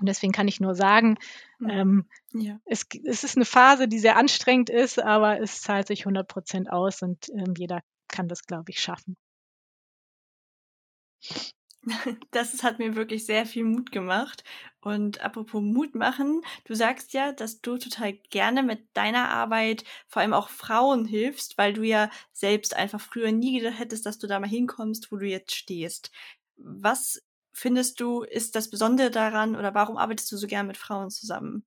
Und 0.00 0.08
deswegen 0.08 0.32
kann 0.32 0.48
ich 0.48 0.60
nur 0.60 0.74
sagen, 0.74 1.16
mhm. 1.58 1.70
ähm, 1.70 2.08
ja. 2.32 2.58
es, 2.64 2.86
es, 3.04 3.24
ist 3.24 3.36
eine 3.36 3.44
Phase, 3.44 3.86
die 3.86 3.98
sehr 3.98 4.16
anstrengend 4.16 4.70
ist, 4.70 5.00
aber 5.00 5.40
es 5.40 5.60
zahlt 5.60 5.86
sich 5.86 6.00
100 6.00 6.26
Prozent 6.26 6.70
aus 6.70 7.02
und 7.02 7.28
ähm, 7.30 7.54
jeder 7.56 7.80
kann 8.08 8.28
das, 8.28 8.42
glaube 8.42 8.70
ich, 8.70 8.80
schaffen. 8.80 9.16
Das 12.30 12.62
hat 12.62 12.78
mir 12.78 12.94
wirklich 12.96 13.26
sehr 13.26 13.46
viel 13.46 13.64
Mut 13.64 13.92
gemacht. 13.92 14.44
Und 14.80 15.22
apropos 15.22 15.62
Mut 15.62 15.94
machen, 15.94 16.42
du 16.64 16.74
sagst 16.74 17.14
ja, 17.14 17.32
dass 17.32 17.62
du 17.62 17.78
total 17.78 18.12
gerne 18.30 18.62
mit 18.62 18.80
deiner 18.92 19.30
Arbeit 19.30 19.84
vor 20.06 20.20
allem 20.20 20.34
auch 20.34 20.48
Frauen 20.48 21.06
hilfst, 21.06 21.56
weil 21.56 21.72
du 21.72 21.82
ja 21.82 22.10
selbst 22.32 22.76
einfach 22.76 23.00
früher 23.00 23.32
nie 23.32 23.58
gedacht 23.58 23.78
hättest, 23.78 24.04
dass 24.04 24.18
du 24.18 24.26
da 24.26 24.38
mal 24.40 24.48
hinkommst, 24.48 25.10
wo 25.10 25.16
du 25.16 25.26
jetzt 25.26 25.54
stehst. 25.54 26.10
Was 26.56 27.22
findest 27.54 28.00
du, 28.00 28.22
ist 28.22 28.56
das 28.56 28.68
Besondere 28.68 29.10
daran 29.10 29.56
oder 29.56 29.74
warum 29.74 29.96
arbeitest 29.96 30.30
du 30.32 30.36
so 30.36 30.46
gern 30.46 30.66
mit 30.66 30.76
Frauen 30.76 31.10
zusammen? 31.10 31.64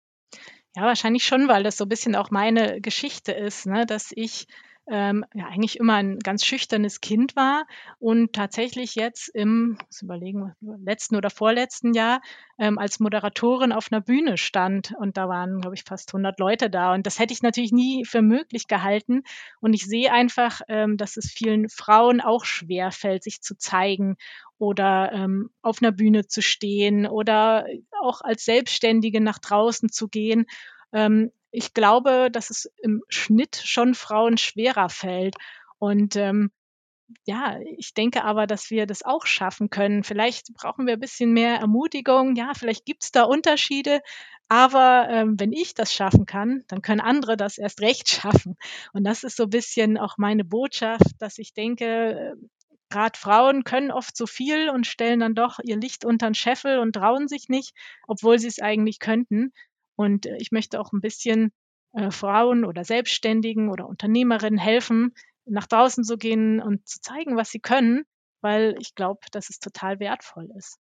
Ja, 0.75 0.84
wahrscheinlich 0.84 1.25
schon, 1.25 1.47
weil 1.47 1.63
das 1.63 1.77
so 1.77 1.86
ein 1.86 1.89
bisschen 1.89 2.15
auch 2.15 2.30
meine 2.30 2.82
Geschichte 2.82 3.32
ist, 3.32 3.65
ne? 3.65 3.88
dass 3.88 4.12
ich 4.12 4.47
ähm, 4.89 5.26
ja 5.34 5.47
eigentlich 5.47 5.80
immer 5.80 5.95
ein 5.95 6.19
ganz 6.19 6.45
schüchternes 6.45 7.02
Kind 7.02 7.36
war 7.36 7.65
und 8.00 8.34
tatsächlich 8.34 8.95
jetzt 8.95 9.28
im, 9.30 9.78
überlegen, 10.02 10.54
letzten 10.62 11.15
oder 11.15 11.30
vorletzten 11.30 11.93
Jahr 11.93 12.21
ähm, 12.58 12.78
als 12.78 13.00
Moderatorin 13.00 13.71
auf 13.71 13.91
einer 13.91 14.02
Bühne 14.02 14.38
stand 14.38 14.93
und 14.97 15.17
da 15.17 15.28
waren, 15.28 15.62
glaube 15.62 15.76
ich, 15.76 15.84
fast 15.84 16.13
100 16.13 16.39
Leute 16.39 16.69
da 16.69 16.93
und 16.93 17.06
das 17.06 17.19
hätte 17.19 17.34
ich 17.34 17.41
natürlich 17.41 17.71
nie 17.71 18.06
für 18.06 18.21
möglich 18.21 18.67
gehalten 18.67 19.23
und 19.60 19.73
ich 19.73 19.86
sehe 19.86 20.12
einfach, 20.12 20.62
ähm, 20.67 20.97
dass 20.97 21.17
es 21.17 21.32
vielen 21.32 21.69
Frauen 21.69 22.21
auch 22.21 22.45
schwer 22.45 22.91
fällt, 22.91 23.23
sich 23.23 23.41
zu 23.41 23.58
zeigen 23.58 24.17
oder 24.58 25.12
ähm, 25.13 25.50
auf 25.62 25.82
einer 25.82 25.91
Bühne 25.91 26.28
zu 26.28 26.41
stehen 26.41 27.06
oder 27.08 27.65
auch 28.02 28.21
als 28.21 28.45
Selbstständige 28.45 29.21
nach 29.21 29.39
draußen 29.39 29.89
zu 29.89 30.08
gehen. 30.08 30.45
Ähm, 30.93 31.32
ich 31.58 31.74
glaube, 31.74 32.30
dass 32.32 32.52
es 32.52 32.72
im 32.84 33.04
Schnitt 33.10 33.60
schon 33.63 33.96
Frauen 33.96 34.38
schwerer 34.38 34.89
fällt. 34.89 35.36
Und 35.80 36.15
ähm, 36.15 36.52
ja, 37.26 37.58
ich 37.78 37.96
denke 37.96 38.24
aber, 38.24 38.46
dass 38.46 38.70
wir 38.70 38.86
das 38.86 39.02
auch 39.02 39.26
schaffen 39.26 39.72
können. 39.72 40.04
Vielleicht 40.04 40.54
brauchen 40.54 40.86
wir 40.86 40.93
ein 40.93 41.00
bisschen 41.00 41.34
mehr 41.34 41.56
Ermutigung. 41.56 42.36
Ja, 42.36 42.52
vielleicht 42.54 42.86
gibt 42.86 43.04
es 43.06 43.12
da 43.12 43.24
Unterschiede. 43.24 44.02
Aber 44.50 45.08
ähm, 45.10 45.39
wenn 45.39 45.52
ich 45.52 45.74
das 45.74 45.91
schaffen 45.91 46.28
kann, 46.28 46.63
dann 46.67 46.84
können 46.84 47.02
andere 47.02 47.38
das 47.38 47.58
erst 47.58 47.82
recht 47.82 48.08
schaffen. 48.10 48.56
Und 48.93 49.04
das 49.04 49.24
ist 49.24 49.38
so 49.38 49.43
ein 49.46 49.50
bisschen 49.50 49.98
auch 49.98 50.20
meine 50.20 50.46
Botschaft, 50.46 51.15
dass 51.17 51.39
ich 51.39 51.56
denke, 51.56 52.36
gerade 52.89 53.17
Frauen 53.17 53.63
können 53.63 53.91
oft 53.91 54.15
so 54.15 54.28
viel 54.28 54.70
und 54.70 54.86
stellen 54.86 55.22
dann 55.22 55.34
doch 55.34 55.58
ihr 55.63 55.78
Licht 55.78 56.06
unter 56.06 56.28
den 56.28 56.36
Scheffel 56.36 56.78
und 56.78 56.93
trauen 56.93 57.28
sich 57.28 57.50
nicht, 57.50 57.74
obwohl 58.08 58.38
sie 58.38 58.48
es 58.48 58.60
eigentlich 58.60 59.00
könnten. 59.00 59.54
Und 59.97 60.25
äh, 60.25 60.38
ich 60.38 60.53
möchte 60.53 60.79
auch 60.79 60.93
ein 60.93 61.01
bisschen 61.01 61.51
äh, 61.91 62.12
Frauen 62.12 62.63
oder 62.63 62.86
Selbstständigen 62.86 63.69
oder 63.69 63.88
Unternehmerinnen 63.88 64.60
helfen, 64.60 65.13
nach 65.45 65.67
draußen 65.67 66.05
zu 66.05 66.17
gehen 66.17 66.62
und 66.62 66.88
zu 66.88 67.01
zeigen, 67.01 67.36
was 67.36 67.49
sie 67.49 67.60
können, 67.60 68.03
weil 68.41 68.75
ich 68.79 68.95
glaube, 68.95 69.19
dass 69.31 69.49
es 69.49 69.60
total 69.60 69.99
wertvoll 69.99 70.49
ist. 70.57 70.77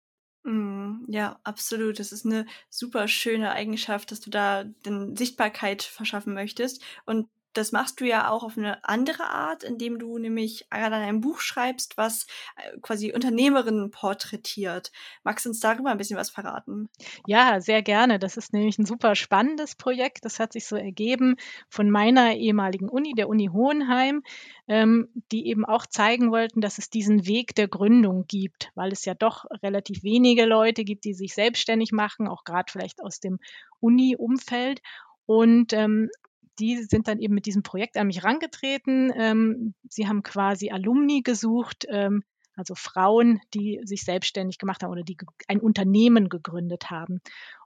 Mm, 0.44 1.06
ja, 1.08 1.40
absolut. 1.44 2.00
Das 2.00 2.12
ist 2.12 2.26
eine 2.26 2.48
super 2.70 3.08
schöne 3.08 3.52
Eigenschaft, 3.52 4.12
dass 4.12 4.22
du 4.22 4.30
da 4.30 4.64
den 4.64 5.16
Sichtbarkeit 5.16 5.84
verschaffen 5.84 6.34
möchtest. 6.34 6.84
Und 7.06 7.28
das 7.54 7.72
machst 7.72 8.00
du 8.00 8.06
ja 8.06 8.30
auch 8.30 8.44
auf 8.44 8.58
eine 8.58 8.84
andere 8.84 9.24
Art, 9.24 9.64
indem 9.64 10.00
du 10.00 10.18
nämlich 10.18 10.68
gerade 10.70 10.96
ein 10.96 11.22
Buch 11.22 11.40
schreibst, 11.40 11.98
was 11.98 12.28
äh, 12.58 12.78
quasi 12.82 13.14
Unternehmerinnen 13.14 13.92
porträtiert. 13.92 14.92
Magst 15.24 15.46
du 15.46 15.50
uns 15.50 15.60
darüber 15.60 15.92
ein 15.92 15.98
bisschen 15.98 16.18
was 16.18 16.30
verraten? 16.30 16.90
Ja, 17.26 17.60
sehr 17.60 17.82
gerne. 17.82 18.20
Das 18.20 18.38
ist 18.38 18.54
nämlich 18.54 18.78
ein 18.80 18.86
super 18.86 19.16
spannendes 19.16 19.76
Projekt. 19.76 20.26
Das 20.26 20.40
hat 20.40 20.54
sich 20.54 20.68
so 20.68 20.76
ergeben 20.76 21.36
von 21.70 21.90
meiner 21.90 22.36
ehemaligen 22.36 22.90
Uni, 22.90 23.14
der 23.16 23.30
Uni 23.30 23.50
Hohenheim, 23.52 24.24
ähm, 24.68 25.10
die 25.32 25.48
eben 25.48 25.66
auch 25.66 25.86
zeigen 25.86 26.32
wollten, 26.32 26.62
dass 26.62 26.78
es 26.78 26.90
diesen 26.90 27.26
Weg 27.26 27.56
der 27.56 27.68
Gründung 27.68 28.26
gibt, 28.28 28.72
weil 28.76 28.92
es 28.92 29.06
ja 29.06 29.14
doch 29.14 29.46
relativ 29.62 30.04
wenige 30.04 30.46
Leute 30.46 30.84
gibt, 30.84 31.06
die 31.06 31.14
sich 31.14 31.34
selbstständig 31.34 31.92
machen, 31.92 32.28
auch 32.28 32.44
gerade 32.44 32.72
vielleicht 32.72 33.02
aus 33.02 33.20
dem 33.20 33.40
Uni-Umfeld. 33.80 34.82
Und 35.26 35.74
ähm, 35.74 36.10
die 36.62 36.84
sind 36.84 37.08
dann 37.08 37.20
eben 37.20 37.34
mit 37.34 37.48
diesem 37.48 37.64
Projekt 37.64 37.98
an 37.98 38.08
mich 38.08 38.24
rangetreten. 38.24 39.12
Ähm, 39.16 39.74
sie 39.90 40.08
haben 40.08 40.22
quasi 40.22 40.70
Alumni 40.70 41.22
gesucht, 41.24 41.86
ähm, 41.90 42.24
also 42.56 42.76
Frauen, 42.76 43.42
die 43.54 43.82
sich 43.84 44.04
selbstständig 44.04 44.60
gemacht 44.60 44.84
haben 44.84 44.92
oder 44.92 45.04
die 45.04 45.18
ein 45.48 45.60
Unternehmen 45.60 46.30
gegründet 46.30 46.92
haben. 46.92 47.22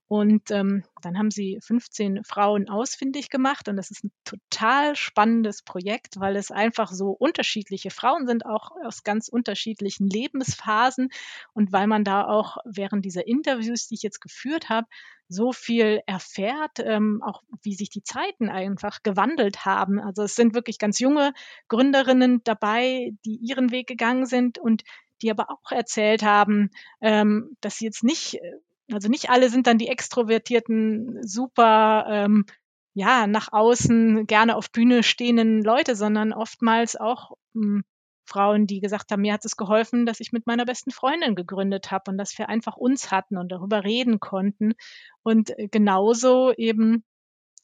Und 0.07 0.51
ähm, 0.51 0.83
dann 1.01 1.17
haben 1.17 1.31
sie 1.31 1.57
15 1.63 2.23
Frauen 2.23 2.69
ausfindig 2.69 3.31
gemacht 3.31 3.67
und 3.67 3.75
das 3.75 3.89
ist 3.89 4.03
ein 4.03 4.11
total 4.23 4.95
spannendes 4.95 5.63
Projekt, 5.63 6.19
weil 6.19 6.35
es 6.35 6.51
einfach 6.51 6.91
so 6.91 7.09
unterschiedliche 7.09 7.89
Frauen 7.89 8.27
sind, 8.27 8.45
auch 8.45 8.69
aus 8.85 9.03
ganz 9.03 9.29
unterschiedlichen 9.29 10.07
Lebensphasen 10.07 11.09
und 11.53 11.71
weil 11.71 11.87
man 11.87 12.03
da 12.03 12.23
auch 12.23 12.57
während 12.65 13.03
dieser 13.03 13.25
Interviews, 13.25 13.87
die 13.87 13.95
ich 13.95 14.03
jetzt 14.03 14.21
geführt 14.21 14.69
habe, 14.69 14.87
so 15.27 15.51
viel 15.53 16.01
erfährt, 16.05 16.79
ähm, 16.79 17.21
auch 17.23 17.43
wie 17.63 17.73
sich 17.75 17.89
die 17.89 18.03
Zeiten 18.03 18.49
einfach 18.49 19.01
gewandelt 19.03 19.65
haben. 19.65 19.99
Also 19.99 20.23
es 20.23 20.35
sind 20.35 20.53
wirklich 20.53 20.77
ganz 20.79 20.99
junge 20.99 21.33
Gründerinnen 21.67 22.41
dabei, 22.43 23.11
die 23.25 23.37
ihren 23.37 23.71
Weg 23.71 23.87
gegangen 23.87 24.25
sind 24.25 24.57
und 24.59 24.83
die 25.21 25.31
aber 25.31 25.49
auch 25.49 25.71
erzählt 25.71 26.23
haben, 26.23 26.69
ähm, 27.01 27.55
dass 27.61 27.77
sie 27.77 27.85
jetzt 27.85 28.03
nicht 28.03 28.35
äh, 28.35 28.53
Also 28.91 29.09
nicht 29.09 29.29
alle 29.29 29.49
sind 29.49 29.67
dann 29.67 29.77
die 29.79 29.87
extrovertierten, 29.87 31.19
super, 31.23 32.05
ähm, 32.09 32.45
ja, 32.93 33.27
nach 33.27 33.51
außen 33.51 34.27
gerne 34.27 34.55
auf 34.55 34.71
Bühne 34.71 35.03
stehenden 35.03 35.63
Leute, 35.63 35.95
sondern 35.95 36.33
oftmals 36.33 36.95
auch 36.95 37.31
hm, 37.53 37.83
Frauen, 38.25 38.67
die 38.67 38.79
gesagt 38.79 39.11
haben, 39.11 39.21
mir 39.21 39.33
hat 39.33 39.45
es 39.45 39.57
geholfen, 39.57 40.05
dass 40.05 40.19
ich 40.19 40.31
mit 40.31 40.47
meiner 40.47 40.65
besten 40.65 40.91
Freundin 40.91 41.35
gegründet 41.35 41.91
habe 41.91 42.11
und 42.11 42.17
dass 42.17 42.37
wir 42.37 42.49
einfach 42.49 42.77
uns 42.77 43.11
hatten 43.11 43.37
und 43.37 43.51
darüber 43.51 43.83
reden 43.83 44.19
konnten. 44.19 44.73
Und 45.23 45.57
äh, 45.57 45.67
genauso 45.69 46.53
eben 46.53 47.03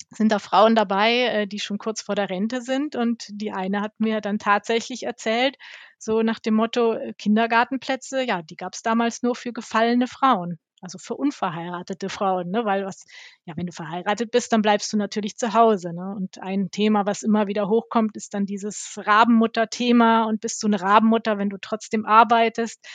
sind 0.09 0.31
da 0.31 0.39
Frauen 0.39 0.75
dabei, 0.75 1.25
äh, 1.25 1.47
die 1.47 1.59
schon 1.59 1.77
kurz 1.77 2.01
vor 2.01 2.15
der 2.15 2.29
Rente 2.29 2.61
sind. 2.61 2.95
Und 2.95 3.25
die 3.29 3.51
eine 3.51 3.81
hat 3.81 3.93
mir 3.99 4.21
dann 4.21 4.39
tatsächlich 4.39 5.03
erzählt, 5.03 5.57
so 5.97 6.21
nach 6.21 6.39
dem 6.39 6.55
Motto, 6.55 6.93
äh, 6.93 7.13
Kindergartenplätze, 7.17 8.23
ja, 8.23 8.41
die 8.41 8.55
gab 8.55 8.73
es 8.73 8.81
damals 8.81 9.23
nur 9.23 9.35
für 9.35 9.53
gefallene 9.53 10.07
Frauen. 10.07 10.59
Also 10.81 10.97
für 10.97 11.15
unverheiratete 11.15 12.09
Frauen, 12.09 12.49
ne? 12.49 12.65
weil 12.65 12.85
was, 12.85 13.05
ja, 13.45 13.55
wenn 13.55 13.67
du 13.67 13.71
verheiratet 13.71 14.31
bist, 14.31 14.51
dann 14.51 14.63
bleibst 14.63 14.91
du 14.91 14.97
natürlich 14.97 15.37
zu 15.37 15.53
Hause. 15.53 15.93
Ne? 15.93 16.15
Und 16.15 16.41
ein 16.41 16.71
Thema, 16.71 17.05
was 17.05 17.21
immer 17.21 17.47
wieder 17.47 17.69
hochkommt, 17.69 18.17
ist 18.17 18.33
dann 18.33 18.45
dieses 18.47 18.97
Rabenmutter-Thema 18.97 20.23
und 20.25 20.41
bist 20.41 20.61
du 20.63 20.67
eine 20.67 20.81
Rabenmutter, 20.81 21.37
wenn 21.37 21.49
du 21.49 21.57
trotzdem 21.61 22.05
arbeitest. 22.05 22.85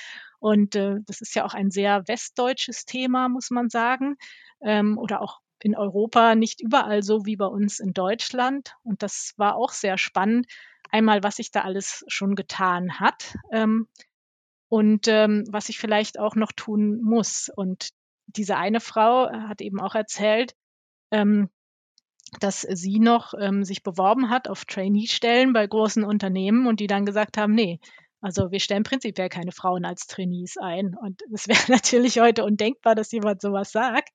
Und 0.41 0.75
äh, 0.75 0.97
das 1.07 1.21
ist 1.21 1.35
ja 1.35 1.45
auch 1.45 1.55
ein 1.55 1.71
sehr 1.71 2.07
westdeutsches 2.09 2.85
Thema, 2.85 3.29
muss 3.29 3.51
man 3.51 3.69
sagen. 3.69 4.17
Ähm, 4.61 4.99
oder 4.99 5.23
auch 5.23 5.41
in 5.63 5.77
Europa 5.77 6.35
nicht 6.35 6.61
überall 6.61 7.03
so 7.03 7.25
wie 7.25 7.37
bei 7.37 7.47
uns 7.47 7.81
in 7.81 7.93
Deutschland. 7.93 8.75
Und 8.83 9.03
das 9.03 9.33
war 9.37 9.57
auch 9.57 9.71
sehr 9.71 9.97
spannend. 9.97 10.47
Einmal, 10.91 11.23
was 11.23 11.37
sich 11.37 11.51
da 11.51 11.63
alles 11.63 12.05
schon 12.09 12.35
getan 12.35 13.01
hat. 13.01 13.37
Ähm, 13.51 13.89
und 14.69 15.09
ähm, 15.09 15.45
was 15.51 15.69
ich 15.69 15.79
vielleicht 15.79 16.19
auch 16.19 16.35
noch 16.35 16.53
tun 16.53 17.01
muss. 17.03 17.51
Und 17.55 17.91
diese 18.27 18.57
eine 18.57 18.81
Frau 18.81 19.31
hat 19.31 19.61
eben 19.61 19.81
auch 19.81 19.95
erzählt, 19.95 20.55
ähm, 21.11 21.49
dass 22.41 22.63
sie 22.63 22.99
noch 22.99 23.35
ähm, 23.39 23.65
sich 23.65 23.83
beworben 23.83 24.31
hat 24.31 24.49
auf 24.49 24.65
Trainee-Stellen 24.65 25.53
bei 25.53 25.67
großen 25.67 26.05
Unternehmen 26.05 26.67
und 26.67 26.81
die 26.81 26.89
dann 26.89 27.07
gesagt 27.07 27.39
haben, 27.39 27.55
nee, 27.55 27.79
also 28.21 28.51
wir 28.51 28.61
stellen 28.61 28.83
prinzipiell 28.83 29.29
keine 29.29 29.53
Frauen 29.53 29.85
als 29.85 30.07
Trainees 30.07 30.57
ein. 30.57 30.97
Und 31.01 31.23
es 31.33 31.47
wäre 31.49 31.61
natürlich 31.69 32.19
heute 32.19 32.45
undenkbar, 32.45 32.95
dass 32.95 33.13
jemand 33.13 33.41
sowas 33.41 33.71
sagt. 33.71 34.11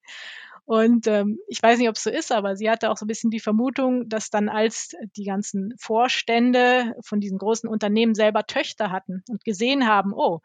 Und 0.65 1.07
ähm, 1.07 1.39
ich 1.47 1.61
weiß 1.61 1.79
nicht, 1.79 1.89
ob 1.89 1.95
es 1.95 2.03
so 2.03 2.09
ist, 2.09 2.31
aber 2.31 2.55
sie 2.55 2.69
hatte 2.69 2.89
auch 2.91 2.97
so 2.97 3.05
ein 3.05 3.07
bisschen 3.07 3.31
die 3.31 3.39
Vermutung, 3.39 4.07
dass 4.07 4.29
dann 4.29 4.47
als 4.47 4.95
die 5.17 5.25
ganzen 5.25 5.73
Vorstände 5.77 6.93
von 7.03 7.19
diesen 7.19 7.37
großen 7.37 7.69
Unternehmen 7.69 8.15
selber 8.15 8.45
Töchter 8.45 8.91
hatten 8.91 9.23
und 9.27 9.43
gesehen 9.43 9.87
haben, 9.87 10.13
oh, 10.13 10.39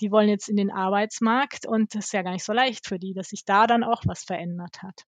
die 0.00 0.10
wollen 0.10 0.28
jetzt 0.28 0.48
in 0.48 0.56
den 0.56 0.70
Arbeitsmarkt 0.70 1.66
und 1.66 1.94
das 1.94 2.06
ist 2.06 2.12
ja 2.12 2.22
gar 2.22 2.32
nicht 2.32 2.44
so 2.44 2.52
leicht 2.52 2.86
für 2.86 2.98
die, 2.98 3.14
dass 3.14 3.28
sich 3.28 3.44
da 3.44 3.66
dann 3.66 3.84
auch 3.84 4.02
was 4.06 4.24
verändert 4.24 4.82
hat. 4.82 5.04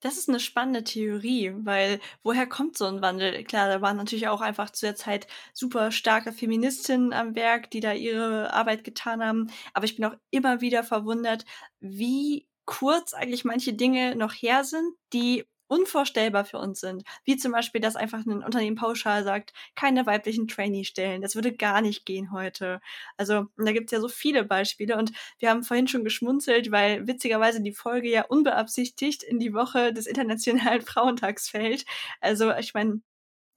Das 0.00 0.16
ist 0.18 0.28
eine 0.28 0.40
spannende 0.40 0.82
Theorie, 0.82 1.52
weil 1.58 2.00
woher 2.24 2.48
kommt 2.48 2.76
so 2.76 2.86
ein 2.86 3.02
Wandel? 3.02 3.44
Klar, 3.44 3.68
da 3.68 3.80
waren 3.82 3.96
natürlich 3.96 4.26
auch 4.26 4.40
einfach 4.40 4.70
zu 4.70 4.84
der 4.84 4.96
Zeit 4.96 5.28
super 5.52 5.92
starke 5.92 6.32
Feministinnen 6.32 7.12
am 7.12 7.36
Werk, 7.36 7.70
die 7.70 7.78
da 7.78 7.92
ihre 7.92 8.52
Arbeit 8.52 8.82
getan 8.82 9.22
haben. 9.22 9.48
Aber 9.74 9.84
ich 9.84 9.94
bin 9.94 10.04
auch 10.04 10.16
immer 10.30 10.60
wieder 10.60 10.82
verwundert, 10.82 11.44
wie 11.78 12.48
kurz 12.72 13.12
eigentlich 13.12 13.44
manche 13.44 13.74
Dinge 13.74 14.16
noch 14.16 14.32
her 14.32 14.64
sind, 14.64 14.94
die 15.12 15.44
unvorstellbar 15.66 16.46
für 16.46 16.58
uns 16.58 16.80
sind. 16.80 17.02
Wie 17.24 17.36
zum 17.36 17.52
Beispiel, 17.52 17.82
dass 17.82 17.96
einfach 17.96 18.24
ein 18.24 18.42
Unternehmen 18.42 18.76
pauschal 18.76 19.24
sagt, 19.24 19.52
keine 19.74 20.06
weiblichen 20.06 20.48
Trainee-Stellen. 20.48 21.20
Das 21.20 21.34
würde 21.34 21.52
gar 21.54 21.82
nicht 21.82 22.06
gehen 22.06 22.32
heute. 22.32 22.80
Also, 23.18 23.46
da 23.58 23.72
gibt 23.72 23.86
es 23.86 23.92
ja 23.92 24.00
so 24.00 24.08
viele 24.08 24.44
Beispiele 24.44 24.96
und 24.96 25.12
wir 25.38 25.50
haben 25.50 25.64
vorhin 25.64 25.86
schon 25.88 26.04
geschmunzelt, 26.04 26.70
weil 26.70 27.06
witzigerweise 27.06 27.62
die 27.62 27.72
Folge 27.72 28.08
ja 28.10 28.24
unbeabsichtigt 28.24 29.22
in 29.22 29.38
die 29.38 29.52
Woche 29.52 29.92
des 29.92 30.06
Internationalen 30.06 30.80
Frauentags 30.86 31.48
fällt. 31.50 31.84
Also, 32.20 32.54
ich 32.54 32.72
meine, 32.72 33.02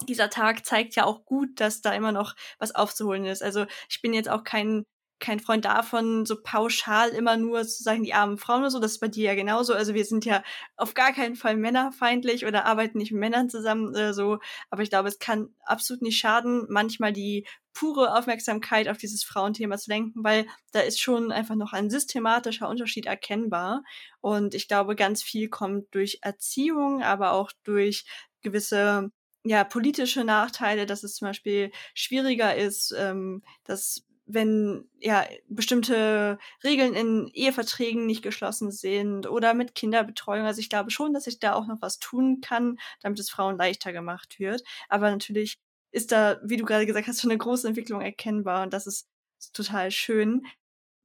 dieser 0.07 0.29
Tag 0.29 0.65
zeigt 0.65 0.95
ja 0.95 1.05
auch 1.05 1.23
gut, 1.25 1.59
dass 1.61 1.81
da 1.81 1.93
immer 1.93 2.11
noch 2.11 2.35
was 2.59 2.75
aufzuholen 2.75 3.25
ist. 3.25 3.41
Also 3.41 3.65
ich 3.89 4.01
bin 4.01 4.13
jetzt 4.13 4.29
auch 4.29 4.43
kein 4.43 4.85
kein 5.19 5.39
Freund 5.39 5.65
davon, 5.65 6.25
so 6.25 6.41
pauschal 6.41 7.09
immer 7.09 7.37
nur 7.37 7.63
zu 7.63 7.83
sagen, 7.83 8.03
die 8.03 8.13
armen 8.13 8.37
Frauen 8.37 8.61
oder 8.61 8.71
so. 8.71 8.79
Das 8.79 8.93
ist 8.93 8.99
bei 8.99 9.07
dir 9.07 9.25
ja 9.25 9.35
genauso. 9.35 9.73
Also 9.73 9.93
wir 9.93 10.05
sind 10.05 10.25
ja 10.25 10.43
auf 10.75 10.93
gar 10.93 11.13
keinen 11.13 11.35
Fall 11.35 11.55
männerfeindlich 11.55 12.45
oder 12.45 12.65
arbeiten 12.65 12.97
nicht 12.97 13.11
mit 13.11 13.21
Männern 13.21 13.49
zusammen 13.49 13.89
oder 13.89 14.13
so. 14.13 14.39
Aber 14.69 14.83
ich 14.83 14.89
glaube, 14.89 15.07
es 15.07 15.19
kann 15.19 15.49
absolut 15.63 16.01
nicht 16.01 16.17
schaden, 16.17 16.65
manchmal 16.69 17.13
die 17.13 17.47
pure 17.73 18.15
Aufmerksamkeit 18.17 18.87
auf 18.87 18.97
dieses 18.97 19.23
Frauenthema 19.23 19.77
zu 19.77 19.89
lenken, 19.91 20.23
weil 20.23 20.47
da 20.71 20.79
ist 20.79 20.99
schon 20.99 21.31
einfach 21.31 21.55
noch 21.55 21.73
ein 21.73 21.89
systematischer 21.89 22.69
Unterschied 22.69 23.05
erkennbar. 23.05 23.83
Und 24.21 24.53
ich 24.53 24.67
glaube, 24.67 24.95
ganz 24.95 25.23
viel 25.23 25.49
kommt 25.49 25.93
durch 25.93 26.19
Erziehung, 26.21 27.03
aber 27.03 27.33
auch 27.33 27.51
durch 27.63 28.05
gewisse 28.41 29.11
ja, 29.45 29.63
politische 29.63 30.23
Nachteile, 30.23 30.85
dass 30.85 31.03
es 31.03 31.15
zum 31.15 31.27
Beispiel 31.27 31.71
schwieriger 31.93 32.55
ist, 32.55 32.93
ähm, 32.97 33.43
dass 33.63 34.03
wenn 34.25 34.89
ja 34.99 35.25
bestimmte 35.47 36.39
Regeln 36.63 36.93
in 36.95 37.27
Eheverträgen 37.27 38.05
nicht 38.05 38.23
geschlossen 38.23 38.71
sind 38.71 39.27
oder 39.27 39.53
mit 39.53 39.75
Kinderbetreuung. 39.75 40.45
Also 40.45 40.59
ich 40.59 40.69
glaube 40.69 40.89
schon, 40.91 41.13
dass 41.13 41.27
ich 41.27 41.39
da 41.39 41.53
auch 41.53 41.67
noch 41.67 41.81
was 41.81 41.99
tun 41.99 42.41
kann, 42.41 42.77
damit 43.01 43.19
es 43.19 43.29
Frauen 43.29 43.57
leichter 43.57 43.93
gemacht 43.93 44.39
wird. 44.39 44.63
Aber 44.89 45.11
natürlich 45.11 45.57
ist 45.91 46.11
da, 46.11 46.39
wie 46.43 46.57
du 46.57 46.65
gerade 46.65 46.85
gesagt 46.85 47.07
hast, 47.07 47.21
schon 47.21 47.31
eine 47.31 47.37
große 47.37 47.67
Entwicklung 47.67 48.01
erkennbar 48.01 48.63
und 48.63 48.73
das 48.73 48.87
ist 48.87 49.07
total 49.53 49.91
schön. 49.91 50.45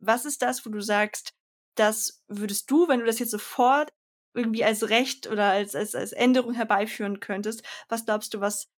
Was 0.00 0.24
ist 0.24 0.42
das, 0.42 0.64
wo 0.66 0.70
du 0.70 0.80
sagst, 0.80 1.32
das 1.76 2.22
würdest 2.28 2.70
du, 2.70 2.88
wenn 2.88 3.00
du 3.00 3.06
das 3.06 3.18
jetzt 3.18 3.30
sofort 3.30 3.90
irgendwie 4.34 4.64
als 4.64 4.88
Recht 4.88 5.26
oder 5.28 5.50
als, 5.50 5.74
als, 5.74 5.94
als 5.94 6.12
Änderung 6.12 6.54
herbeiführen 6.54 7.20
könntest, 7.20 7.62
was 7.88 8.04
glaubst 8.06 8.34
du, 8.34 8.40
was, 8.40 8.68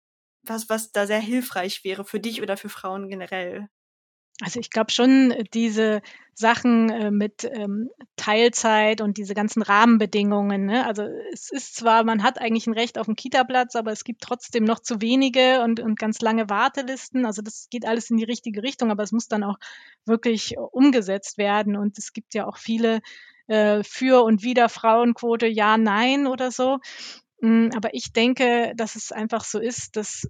was, 0.45 0.69
was 0.69 0.93
da 0.93 1.07
sehr 1.07 1.21
hilfreich 1.21 1.85
wäre 1.85 2.05
für 2.05 2.21
dich 2.21 2.43
oder 2.43 2.57
für 2.57 2.69
Frauen 2.69 3.09
generell? 3.09 3.69
Also 4.41 4.61
ich 4.61 4.71
glaube 4.71 4.91
schon, 4.91 5.31
äh, 5.31 5.45
diese 5.53 6.03
Sachen 6.35 6.89
äh, 6.89 7.11
mit 7.11 7.45
ähm, 7.45 7.91
Teilzeit 8.17 9.01
und 9.01 9.19
diese 9.19 9.35
ganzen 9.35 9.63
Rahmenbedingungen. 9.63 10.65
Ne? 10.65 10.87
Also 10.87 11.03
es 11.33 11.51
ist 11.51 11.77
zwar, 11.77 12.05
man 12.05 12.23
hat 12.23 12.41
eigentlich 12.41 12.67
ein 12.67 12.73
Recht 12.73 12.99
auf 12.99 13.07
einen 13.07 13.17
Kita-Platz, 13.17 13.77
aber 13.77 13.93
es 13.93 14.05
gibt 14.05 14.23
trotzdem 14.23 14.65
noch 14.65 14.81
zu 14.81 15.01
wenige 15.03 15.63
und, 15.63 15.79
und 15.81 15.99
ganz 15.99 16.21
lange 16.21 16.49
Wartelisten. 16.49 17.27
Also 17.27 17.43
das 17.43 17.69
geht 17.71 17.87
alles 17.87 18.11
in 18.11 18.17
die 18.17 18.25
richtige 18.25 18.63
Richtung, 18.63 18.91
aber 18.91 19.03
es 19.03 19.13
muss 19.13 19.29
dann 19.29 19.45
auch 19.45 19.57
wirklich 20.07 20.57
umgesetzt 20.59 21.37
werden. 21.37 21.77
Und 21.77 21.99
es 21.99 22.13
gibt 22.13 22.35
ja 22.35 22.47
auch 22.47 22.57
viele 22.57 23.01
äh, 23.47 23.83
für 23.85 24.23
und 24.25 24.43
wieder 24.43 24.69
Frauenquote, 24.71 25.47
ja, 25.47 25.77
nein 25.77 26.27
oder 26.27 26.51
so. 26.51 26.79
Mm, 27.43 27.69
aber 27.77 27.93
ich 27.95 28.13
denke, 28.13 28.73
dass 28.77 28.97
es 28.97 29.13
einfach 29.13 29.45
so 29.45 29.59
ist, 29.59 29.97
dass 29.97 30.27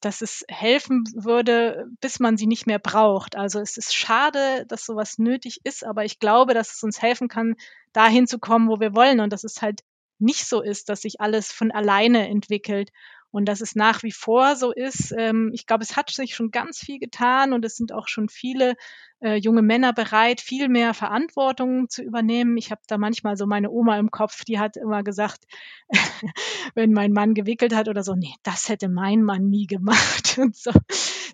dass 0.00 0.22
es 0.22 0.44
helfen 0.48 1.04
würde, 1.14 1.86
bis 2.00 2.18
man 2.18 2.36
sie 2.36 2.46
nicht 2.46 2.66
mehr 2.66 2.78
braucht. 2.78 3.36
Also 3.36 3.60
es 3.60 3.76
ist 3.76 3.94
schade, 3.94 4.64
dass 4.66 4.86
sowas 4.86 5.18
nötig 5.18 5.60
ist, 5.64 5.84
aber 5.84 6.04
ich 6.04 6.18
glaube, 6.18 6.54
dass 6.54 6.74
es 6.74 6.82
uns 6.82 7.02
helfen 7.02 7.28
kann, 7.28 7.54
dahin 7.92 8.26
zu 8.26 8.38
kommen, 8.38 8.68
wo 8.68 8.80
wir 8.80 8.94
wollen 8.94 9.20
und 9.20 9.32
dass 9.32 9.44
es 9.44 9.60
halt 9.60 9.82
nicht 10.18 10.46
so 10.46 10.62
ist, 10.62 10.88
dass 10.88 11.02
sich 11.02 11.20
alles 11.20 11.52
von 11.52 11.70
alleine 11.70 12.28
entwickelt 12.28 12.90
und 13.32 13.46
dass 13.46 13.60
es 13.60 13.74
nach 13.74 14.02
wie 14.04 14.12
vor 14.12 14.54
so 14.54 14.70
ist. 14.70 15.12
Ähm, 15.16 15.50
ich 15.52 15.66
glaube, 15.66 15.82
es 15.82 15.96
hat 15.96 16.10
sich 16.10 16.36
schon 16.36 16.50
ganz 16.52 16.78
viel 16.78 17.00
getan 17.00 17.52
und 17.52 17.64
es 17.64 17.76
sind 17.76 17.92
auch 17.92 18.06
schon 18.06 18.28
viele 18.28 18.74
äh, 19.20 19.36
junge 19.36 19.62
Männer 19.62 19.92
bereit, 19.92 20.40
viel 20.40 20.68
mehr 20.68 20.94
Verantwortung 20.94 21.88
zu 21.88 22.02
übernehmen. 22.02 22.56
Ich 22.56 22.70
habe 22.70 22.82
da 22.86 22.98
manchmal 22.98 23.36
so 23.36 23.46
meine 23.46 23.70
Oma 23.70 23.98
im 23.98 24.10
Kopf, 24.10 24.44
die 24.44 24.58
hat 24.58 24.76
immer 24.76 25.02
gesagt, 25.02 25.44
wenn 26.74 26.92
mein 26.92 27.12
Mann 27.12 27.34
gewickelt 27.34 27.74
hat 27.74 27.88
oder 27.88 28.02
so, 28.02 28.14
nee, 28.14 28.34
das 28.42 28.68
hätte 28.68 28.88
mein 28.88 29.22
Mann 29.22 29.48
nie 29.48 29.66
gemacht 29.66 30.36
und 30.38 30.54
so. 30.54 30.72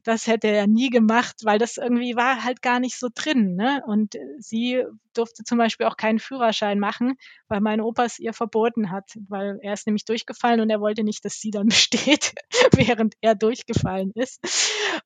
Das 0.04 0.26
hätte 0.26 0.48
er 0.48 0.66
nie 0.66 0.90
gemacht, 0.90 1.36
weil 1.44 1.58
das 1.58 1.76
irgendwie 1.76 2.16
war 2.16 2.44
halt 2.44 2.62
gar 2.62 2.80
nicht 2.80 2.98
so 2.98 3.08
drin. 3.14 3.56
Ne? 3.56 3.82
Und 3.86 4.16
sie 4.38 4.84
durfte 5.14 5.44
zum 5.44 5.58
Beispiel 5.58 5.86
auch 5.86 5.96
keinen 5.96 6.18
Führerschein 6.18 6.78
machen, 6.78 7.16
weil 7.48 7.60
mein 7.60 7.80
Opa 7.80 8.04
es 8.04 8.18
ihr 8.18 8.32
verboten 8.32 8.90
hat, 8.90 9.18
weil 9.28 9.58
er 9.62 9.72
ist 9.72 9.86
nämlich 9.86 10.04
durchgefallen 10.04 10.60
und 10.60 10.70
er 10.70 10.80
wollte 10.80 11.04
nicht, 11.04 11.24
dass 11.24 11.40
sie 11.40 11.50
dann 11.50 11.66
besteht, 11.68 12.34
während 12.74 13.14
er 13.20 13.34
durchgefallen 13.34 14.12
ist. 14.14 14.40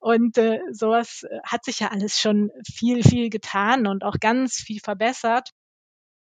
Und 0.01 0.39
äh, 0.39 0.61
sowas 0.71 1.25
hat 1.45 1.65
sich 1.65 1.81
ja 1.81 1.89
alles 1.89 2.21
schon 2.21 2.51
viel, 2.71 3.03
viel 3.03 3.31
getan 3.31 3.87
und 3.87 4.05
auch 4.05 4.17
ganz 4.21 4.57
viel 4.57 4.81
verbessert. 4.81 5.51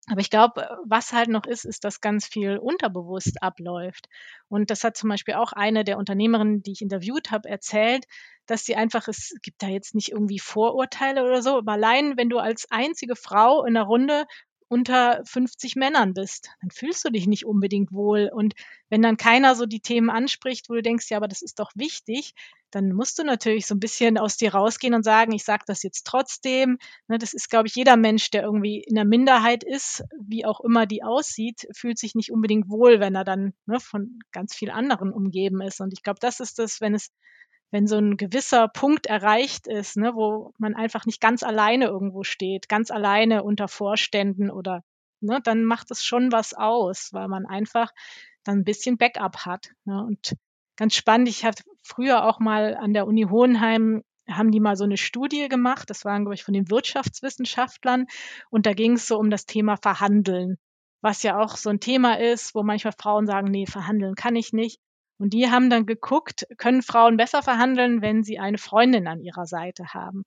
Aber 0.08 0.20
ich 0.20 0.30
glaube, 0.30 0.66
was 0.86 1.12
halt 1.12 1.28
noch 1.28 1.46
ist, 1.46 1.64
ist, 1.64 1.84
dass 1.84 2.00
ganz 2.00 2.26
viel 2.26 2.58
unterbewusst 2.58 3.42
abläuft. 3.42 4.08
Und 4.48 4.70
das 4.70 4.82
hat 4.82 4.96
zum 4.96 5.08
Beispiel 5.08 5.34
auch 5.34 5.52
eine 5.52 5.84
der 5.84 5.98
Unternehmerinnen, 5.98 6.62
die 6.62 6.72
ich 6.72 6.82
interviewt 6.82 7.30
habe, 7.30 7.48
erzählt, 7.48 8.06
dass 8.46 8.64
sie 8.64 8.74
einfach, 8.74 9.06
es 9.08 9.34
gibt 9.42 9.62
da 9.62 9.68
jetzt 9.68 9.94
nicht 9.94 10.10
irgendwie 10.10 10.40
Vorurteile 10.40 11.22
oder 11.24 11.42
so, 11.42 11.58
aber 11.58 11.72
allein, 11.72 12.16
wenn 12.16 12.28
du 12.28 12.38
als 12.38 12.66
einzige 12.70 13.14
Frau 13.14 13.64
in 13.64 13.74
der 13.74 13.84
Runde 13.84 14.24
unter 14.70 15.20
50 15.24 15.74
Männern 15.74 16.14
bist. 16.14 16.48
Dann 16.60 16.70
fühlst 16.70 17.04
du 17.04 17.10
dich 17.10 17.26
nicht 17.26 17.44
unbedingt 17.44 17.90
wohl. 17.92 18.30
Und 18.32 18.54
wenn 18.88 19.02
dann 19.02 19.16
keiner 19.16 19.56
so 19.56 19.66
die 19.66 19.80
Themen 19.80 20.10
anspricht, 20.10 20.70
wo 20.70 20.74
du 20.74 20.82
denkst, 20.82 21.10
ja, 21.10 21.16
aber 21.16 21.26
das 21.26 21.42
ist 21.42 21.58
doch 21.58 21.72
wichtig, 21.74 22.34
dann 22.70 22.92
musst 22.92 23.18
du 23.18 23.24
natürlich 23.24 23.66
so 23.66 23.74
ein 23.74 23.80
bisschen 23.80 24.16
aus 24.16 24.36
dir 24.36 24.54
rausgehen 24.54 24.94
und 24.94 25.02
sagen, 25.02 25.32
ich 25.32 25.44
sage 25.44 25.64
das 25.66 25.82
jetzt 25.82 26.06
trotzdem. 26.06 26.78
Ne, 27.08 27.18
das 27.18 27.34
ist, 27.34 27.50
glaube 27.50 27.66
ich, 27.66 27.74
jeder 27.74 27.96
Mensch, 27.96 28.30
der 28.30 28.44
irgendwie 28.44 28.84
in 28.86 28.94
der 28.94 29.04
Minderheit 29.04 29.64
ist, 29.64 30.04
wie 30.20 30.44
auch 30.46 30.60
immer 30.60 30.86
die 30.86 31.02
aussieht, 31.02 31.66
fühlt 31.72 31.98
sich 31.98 32.14
nicht 32.14 32.30
unbedingt 32.30 32.68
wohl, 32.68 33.00
wenn 33.00 33.16
er 33.16 33.24
dann 33.24 33.54
ne, 33.66 33.80
von 33.80 34.20
ganz 34.30 34.54
viel 34.54 34.70
anderen 34.70 35.12
umgeben 35.12 35.60
ist. 35.62 35.80
Und 35.80 35.92
ich 35.92 36.04
glaube, 36.04 36.20
das 36.20 36.38
ist 36.38 36.60
das, 36.60 36.80
wenn 36.80 36.94
es 36.94 37.10
wenn 37.70 37.86
so 37.86 37.96
ein 37.96 38.16
gewisser 38.16 38.68
Punkt 38.68 39.06
erreicht 39.06 39.66
ist, 39.66 39.96
ne, 39.96 40.12
wo 40.14 40.52
man 40.58 40.74
einfach 40.74 41.06
nicht 41.06 41.20
ganz 41.20 41.42
alleine 41.42 41.86
irgendwo 41.86 42.24
steht, 42.24 42.68
ganz 42.68 42.90
alleine 42.90 43.42
unter 43.42 43.68
Vorständen 43.68 44.50
oder, 44.50 44.82
ne, 45.20 45.40
dann 45.44 45.64
macht 45.64 45.90
es 45.90 46.04
schon 46.04 46.32
was 46.32 46.54
aus, 46.54 47.10
weil 47.12 47.28
man 47.28 47.46
einfach 47.46 47.90
dann 48.44 48.58
ein 48.58 48.64
bisschen 48.64 48.98
Backup 48.98 49.46
hat. 49.46 49.70
Ne. 49.84 50.02
Und 50.02 50.34
ganz 50.76 50.94
spannend, 50.94 51.28
ich 51.28 51.44
hatte 51.44 51.62
früher 51.82 52.24
auch 52.24 52.40
mal 52.40 52.76
an 52.76 52.92
der 52.92 53.06
Uni 53.06 53.26
Hohenheim 53.30 54.02
haben 54.28 54.52
die 54.52 54.60
mal 54.60 54.76
so 54.76 54.84
eine 54.84 54.96
Studie 54.96 55.48
gemacht, 55.48 55.90
das 55.90 56.04
waren, 56.04 56.22
glaube 56.22 56.34
ich, 56.34 56.44
von 56.44 56.54
den 56.54 56.70
Wirtschaftswissenschaftlern, 56.70 58.06
und 58.50 58.66
da 58.66 58.74
ging 58.74 58.92
es 58.92 59.08
so 59.08 59.18
um 59.18 59.30
das 59.30 59.44
Thema 59.46 59.76
Verhandeln, 59.76 60.56
was 61.00 61.22
ja 61.22 61.38
auch 61.38 61.56
so 61.56 61.70
ein 61.70 61.80
Thema 61.80 62.18
ist, 62.18 62.54
wo 62.54 62.62
manchmal 62.62 62.94
Frauen 62.98 63.26
sagen, 63.26 63.50
nee, 63.50 63.66
verhandeln 63.66 64.14
kann 64.14 64.36
ich 64.36 64.52
nicht. 64.52 64.80
Und 65.20 65.34
die 65.34 65.50
haben 65.50 65.68
dann 65.68 65.84
geguckt, 65.84 66.46
können 66.56 66.80
Frauen 66.80 67.18
besser 67.18 67.42
verhandeln, 67.42 68.00
wenn 68.00 68.22
sie 68.22 68.38
eine 68.38 68.56
Freundin 68.56 69.06
an 69.06 69.20
ihrer 69.20 69.44
Seite 69.44 69.92
haben. 69.92 70.24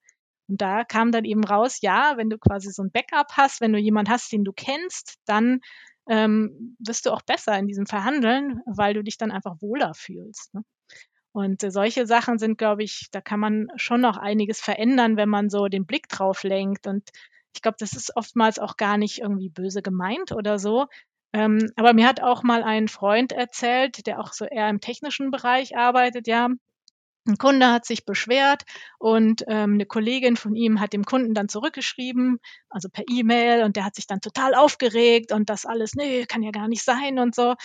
Und 0.47 0.61
da 0.61 0.83
kam 0.83 1.11
dann 1.11 1.25
eben 1.25 1.43
raus, 1.43 1.79
ja, 1.81 2.13
wenn 2.17 2.29
du 2.29 2.37
quasi 2.37 2.69
so 2.71 2.83
ein 2.83 2.91
Backup 2.91 3.31
hast, 3.31 3.59
wenn 3.59 3.73
du 3.73 3.79
jemanden 3.79 4.11
hast, 4.11 4.31
den 4.31 4.43
du 4.43 4.53
kennst, 4.53 5.15
dann 5.25 5.61
ähm, 6.07 6.75
wirst 6.77 7.07
du 7.07 7.11
auch 7.11 7.23
besser 7.23 7.57
in 7.57 7.67
diesem 7.67 7.87
Verhandeln, 7.87 8.61
weil 8.67 8.93
du 8.93 9.03
dich 9.03 9.17
dann 9.17 9.31
einfach 9.31 9.59
wohler 9.61 9.95
fühlst. 9.95 10.53
Ne? 10.53 10.63
Und 11.31 11.63
äh, 11.63 11.71
solche 11.71 12.05
Sachen 12.05 12.37
sind, 12.37 12.59
glaube 12.59 12.83
ich, 12.83 13.07
da 13.09 13.19
kann 13.19 13.39
man 13.39 13.69
schon 13.77 14.01
noch 14.01 14.17
einiges 14.17 14.61
verändern, 14.61 15.17
wenn 15.17 15.29
man 15.29 15.49
so 15.49 15.69
den 15.69 15.87
Blick 15.87 16.07
drauf 16.07 16.43
lenkt. 16.43 16.85
Und 16.85 17.09
ich 17.55 17.63
glaube, 17.63 17.77
das 17.79 17.93
ist 17.93 18.15
oftmals 18.15 18.59
auch 18.59 18.77
gar 18.77 18.97
nicht 18.97 19.21
irgendwie 19.21 19.49
böse 19.49 19.81
gemeint 19.81 20.33
oder 20.33 20.59
so, 20.59 20.85
ähm, 21.33 21.71
aber 21.75 21.93
mir 21.93 22.07
hat 22.07 22.21
auch 22.21 22.43
mal 22.43 22.63
ein 22.63 22.87
Freund 22.87 23.31
erzählt, 23.31 24.05
der 24.07 24.19
auch 24.19 24.33
so 24.33 24.45
eher 24.45 24.69
im 24.69 24.81
technischen 24.81 25.31
Bereich 25.31 25.75
arbeitet, 25.77 26.27
ja, 26.27 26.49
ein 27.25 27.37
Kunde 27.37 27.71
hat 27.71 27.85
sich 27.85 28.05
beschwert 28.05 28.63
und 28.99 29.43
ähm, 29.47 29.75
eine 29.75 29.85
Kollegin 29.85 30.35
von 30.35 30.55
ihm 30.55 30.79
hat 30.79 30.93
dem 30.93 31.05
Kunden 31.05 31.33
dann 31.33 31.47
zurückgeschrieben, 31.47 32.39
also 32.69 32.89
per 32.89 33.05
E-Mail, 33.09 33.63
und 33.63 33.75
der 33.77 33.85
hat 33.85 33.95
sich 33.95 34.07
dann 34.07 34.19
total 34.21 34.55
aufgeregt 34.55 35.31
und 35.31 35.49
das 35.49 35.65
alles, 35.65 35.95
nee, 35.95 36.25
kann 36.25 36.43
ja 36.43 36.51
gar 36.51 36.67
nicht 36.67 36.83
sein 36.83 37.19
und 37.19 37.33
so. 37.33 37.55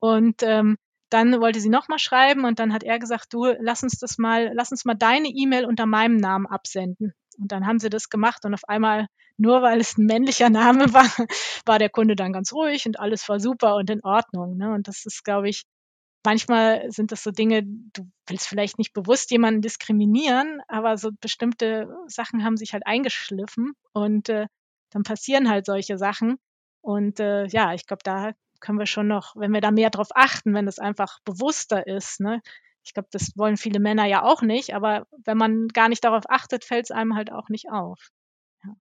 Und 0.00 0.42
ähm, 0.42 0.76
dann 1.10 1.40
wollte 1.40 1.60
sie 1.60 1.70
nochmal 1.70 1.98
schreiben 1.98 2.44
und 2.44 2.58
dann 2.58 2.72
hat 2.72 2.82
er 2.82 2.98
gesagt, 2.98 3.32
du, 3.32 3.46
lass 3.58 3.82
uns 3.82 3.98
das 3.98 4.18
mal, 4.18 4.50
lass 4.52 4.70
uns 4.70 4.84
mal 4.84 4.94
deine 4.94 5.28
E-Mail 5.28 5.64
unter 5.64 5.86
meinem 5.86 6.16
Namen 6.16 6.46
absenden. 6.46 7.14
Und 7.38 7.52
dann 7.52 7.66
haben 7.66 7.78
sie 7.78 7.90
das 7.90 8.08
gemacht 8.08 8.44
und 8.44 8.54
auf 8.54 8.68
einmal, 8.68 9.06
nur 9.36 9.62
weil 9.62 9.80
es 9.80 9.98
ein 9.98 10.06
männlicher 10.06 10.50
Name 10.50 10.86
war, 10.94 11.06
war 11.64 11.78
der 11.78 11.90
Kunde 11.90 12.16
dann 12.16 12.32
ganz 12.32 12.52
ruhig 12.52 12.86
und 12.86 12.98
alles 12.98 13.28
war 13.28 13.40
super 13.40 13.76
und 13.76 13.90
in 13.90 14.02
Ordnung. 14.04 14.56
Ne? 14.56 14.72
Und 14.72 14.88
das 14.88 15.06
ist, 15.06 15.24
glaube 15.24 15.48
ich, 15.48 15.64
manchmal 16.24 16.90
sind 16.90 17.12
das 17.12 17.22
so 17.22 17.30
Dinge, 17.30 17.62
du 17.64 18.10
willst 18.26 18.48
vielleicht 18.48 18.78
nicht 18.78 18.92
bewusst 18.92 19.30
jemanden 19.30 19.62
diskriminieren, 19.62 20.60
aber 20.68 20.98
so 20.98 21.10
bestimmte 21.20 21.88
Sachen 22.08 22.44
haben 22.44 22.56
sich 22.56 22.72
halt 22.72 22.86
eingeschliffen 22.86 23.72
und 23.92 24.28
äh, 24.28 24.46
dann 24.90 25.04
passieren 25.04 25.48
halt 25.48 25.66
solche 25.66 25.98
Sachen. 25.98 26.36
Und 26.80 27.20
äh, 27.20 27.46
ja, 27.46 27.74
ich 27.74 27.86
glaube, 27.86 28.02
da 28.04 28.32
können 28.60 28.78
wir 28.78 28.86
schon 28.86 29.06
noch, 29.06 29.36
wenn 29.36 29.52
wir 29.52 29.60
da 29.60 29.70
mehr 29.70 29.90
drauf 29.90 30.08
achten, 30.14 30.54
wenn 30.54 30.66
das 30.66 30.78
einfach 30.78 31.20
bewusster 31.24 31.86
ist, 31.86 32.20
ne, 32.20 32.40
ich 32.86 32.94
glaube, 32.94 33.08
das 33.12 33.32
wollen 33.36 33.56
viele 33.58 33.80
Männer 33.80 34.06
ja 34.06 34.22
auch 34.22 34.42
nicht, 34.42 34.74
aber 34.74 35.06
wenn 35.24 35.38
man 35.38 35.68
gar 35.68 35.88
nicht 35.90 36.04
darauf 36.04 36.24
achtet, 36.28 36.64
fällt 36.64 36.86
es 36.86 36.90
einem 36.92 37.16
halt 37.16 37.32
auch 37.32 37.48
nicht 37.50 37.70
auf. 37.70 38.10
Ja. 38.64 38.74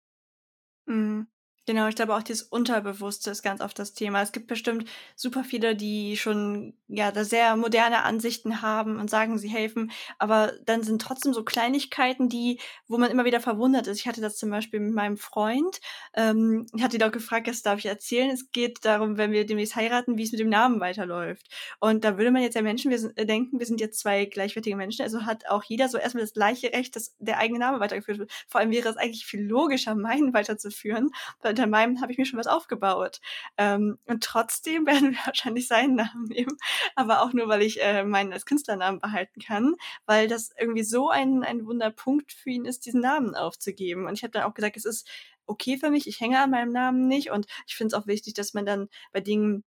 Mhm. 0.88 1.28
Genau, 1.68 1.88
ich 1.88 1.96
glaube 1.96 2.14
auch 2.16 2.22
dieses 2.22 2.44
Unterbewusste 2.44 3.32
ist 3.32 3.42
ganz 3.42 3.60
oft 3.60 3.80
das 3.80 3.94
Thema. 3.96 4.22
Es 4.22 4.32
gibt 4.32 4.46
bestimmt 4.46 4.88
super 5.16 5.44
viele, 5.44 5.76
die 5.76 6.16
schon 6.16 6.76
ja 6.88 7.12
da 7.12 7.24
sehr 7.24 7.56
moderne 7.56 8.04
Ansichten 8.04 8.62
haben 8.62 9.00
und 9.00 9.10
sagen, 9.10 9.40
sie 9.40 9.48
helfen, 9.48 9.92
aber 10.20 10.54
dann 10.66 10.84
sind 10.84 11.02
trotzdem 11.02 11.34
so 11.34 11.44
Kleinigkeiten, 11.44 12.30
die, 12.30 12.60
wo 12.88 13.00
man 13.00 13.10
immer 13.10 13.26
wieder 13.26 13.40
verwundert 13.40 13.88
ist. 13.88 13.98
Ich 14.00 14.08
hatte 14.08 14.22
das 14.22 14.38
zum 14.38 14.52
Beispiel 14.52 14.80
mit 14.80 14.94
meinem 14.94 15.18
Freund. 15.18 15.80
Ähm, 16.14 16.68
ich 16.76 16.84
hatte 16.84 16.98
ihn 16.98 17.04
auch 17.04 17.12
gefragt, 17.12 17.48
das 17.48 17.64
darf 17.64 17.80
ich 17.80 17.88
erzählen. 17.88 18.30
Es 18.30 18.52
geht 18.52 18.86
darum, 18.86 19.18
wenn 19.18 19.32
wir 19.32 19.44
demnächst 19.48 19.76
heiraten, 19.76 20.18
wie 20.20 20.24
es 20.24 20.32
mit 20.32 20.40
dem 20.42 20.50
Namen 20.50 20.80
weiterläuft. 20.80 21.48
Und 21.80 22.04
da 22.04 22.18
würde 22.20 22.30
man 22.30 22.44
jetzt 22.44 22.54
ja 22.56 22.62
Menschen, 22.62 22.92
wir 22.92 23.00
sind, 23.00 23.18
äh, 23.18 23.26
denken, 23.26 23.58
wir 23.60 23.66
sind 23.66 23.82
jetzt 23.82 24.00
zwei 24.00 24.26
gleichwertige 24.26 24.76
Menschen, 24.76 25.02
also 25.02 25.26
hat 25.26 25.48
auch 25.50 25.64
jeder 25.64 25.90
so 25.90 25.98
erstmal 25.98 26.24
das 26.24 26.34
gleiche 26.34 26.72
Recht, 26.74 26.96
dass 26.96 27.16
der 27.18 27.40
eigene 27.40 27.58
Name 27.60 27.80
weitergeführt 27.80 28.20
wird. 28.20 28.32
Vor 28.48 28.62
allem 28.62 28.70
wäre 28.72 28.88
es 28.90 28.98
eigentlich 28.98 29.26
viel 29.26 29.42
logischer, 29.42 29.96
meinen 29.96 30.32
weiterzuführen, 30.34 31.10
unter 31.56 31.68
meinem 31.68 32.02
habe 32.02 32.12
ich 32.12 32.18
mir 32.18 32.26
schon 32.26 32.40
was 32.40 32.48
aufgebaut. 32.48 33.22
Ähm, 33.58 33.98
und 34.06 34.24
trotzdem 34.24 34.86
werden 34.88 35.14
wir 35.14 35.26
wahrscheinlich 35.26 35.68
seinen 35.68 35.96
Namen 35.96 36.26
nehmen, 36.26 36.58
aber 36.96 37.22
auch 37.22 37.34
nur, 37.34 37.48
weil 37.48 37.62
ich 37.62 37.82
äh, 37.82 38.04
meinen 38.04 38.34
als 38.34 38.46
Künstlernamen 38.46 39.00
behalten 39.00 39.42
kann, 39.42 39.76
weil 40.06 40.28
das 40.28 40.52
irgendwie 40.60 40.84
so 40.84 41.10
ein, 41.10 41.44
ein 41.44 41.66
Wunderpunkt 41.66 42.34
für 42.34 42.50
ihn 42.50 42.66
ist, 42.66 42.86
diesen 42.86 43.02
Namen 43.02 43.36
aufzugeben. 43.36 44.06
Und 44.06 44.14
ich 44.14 44.24
habe 44.24 44.32
dann 44.32 44.44
auch 44.44 44.54
gesagt, 44.54 44.78
es 44.78 44.86
ist 44.86 45.08
okay 45.48 45.78
für 45.78 45.90
mich, 45.90 46.08
ich 46.08 46.20
hänge 46.20 46.40
an 46.42 46.52
meinem 46.52 46.72
Namen 46.72 47.08
nicht 47.08 47.32
und 47.32 47.46
ich 47.68 47.76
finde 47.76 47.96
es 47.96 48.02
auch 48.02 48.08
wichtig, 48.08 48.34
dass 48.34 48.54
man 48.54 48.66
dann 48.66 48.90
bei 49.12 49.22
Dingen 49.22 49.64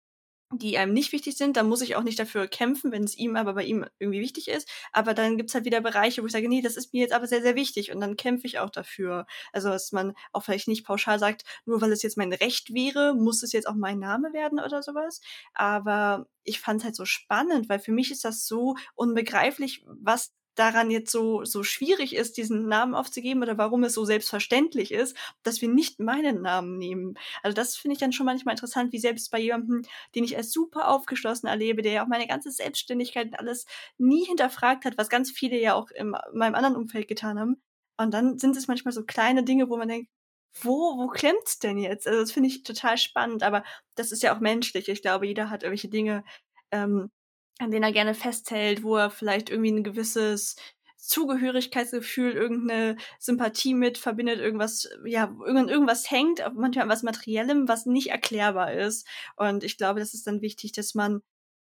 die 0.58 0.78
einem 0.78 0.92
nicht 0.92 1.12
wichtig 1.12 1.36
sind, 1.36 1.56
dann 1.56 1.68
muss 1.68 1.80
ich 1.82 1.96
auch 1.96 2.02
nicht 2.02 2.18
dafür 2.18 2.46
kämpfen, 2.48 2.92
wenn 2.92 3.04
es 3.04 3.16
ihm 3.16 3.36
aber 3.36 3.54
bei 3.54 3.64
ihm 3.64 3.84
irgendwie 3.98 4.20
wichtig 4.20 4.48
ist. 4.48 4.68
Aber 4.92 5.14
dann 5.14 5.36
gibt's 5.36 5.54
halt 5.54 5.64
wieder 5.64 5.80
Bereiche, 5.80 6.22
wo 6.22 6.26
ich 6.26 6.32
sage, 6.32 6.48
nee, 6.48 6.62
das 6.62 6.76
ist 6.76 6.92
mir 6.92 7.00
jetzt 7.00 7.12
aber 7.12 7.26
sehr, 7.26 7.42
sehr 7.42 7.54
wichtig 7.54 7.92
und 7.92 8.00
dann 8.00 8.16
kämpfe 8.16 8.46
ich 8.46 8.58
auch 8.58 8.70
dafür. 8.70 9.26
Also, 9.52 9.68
dass 9.68 9.92
man 9.92 10.14
auch 10.32 10.42
vielleicht 10.44 10.68
nicht 10.68 10.84
pauschal 10.86 11.18
sagt, 11.18 11.44
nur 11.66 11.80
weil 11.80 11.92
es 11.92 12.02
jetzt 12.02 12.16
mein 12.16 12.32
Recht 12.32 12.74
wäre, 12.74 13.14
muss 13.14 13.42
es 13.42 13.52
jetzt 13.52 13.66
auch 13.68 13.74
mein 13.74 13.98
Name 13.98 14.32
werden 14.32 14.60
oder 14.60 14.82
sowas. 14.82 15.20
Aber 15.54 16.26
ich 16.44 16.60
fand 16.60 16.80
es 16.80 16.84
halt 16.84 16.96
so 16.96 17.04
spannend, 17.04 17.68
weil 17.68 17.78
für 17.78 17.92
mich 17.92 18.10
ist 18.10 18.24
das 18.24 18.46
so 18.46 18.76
unbegreiflich, 18.94 19.84
was 19.86 20.32
daran 20.54 20.90
jetzt 20.90 21.10
so, 21.10 21.44
so 21.44 21.62
schwierig 21.62 22.14
ist, 22.14 22.36
diesen 22.36 22.68
Namen 22.68 22.94
aufzugeben 22.94 23.42
oder 23.42 23.58
warum 23.58 23.84
es 23.84 23.94
so 23.94 24.04
selbstverständlich 24.04 24.92
ist, 24.92 25.16
dass 25.42 25.60
wir 25.60 25.68
nicht 25.68 26.00
meinen 26.00 26.42
Namen 26.42 26.78
nehmen. 26.78 27.14
Also 27.42 27.54
das 27.54 27.76
finde 27.76 27.94
ich 27.94 28.00
dann 28.00 28.12
schon 28.12 28.26
manchmal 28.26 28.54
interessant, 28.54 28.92
wie 28.92 28.98
selbst 28.98 29.30
bei 29.30 29.38
jemandem, 29.38 29.82
den 30.14 30.24
ich 30.24 30.36
als 30.36 30.52
super 30.52 30.88
aufgeschlossen 30.88 31.48
erlebe, 31.48 31.82
der 31.82 31.92
ja 31.92 32.04
auch 32.04 32.08
meine 32.08 32.26
ganze 32.26 32.50
Selbstständigkeit 32.50 33.26
und 33.28 33.38
alles 33.38 33.66
nie 33.98 34.24
hinterfragt 34.24 34.84
hat, 34.84 34.98
was 34.98 35.08
ganz 35.08 35.30
viele 35.30 35.58
ja 35.60 35.74
auch 35.74 35.90
in 35.90 36.14
meinem 36.32 36.54
anderen 36.54 36.76
Umfeld 36.76 37.08
getan 37.08 37.38
haben. 37.38 37.62
Und 37.96 38.12
dann 38.12 38.38
sind 38.38 38.56
es 38.56 38.68
manchmal 38.68 38.92
so 38.92 39.04
kleine 39.04 39.44
Dinge, 39.44 39.68
wo 39.68 39.76
man 39.76 39.88
denkt, 39.88 40.10
wo, 40.62 40.98
wo 40.98 41.08
klemmt's 41.08 41.58
denn 41.58 41.78
jetzt? 41.78 42.06
Also 42.06 42.20
das 42.20 42.32
finde 42.32 42.48
ich 42.48 42.62
total 42.62 42.96
spannend, 42.98 43.42
aber 43.42 43.64
das 43.96 44.12
ist 44.12 44.22
ja 44.22 44.34
auch 44.34 44.40
menschlich. 44.40 44.88
Ich 44.88 45.02
glaube, 45.02 45.26
jeder 45.26 45.50
hat 45.50 45.62
irgendwelche 45.62 45.88
Dinge, 45.88 46.24
ähm, 46.70 47.10
an 47.58 47.70
denen 47.70 47.84
er 47.84 47.92
gerne 47.92 48.14
festhält, 48.14 48.82
wo 48.82 48.96
er 48.96 49.10
vielleicht 49.10 49.50
irgendwie 49.50 49.72
ein 49.72 49.84
gewisses 49.84 50.56
Zugehörigkeitsgefühl, 50.96 52.32
irgendeine 52.32 52.96
Sympathie 53.18 53.74
mit 53.74 53.98
verbindet, 53.98 54.40
irgendwas, 54.40 54.88
ja, 55.04 55.34
irgend, 55.44 55.70
irgendwas 55.70 56.10
hängt, 56.10 56.42
manchmal 56.54 56.84
an 56.84 56.88
was 56.88 57.02
Materiellem, 57.02 57.68
was 57.68 57.84
nicht 57.84 58.08
erklärbar 58.10 58.72
ist. 58.72 59.06
Und 59.36 59.64
ich 59.64 59.76
glaube, 59.76 60.00
das 60.00 60.14
ist 60.14 60.26
dann 60.26 60.40
wichtig, 60.40 60.72
dass 60.72 60.94
man 60.94 61.20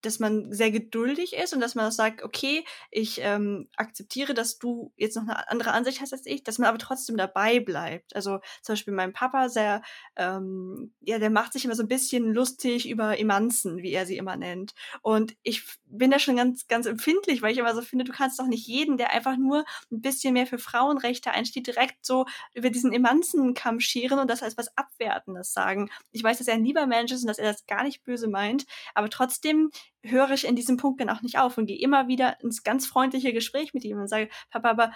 dass 0.05 0.19
man 0.19 0.51
sehr 0.51 0.71
geduldig 0.71 1.33
ist 1.33 1.53
und 1.53 1.59
dass 1.59 1.75
man 1.75 1.87
auch 1.87 1.91
sagt, 1.91 2.23
okay, 2.23 2.63
ich 2.91 3.19
ähm, 3.21 3.67
akzeptiere, 3.75 4.33
dass 4.33 4.59
du 4.59 4.93
jetzt 4.95 5.15
noch 5.15 5.23
eine 5.23 5.49
andere 5.49 5.71
Ansicht 5.71 6.01
hast 6.01 6.13
als 6.13 6.25
ich, 6.25 6.43
dass 6.43 6.59
man 6.59 6.69
aber 6.69 6.77
trotzdem 6.77 7.17
dabei 7.17 7.59
bleibt. 7.59 8.15
Also 8.15 8.39
zum 8.61 8.73
Beispiel 8.73 8.93
mein 8.93 9.13
Papa, 9.13 9.49
sehr, 9.49 9.81
ähm, 10.15 10.93
ja, 11.01 11.19
der 11.19 11.29
macht 11.29 11.53
sich 11.53 11.65
immer 11.65 11.75
so 11.75 11.83
ein 11.83 11.87
bisschen 11.87 12.33
lustig 12.33 12.89
über 12.89 13.19
Emanzen, 13.19 13.77
wie 13.77 13.91
er 13.91 14.05
sie 14.05 14.17
immer 14.17 14.35
nennt. 14.35 14.73
Und 15.01 15.35
ich 15.43 15.63
bin 15.85 16.11
da 16.11 16.19
schon 16.19 16.35
ganz, 16.35 16.67
ganz 16.67 16.85
empfindlich, 16.85 17.41
weil 17.41 17.51
ich 17.51 17.57
immer 17.57 17.75
so 17.75 17.81
finde, 17.81 18.05
du 18.05 18.11
kannst 18.11 18.39
doch 18.39 18.47
nicht 18.47 18.67
jeden, 18.67 18.97
der 18.97 19.11
einfach 19.11 19.37
nur 19.37 19.65
ein 19.91 20.01
bisschen 20.01 20.33
mehr 20.33 20.47
für 20.47 20.57
Frauenrechte 20.57 21.31
einsteht, 21.31 21.67
direkt 21.67 22.05
so 22.05 22.25
über 22.53 22.69
diesen 22.69 22.93
Emanzenkamm 22.93 23.79
scheren 23.79 24.19
und 24.19 24.29
das 24.29 24.43
als 24.43 24.57
was 24.57 24.75
Abwertendes 24.77 25.53
sagen. 25.53 25.89
Ich 26.11 26.23
weiß, 26.23 26.37
dass 26.37 26.47
er 26.47 26.55
ein 26.55 26.65
lieber 26.65 26.85
Mensch 26.87 27.11
ist 27.11 27.21
und 27.21 27.27
dass 27.27 27.39
er 27.39 27.51
das 27.51 27.65
gar 27.65 27.83
nicht 27.83 28.03
böse 28.03 28.27
meint, 28.27 28.65
aber 28.93 29.09
trotzdem 29.09 29.71
höre 30.09 30.31
ich 30.31 30.45
in 30.45 30.55
diesem 30.55 30.77
Punkt 30.77 31.01
dann 31.01 31.09
auch 31.09 31.21
nicht 31.21 31.37
auf 31.37 31.57
und 31.57 31.65
gehe 31.65 31.79
immer 31.79 32.07
wieder 32.07 32.41
ins 32.41 32.63
ganz 32.63 32.85
freundliche 32.85 33.33
Gespräch 33.33 33.73
mit 33.73 33.83
ihm 33.83 33.99
und 33.99 34.07
sage, 34.07 34.29
Papa, 34.51 34.69
aber 34.69 34.91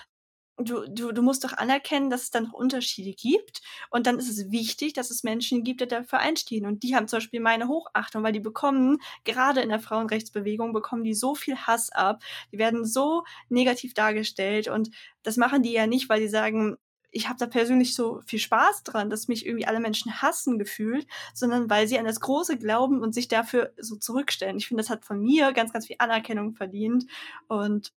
du, 0.60 0.86
du, 0.90 1.12
du 1.12 1.22
musst 1.22 1.44
doch 1.44 1.54
anerkennen, 1.54 2.10
dass 2.10 2.24
es 2.24 2.32
dann 2.32 2.44
noch 2.44 2.54
Unterschiede 2.54 3.14
gibt. 3.14 3.62
Und 3.90 4.08
dann 4.08 4.20
ist 4.20 4.30
es 4.30 4.52
wichtig, 4.52 4.94
dass 4.94 5.10
es 5.12 5.24
Menschen 5.24 5.64
gibt, 5.64 5.82
die 5.82 5.88
dafür 5.88 6.20
einstehen. 6.20 6.66
Und 6.66 6.84
die 6.84 6.96
haben 6.96 7.08
zum 7.08 7.18
Beispiel 7.18 7.40
meine 7.40 7.68
Hochachtung, 7.68 8.24
weil 8.24 8.34
die 8.34 8.40
bekommen, 8.40 8.98
gerade 9.24 9.62
in 9.62 9.70
der 9.70 9.80
Frauenrechtsbewegung, 9.80 10.74
bekommen 10.74 11.04
die 11.04 11.14
so 11.14 11.36
viel 11.36 11.58
Hass 11.58 11.92
ab. 11.92 12.22
Die 12.52 12.58
werden 12.58 12.86
so 12.86 13.24
negativ 13.50 13.94
dargestellt. 13.94 14.68
Und 14.68 14.90
das 15.24 15.38
machen 15.38 15.64
die 15.64 15.72
ja 15.72 15.88
nicht, 15.88 16.10
weil 16.10 16.20
die 16.22 16.30
sagen, 16.30 16.78
ich 17.12 17.28
habe 17.28 17.40
da 17.40 17.48
persönlich 17.48 17.96
so 17.96 18.22
viel 18.26 18.40
Spaß 18.40 18.84
dran, 18.84 19.10
dass 19.10 19.28
mich 19.28 19.46
irgendwie 19.46 19.66
alle 19.68 19.80
Menschen 19.80 20.22
hassen 20.22 20.60
gefühlt, 20.60 21.08
sondern 21.34 21.70
weil 21.70 21.88
sie 21.88 22.00
an 22.00 22.06
das 22.06 22.20
Große 22.20 22.58
glauben 22.58 23.02
und 23.02 23.14
sich 23.14 23.28
dafür 23.28 23.74
so 23.78 23.96
zurückstellen. 23.96 24.58
Ich 24.58 24.68
finde, 24.68 24.84
das 24.84 24.90
hat 24.90 25.06
von 25.06 25.20
mir 25.22 25.52
ganz, 25.54 25.74
ganz 25.74 25.88
viel 25.88 25.96
Anerkennung 26.00 26.54
verdient 26.54 27.06
und 27.48 27.94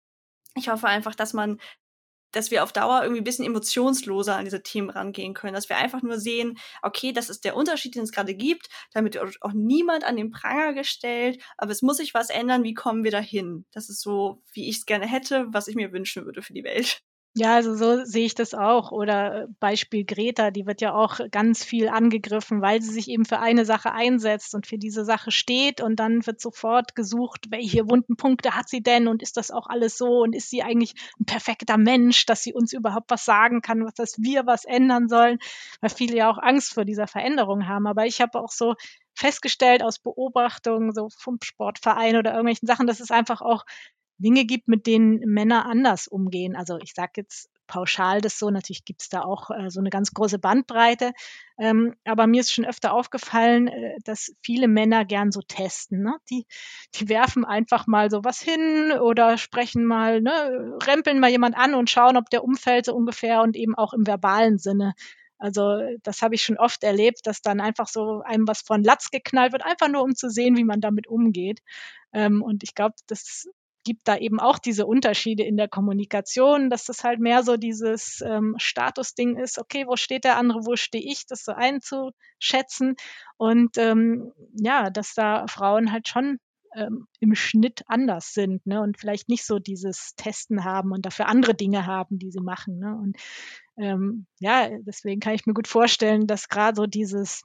ich 0.56 0.70
hoffe 0.70 0.88
einfach, 0.88 1.16
dass 1.16 1.34
man 1.34 1.60
dass 2.32 2.52
wir 2.52 2.64
auf 2.64 2.72
Dauer 2.74 3.02
irgendwie 3.02 3.22
ein 3.22 3.26
bisschen 3.26 3.46
emotionsloser 3.46 4.36
an 4.36 4.46
diese 4.46 4.62
Themen 4.62 4.90
rangehen 4.90 5.34
können, 5.34 5.54
dass 5.54 5.70
wir 5.70 5.78
einfach 5.78 6.02
nur 6.02 6.20
sehen, 6.20 6.58
okay, 6.82 7.12
das 7.12 7.30
ist 7.30 7.44
der 7.46 7.56
Unterschied, 7.56 7.96
den 7.96 8.04
es 8.04 8.12
gerade 8.12 8.36
gibt, 8.36 8.70
damit 8.94 9.16
wird 9.16 9.42
auch 9.42 9.54
niemand 9.54 10.04
an 10.04 10.16
den 10.16 10.32
Pranger 10.32 10.74
gestellt, 10.74 11.42
aber 11.58 11.72
es 11.72 11.82
muss 11.82 11.98
sich 11.98 12.14
was 12.14 12.30
ändern, 12.30 12.64
wie 12.64 12.74
kommen 12.74 13.04
wir 13.04 13.12
dahin? 13.12 13.66
Das 13.72 13.90
ist 13.90 14.02
so, 14.02 14.44
wie 14.54 14.70
ich 14.70 14.78
es 14.78 14.86
gerne 14.86 15.08
hätte, 15.08 15.48
was 15.50 15.68
ich 15.68 15.76
mir 15.76 15.92
wünschen 15.92 16.26
würde 16.26 16.42
für 16.42 16.54
die 16.54 16.64
Welt. 16.64 17.02
Ja, 17.42 17.56
also 17.56 17.74
so 17.76 18.04
sehe 18.04 18.26
ich 18.26 18.36
das 18.36 18.54
auch. 18.54 18.92
Oder 18.92 19.44
äh, 19.44 19.48
Beispiel 19.62 20.04
Greta, 20.04 20.52
die 20.52 20.66
wird 20.66 20.82
ja 20.82 20.94
auch 20.94 21.20
ganz 21.32 21.64
viel 21.64 21.88
angegriffen, 21.88 22.62
weil 22.62 22.82
sie 22.82 22.92
sich 22.92 23.08
eben 23.08 23.24
für 23.24 23.40
eine 23.40 23.64
Sache 23.66 23.94
einsetzt 23.94 24.54
und 24.56 24.68
für 24.68 24.78
diese 24.78 25.06
Sache 25.06 25.32
steht. 25.32 25.80
Und 25.80 25.98
dann 26.02 26.26
wird 26.28 26.42
sofort 26.42 26.96
gesucht, 26.96 27.46
welche 27.50 27.88
wunden 27.90 28.18
Punkte 28.18 28.56
hat 28.56 28.68
sie 28.68 28.82
denn 28.84 29.08
und 29.08 29.22
ist 29.22 29.38
das 29.38 29.52
auch 29.52 29.68
alles 29.68 29.98
so 29.98 30.20
und 30.22 30.36
ist 30.36 30.50
sie 30.50 30.64
eigentlich 30.64 30.96
ein 31.18 31.26
perfekter 31.26 31.78
Mensch, 31.78 32.26
dass 32.26 32.44
sie 32.44 32.54
uns 32.54 32.74
überhaupt 32.74 33.10
was 33.10 33.24
sagen 33.24 33.62
kann, 33.62 33.86
was 33.86 33.94
dass 33.94 34.18
wir 34.20 34.46
was 34.46 34.66
ändern 34.66 35.08
sollen, 35.08 35.40
weil 35.80 35.92
viele 35.92 36.18
ja 36.18 36.30
auch 36.30 36.40
Angst 36.40 36.74
vor 36.74 36.84
dieser 36.84 37.08
Veränderung 37.08 37.68
haben. 37.70 37.88
Aber 37.88 38.06
ich 38.06 38.20
habe 38.20 38.38
auch 38.38 38.52
so 38.52 38.76
festgestellt 39.14 39.82
aus 39.84 40.00
Beobachtungen 40.00 40.92
so 40.94 41.08
vom 41.18 41.38
Sportverein 41.42 42.18
oder 42.18 42.32
irgendwelchen 42.32 42.68
Sachen, 42.68 42.88
dass 42.88 43.00
es 43.00 43.12
einfach 43.12 43.42
auch 43.42 43.64
Dinge 44.20 44.46
gibt, 44.46 44.68
mit 44.68 44.86
denen 44.86 45.20
Männer 45.22 45.66
anders 45.66 46.08
umgehen. 46.08 46.56
Also 46.56 46.78
ich 46.78 46.94
sage 46.94 47.14
jetzt 47.18 47.50
pauschal 47.68 48.20
das 48.20 48.38
so, 48.38 48.50
natürlich 48.50 48.84
gibt 48.84 49.04
es 49.04 49.10
da 49.10 49.22
auch 49.22 49.50
äh, 49.52 49.70
so 49.70 49.80
eine 49.80 49.90
ganz 49.90 50.12
große 50.12 50.40
Bandbreite. 50.40 51.14
Ähm, 51.58 51.96
aber 52.04 52.28
mir 52.28 52.42
ist 52.42 52.52
schon 52.52 52.66
öfter 52.66 52.94
aufgefallen, 52.94 53.68
äh, 53.68 53.96
dass 54.04 54.34
viele 54.42 54.68
Männer 54.68 55.06
gern 55.06 55.32
so 55.32 55.42
testen. 55.42 56.02
Ne? 56.02 56.18
Die, 56.30 56.46
die 56.96 57.08
werfen 57.08 57.46
einfach 57.46 57.88
mal 57.88 58.10
so 58.10 58.24
was 58.24 58.42
hin 58.42 58.92
oder 59.00 59.38
sprechen 59.38 59.86
mal, 59.86 60.22
ne, 60.22 60.78
rempeln 60.86 61.20
mal 61.20 61.30
jemand 61.30 61.56
an 61.56 61.76
und 61.76 61.90
schauen, 61.90 62.18
ob 62.18 62.30
der 62.30 62.44
umfällt 62.44 62.86
so 62.86 62.96
ungefähr 62.96 63.42
und 63.42 63.56
eben 63.56 63.76
auch 63.76 63.94
im 63.94 64.06
verbalen 64.06 64.58
Sinne. 64.58 64.94
Also 65.38 65.80
das 66.04 66.22
habe 66.22 66.36
ich 66.36 66.44
schon 66.44 66.58
oft 66.58 66.84
erlebt, 66.84 67.22
dass 67.24 67.42
dann 67.42 67.62
einfach 67.62 67.88
so 67.88 68.22
einem 68.26 68.46
was 68.48 68.62
von 68.62 68.84
Latz 68.84 69.10
geknallt 69.10 69.54
wird, 69.54 69.64
einfach 69.64 69.88
nur 69.88 70.04
um 70.04 70.14
zu 70.14 70.30
sehen, 70.30 70.58
wie 70.58 70.66
man 70.66 70.82
damit 70.82 71.08
umgeht. 71.08 71.62
Ähm, 72.12 72.42
und 72.42 72.64
ich 72.64 72.76
glaube, 72.76 72.96
das 73.08 73.48
gibt 73.90 74.08
da 74.08 74.18
eben 74.18 74.40
auch 74.40 74.60
diese 74.60 74.86
Unterschiede 74.86 75.42
in 75.42 75.58
der 75.58 75.68
Kommunikation, 75.68 76.70
dass 76.70 76.86
das 76.86 77.04
halt 77.04 77.20
mehr 77.20 77.42
so 77.42 77.58
dieses 77.58 78.22
ähm, 78.24 78.54
Statusding 78.60 79.36
ist, 79.36 79.58
okay, 79.58 79.88
wo 79.88 79.96
steht 79.96 80.26
der 80.26 80.38
andere, 80.38 80.60
wo 80.68 80.76
stehe 80.76 81.04
ich, 81.04 81.26
das 81.26 81.44
so 81.44 81.54
einzuschätzen. 81.54 82.98
Und 83.38 83.80
ähm, 83.80 84.32
ja, 84.54 84.92
dass 84.92 85.16
da 85.16 85.48
Frauen 85.48 85.92
halt 85.92 86.08
schon 86.08 86.38
ähm, 86.76 87.08
im 87.20 87.34
Schnitt 87.34 87.82
anders 87.88 88.36
sind 88.36 88.64
ne? 88.68 88.80
und 88.80 89.00
vielleicht 89.00 89.28
nicht 89.28 89.44
so 89.44 89.58
dieses 89.58 90.14
Testen 90.18 90.64
haben 90.66 90.92
und 90.92 91.08
dafür 91.08 91.28
andere 91.28 91.56
Dinge 91.56 91.88
haben, 91.88 92.20
die 92.20 92.30
sie 92.30 92.42
machen. 92.42 92.78
Ne? 92.78 92.96
Und 92.96 93.18
ähm, 93.76 94.28
ja, 94.38 94.70
deswegen 94.82 95.20
kann 95.20 95.34
ich 95.34 95.48
mir 95.48 95.56
gut 95.56 95.68
vorstellen, 95.68 96.28
dass 96.28 96.48
gerade 96.48 96.76
so 96.76 96.86
dieses 96.86 97.42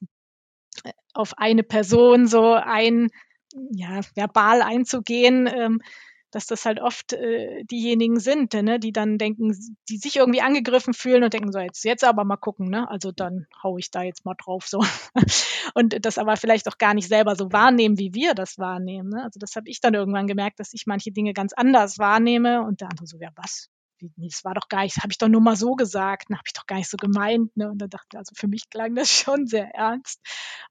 äh, 0.85 0.93
auf 1.15 1.39
eine 1.39 1.63
Person 1.63 2.27
so 2.27 2.53
ein 2.53 3.09
ja, 3.71 4.01
verbal 4.15 4.61
einzugehen, 4.61 5.47
ähm, 5.47 5.81
dass 6.35 6.47
das 6.47 6.65
halt 6.65 6.81
oft 6.81 7.13
äh, 7.13 7.65
diejenigen 7.65 8.19
sind, 8.19 8.55
ne, 8.55 8.81
die 8.81 8.93
dann 8.93 9.19
denken, 9.19 9.57
die 9.89 9.99
sich 9.99 10.17
irgendwie 10.17 10.41
angegriffen 10.41 10.95
fühlen 10.95 11.23
und 11.23 11.33
denken 11.33 11.53
so, 11.53 11.59
jetzt, 11.59 11.85
jetzt 11.85 12.05
aber 12.05 12.25
mal 12.25 12.37
gucken, 12.37 12.69
ne? 12.69 12.91
Also 12.91 13.13
dann 13.13 13.47
hau 13.63 13.79
ich 13.79 13.91
da 13.91 14.03
jetzt 14.03 14.25
mal 14.25 14.35
drauf 14.35 14.67
so. 14.67 14.85
und 15.75 16.05
das 16.05 16.19
aber 16.19 16.37
vielleicht 16.37 16.69
auch 16.69 16.79
gar 16.79 16.95
nicht 16.95 17.09
selber 17.09 17.37
so 17.37 17.53
wahrnehmen, 17.53 17.99
wie 17.99 18.15
wir 18.15 18.35
das 18.35 18.59
wahrnehmen. 18.59 19.11
Ne? 19.11 19.23
Also 19.23 19.39
das 19.39 19.55
habe 19.57 19.69
ich 19.69 19.81
dann 19.81 19.95
irgendwann 19.95 20.27
gemerkt, 20.27 20.59
dass 20.61 20.73
ich 20.73 20.87
manche 20.87 21.13
Dinge 21.13 21.33
ganz 21.35 21.53
anders 21.53 21.99
wahrnehme 21.99 22.63
und 22.63 22.81
der 22.81 22.91
andere 22.91 23.07
so, 23.07 23.19
ja, 23.19 23.31
was? 23.37 23.71
nee, 24.17 24.29
das 24.29 24.45
war 24.45 24.55
doch 24.55 24.69
gar 24.69 24.83
nicht, 24.83 24.99
habe 24.99 25.13
ich 25.13 25.19
doch 25.19 25.29
nur 25.29 25.41
mal 25.41 25.57
so 25.57 25.75
gesagt, 25.75 26.29
habe 26.31 26.43
ich 26.47 26.53
doch 26.53 26.67
gar 26.67 26.77
nicht 26.77 26.91
so 26.91 26.97
gemeint. 26.97 27.57
Ne? 27.57 27.71
Und 27.71 27.79
da 27.79 27.87
dachte 27.87 28.07
ich, 28.13 28.19
also 28.19 28.33
für 28.35 28.49
mich 28.49 28.69
klang 28.71 28.95
das 28.95 29.11
schon 29.11 29.47
sehr 29.47 29.69
ernst. 29.75 30.21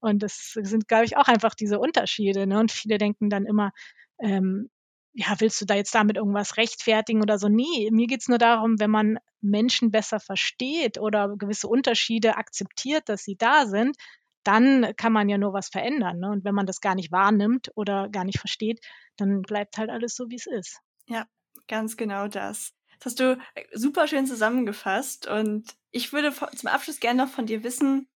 Und 0.00 0.22
das 0.22 0.52
sind, 0.54 0.88
glaube 0.88 1.04
ich, 1.04 1.16
auch 1.16 1.28
einfach 1.28 1.54
diese 1.54 1.78
Unterschiede. 1.78 2.46
Ne? 2.46 2.58
Und 2.58 2.72
viele 2.72 2.98
denken 2.98 3.30
dann 3.30 3.46
immer, 3.46 3.72
ähm, 4.18 4.70
ja, 5.14 5.34
willst 5.38 5.60
du 5.60 5.64
da 5.64 5.74
jetzt 5.74 5.94
damit 5.94 6.16
irgendwas 6.16 6.56
rechtfertigen 6.56 7.22
oder 7.22 7.38
so? 7.38 7.48
Nee, 7.48 7.88
mir 7.92 8.08
geht's 8.08 8.28
nur 8.28 8.38
darum, 8.38 8.80
wenn 8.80 8.90
man 8.90 9.18
Menschen 9.40 9.90
besser 9.90 10.18
versteht 10.18 10.98
oder 10.98 11.36
gewisse 11.38 11.68
Unterschiede 11.68 12.36
akzeptiert, 12.36 13.08
dass 13.08 13.22
sie 13.22 13.36
da 13.36 13.66
sind, 13.66 13.96
dann 14.42 14.92
kann 14.96 15.12
man 15.12 15.28
ja 15.28 15.38
nur 15.38 15.52
was 15.52 15.68
verändern. 15.68 16.18
Ne? 16.18 16.30
Und 16.30 16.44
wenn 16.44 16.54
man 16.54 16.66
das 16.66 16.80
gar 16.80 16.96
nicht 16.96 17.12
wahrnimmt 17.12 17.70
oder 17.76 18.08
gar 18.08 18.24
nicht 18.24 18.40
versteht, 18.40 18.80
dann 19.16 19.42
bleibt 19.42 19.78
halt 19.78 19.88
alles 19.88 20.16
so, 20.16 20.28
wie 20.28 20.36
es 20.36 20.46
ist. 20.46 20.80
Ja, 21.06 21.26
ganz 21.68 21.96
genau 21.96 22.26
das. 22.26 22.72
Das 22.98 23.06
hast 23.06 23.20
du 23.20 23.38
äh, 23.54 23.64
super 23.72 24.08
schön 24.08 24.26
zusammengefasst. 24.26 25.28
Und 25.28 25.74
ich 25.92 26.12
würde 26.12 26.32
zum 26.32 26.68
Abschluss 26.68 26.98
gerne 26.98 27.24
noch 27.24 27.30
von 27.30 27.46
dir 27.46 27.62
wissen, 27.62 28.08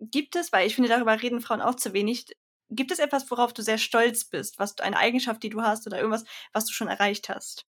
gibt 0.00 0.36
es, 0.36 0.52
weil 0.52 0.66
ich 0.66 0.74
finde, 0.74 0.88
darüber 0.88 1.20
reden 1.20 1.40
Frauen 1.40 1.60
auch 1.60 1.74
zu 1.74 1.92
wenig, 1.92 2.26
Gibt 2.70 2.90
es 2.92 2.98
etwas, 3.00 3.28
worauf 3.30 3.52
du 3.52 3.62
sehr 3.62 3.78
stolz 3.78 4.24
bist, 4.24 4.58
was 4.60 4.78
eine 4.80 4.96
Eigenschaft, 4.98 5.42
die 5.42 5.50
du 5.50 5.62
hast 5.62 5.86
oder 5.86 5.96
irgendwas, 5.98 6.24
was 6.52 6.66
du 6.66 6.72
schon 6.72 6.86
erreicht 6.88 7.28
hast? 7.28 7.66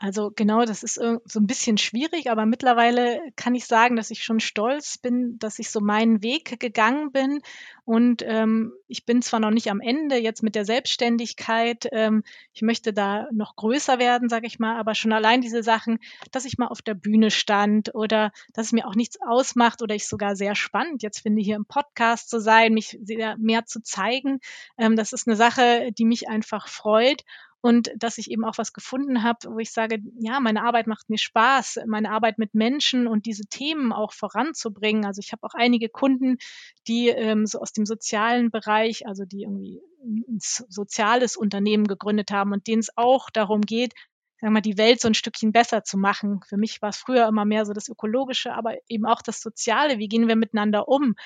Also 0.00 0.30
genau, 0.34 0.64
das 0.64 0.84
ist 0.84 0.94
so 0.94 1.40
ein 1.40 1.46
bisschen 1.48 1.76
schwierig, 1.76 2.30
aber 2.30 2.46
mittlerweile 2.46 3.20
kann 3.34 3.56
ich 3.56 3.66
sagen, 3.66 3.96
dass 3.96 4.12
ich 4.12 4.22
schon 4.22 4.38
stolz 4.38 4.96
bin, 4.96 5.40
dass 5.40 5.58
ich 5.58 5.70
so 5.70 5.80
meinen 5.80 6.22
Weg 6.22 6.60
gegangen 6.60 7.10
bin. 7.10 7.40
Und 7.84 8.22
ähm, 8.24 8.72
ich 8.86 9.06
bin 9.06 9.22
zwar 9.22 9.40
noch 9.40 9.50
nicht 9.50 9.68
am 9.72 9.80
Ende 9.80 10.16
jetzt 10.16 10.44
mit 10.44 10.54
der 10.54 10.64
Selbstständigkeit, 10.64 11.88
ähm, 11.90 12.22
ich 12.52 12.62
möchte 12.62 12.92
da 12.92 13.26
noch 13.32 13.56
größer 13.56 13.98
werden, 13.98 14.28
sage 14.28 14.46
ich 14.46 14.60
mal, 14.60 14.78
aber 14.78 14.94
schon 14.94 15.12
allein 15.12 15.40
diese 15.40 15.64
Sachen, 15.64 15.98
dass 16.30 16.44
ich 16.44 16.58
mal 16.58 16.68
auf 16.68 16.82
der 16.82 16.94
Bühne 16.94 17.32
stand 17.32 17.92
oder 17.94 18.30
dass 18.52 18.66
es 18.66 18.72
mir 18.72 18.86
auch 18.86 18.94
nichts 18.94 19.18
ausmacht 19.20 19.82
oder 19.82 19.96
ich 19.96 20.06
sogar 20.06 20.36
sehr 20.36 20.54
spannend 20.54 21.02
jetzt 21.02 21.20
finde, 21.20 21.42
hier 21.42 21.56
im 21.56 21.64
Podcast 21.64 22.30
zu 22.30 22.40
sein, 22.40 22.72
mich 22.72 22.98
sehr 23.02 23.36
mehr 23.38 23.66
zu 23.66 23.82
zeigen. 23.82 24.38
Ähm, 24.76 24.94
das 24.94 25.12
ist 25.12 25.26
eine 25.26 25.36
Sache, 25.36 25.90
die 25.90 26.04
mich 26.04 26.28
einfach 26.28 26.68
freut 26.68 27.24
und 27.68 27.90
dass 27.98 28.16
ich 28.16 28.30
eben 28.30 28.46
auch 28.46 28.56
was 28.56 28.72
gefunden 28.72 29.22
habe, 29.22 29.40
wo 29.50 29.58
ich 29.58 29.72
sage, 29.72 29.98
ja, 30.18 30.40
meine 30.40 30.62
Arbeit 30.62 30.86
macht 30.86 31.10
mir 31.10 31.18
Spaß, 31.18 31.80
meine 31.86 32.10
Arbeit 32.10 32.38
mit 32.38 32.54
Menschen 32.54 33.06
und 33.06 33.26
diese 33.26 33.44
Themen 33.44 33.92
auch 33.92 34.14
voranzubringen. 34.14 35.04
Also 35.04 35.20
ich 35.20 35.32
habe 35.32 35.42
auch 35.42 35.52
einige 35.52 35.90
Kunden, 35.90 36.38
die 36.86 37.08
ähm, 37.08 37.44
so 37.44 37.60
aus 37.60 37.74
dem 37.74 37.84
sozialen 37.84 38.50
Bereich, 38.50 39.06
also 39.06 39.26
die 39.26 39.42
irgendwie 39.42 39.82
ein 40.02 40.38
soziales 40.40 41.36
Unternehmen 41.36 41.86
gegründet 41.86 42.30
haben 42.30 42.54
und 42.54 42.66
denen 42.66 42.80
es 42.80 42.96
auch 42.96 43.28
darum 43.28 43.60
geht, 43.60 43.92
sagen 44.40 44.54
wir, 44.54 44.62
die 44.62 44.78
Welt 44.78 45.02
so 45.02 45.08
ein 45.08 45.14
Stückchen 45.14 45.52
besser 45.52 45.84
zu 45.84 45.98
machen. 45.98 46.40
Für 46.48 46.56
mich 46.56 46.80
war 46.80 46.88
es 46.88 46.96
früher 46.96 47.28
immer 47.28 47.44
mehr 47.44 47.66
so 47.66 47.74
das 47.74 47.90
Ökologische, 47.90 48.54
aber 48.54 48.78
eben 48.88 49.04
auch 49.04 49.20
das 49.20 49.42
Soziale. 49.42 49.98
Wie 49.98 50.08
gehen 50.08 50.26
wir 50.26 50.36
miteinander 50.36 50.88
um? 50.88 51.16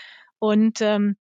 Und 0.40 0.80
ähm, 0.80 1.16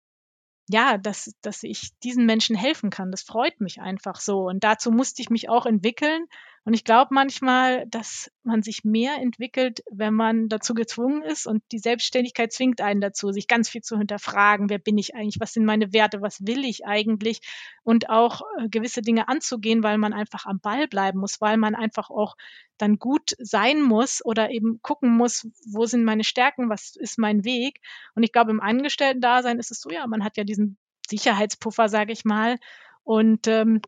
ja, 0.72 0.96
dass, 0.98 1.34
dass 1.42 1.62
ich 1.62 1.90
diesen 2.02 2.24
Menschen 2.26 2.56
helfen 2.56 2.90
kann. 2.90 3.10
Das 3.10 3.22
freut 3.22 3.60
mich 3.60 3.80
einfach 3.80 4.20
so. 4.20 4.46
Und 4.46 4.64
dazu 4.64 4.90
musste 4.90 5.22
ich 5.22 5.30
mich 5.30 5.48
auch 5.48 5.66
entwickeln. 5.66 6.26
Und 6.64 6.74
ich 6.74 6.84
glaube 6.84 7.12
manchmal, 7.12 7.86
dass 7.88 8.30
man 8.44 8.62
sich 8.62 8.84
mehr 8.84 9.16
entwickelt, 9.20 9.82
wenn 9.90 10.14
man 10.14 10.48
dazu 10.48 10.74
gezwungen 10.74 11.22
ist. 11.22 11.46
Und 11.46 11.64
die 11.72 11.80
Selbstständigkeit 11.80 12.52
zwingt 12.52 12.80
einen 12.80 13.00
dazu, 13.00 13.32
sich 13.32 13.48
ganz 13.48 13.68
viel 13.68 13.82
zu 13.82 13.98
hinterfragen. 13.98 14.70
Wer 14.70 14.78
bin 14.78 14.96
ich 14.96 15.16
eigentlich? 15.16 15.40
Was 15.40 15.52
sind 15.54 15.64
meine 15.64 15.92
Werte? 15.92 16.22
Was 16.22 16.46
will 16.46 16.64
ich 16.64 16.86
eigentlich? 16.86 17.40
Und 17.82 18.10
auch 18.10 18.42
äh, 18.58 18.68
gewisse 18.68 19.02
Dinge 19.02 19.28
anzugehen, 19.28 19.82
weil 19.82 19.98
man 19.98 20.12
einfach 20.12 20.46
am 20.46 20.60
Ball 20.60 20.86
bleiben 20.86 21.18
muss, 21.18 21.40
weil 21.40 21.56
man 21.56 21.74
einfach 21.74 22.10
auch 22.10 22.36
dann 22.78 22.98
gut 22.98 23.34
sein 23.38 23.82
muss 23.82 24.24
oder 24.24 24.50
eben 24.50 24.80
gucken 24.82 25.10
muss, 25.10 25.48
wo 25.66 25.86
sind 25.86 26.04
meine 26.04 26.24
Stärken? 26.24 26.70
Was 26.70 26.94
ist 26.94 27.18
mein 27.18 27.44
Weg? 27.44 27.80
Und 28.14 28.22
ich 28.22 28.32
glaube, 28.32 28.52
im 28.52 28.60
Angestellten-Dasein 28.60 29.58
ist 29.58 29.72
es 29.72 29.80
so, 29.80 29.90
ja, 29.90 30.06
man 30.06 30.22
hat 30.22 30.36
ja 30.36 30.44
diesen 30.44 30.78
Sicherheitspuffer, 31.08 31.88
sage 31.88 32.12
ich 32.12 32.24
mal. 32.24 32.58
Und 33.02 33.48
ähm, 33.48 33.80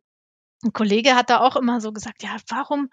ein 0.62 0.72
Kollege 0.72 1.14
hat 1.14 1.30
da 1.30 1.40
auch 1.40 1.56
immer 1.56 1.80
so 1.80 1.92
gesagt, 1.92 2.22
ja, 2.22 2.36
warum, 2.48 2.88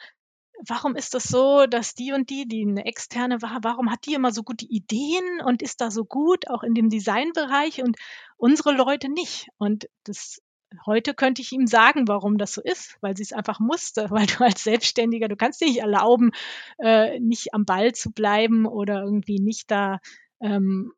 warum 0.68 0.95
ist 0.95 1.14
das 1.14 1.24
so, 1.24 1.66
dass 1.66 1.95
die 1.95 2.14
und 2.14 2.30
die, 2.30 2.47
die 2.47 2.66
eine 2.68 2.86
externe 2.86 3.41
war, 3.41 3.59
warum 3.64 3.91
hat 3.91 4.05
die 4.05 4.14
immer 4.14 4.32
so 4.32 4.43
gute 4.43 4.66
Ideen 4.66 5.41
und 5.45 5.62
ist 5.62 5.82
da 5.82 5.91
so 5.91 6.05
gut, 6.05 6.49
auch 6.49 6.64
in 6.64 6.74
dem 6.74 6.89
Designbereich 6.89 7.82
und 7.84 7.97
unsere 8.38 8.74
Leute 8.74 9.09
nicht? 9.09 9.47
Und 9.57 9.88
das 10.03 10.41
heute 10.86 11.14
könnte 11.14 11.41
ich 11.41 11.51
ihm 11.51 11.68
sagen, 11.68 12.07
warum 12.07 12.38
das 12.38 12.53
so 12.53 12.62
ist, 12.62 12.97
weil 13.01 13.16
sie 13.18 13.24
es 13.24 13.34
einfach 13.34 13.59
musste, 13.59 14.09
weil 14.12 14.26
du 14.26 14.43
als 14.43 14.64
Selbstständiger, 14.64 15.28
du 15.28 15.36
kannst 15.36 15.62
dir 15.62 15.68
nicht 15.68 15.80
erlauben, 15.80 16.32
äh, 16.80 17.20
nicht 17.20 17.53
am 17.53 17.66
Ball 17.66 17.93
zu 17.93 18.12
bleiben 18.12 18.66
oder 18.66 19.01
irgendwie 19.03 19.39
nicht 19.39 19.70
da 19.72 19.99
ähm, 20.39 20.93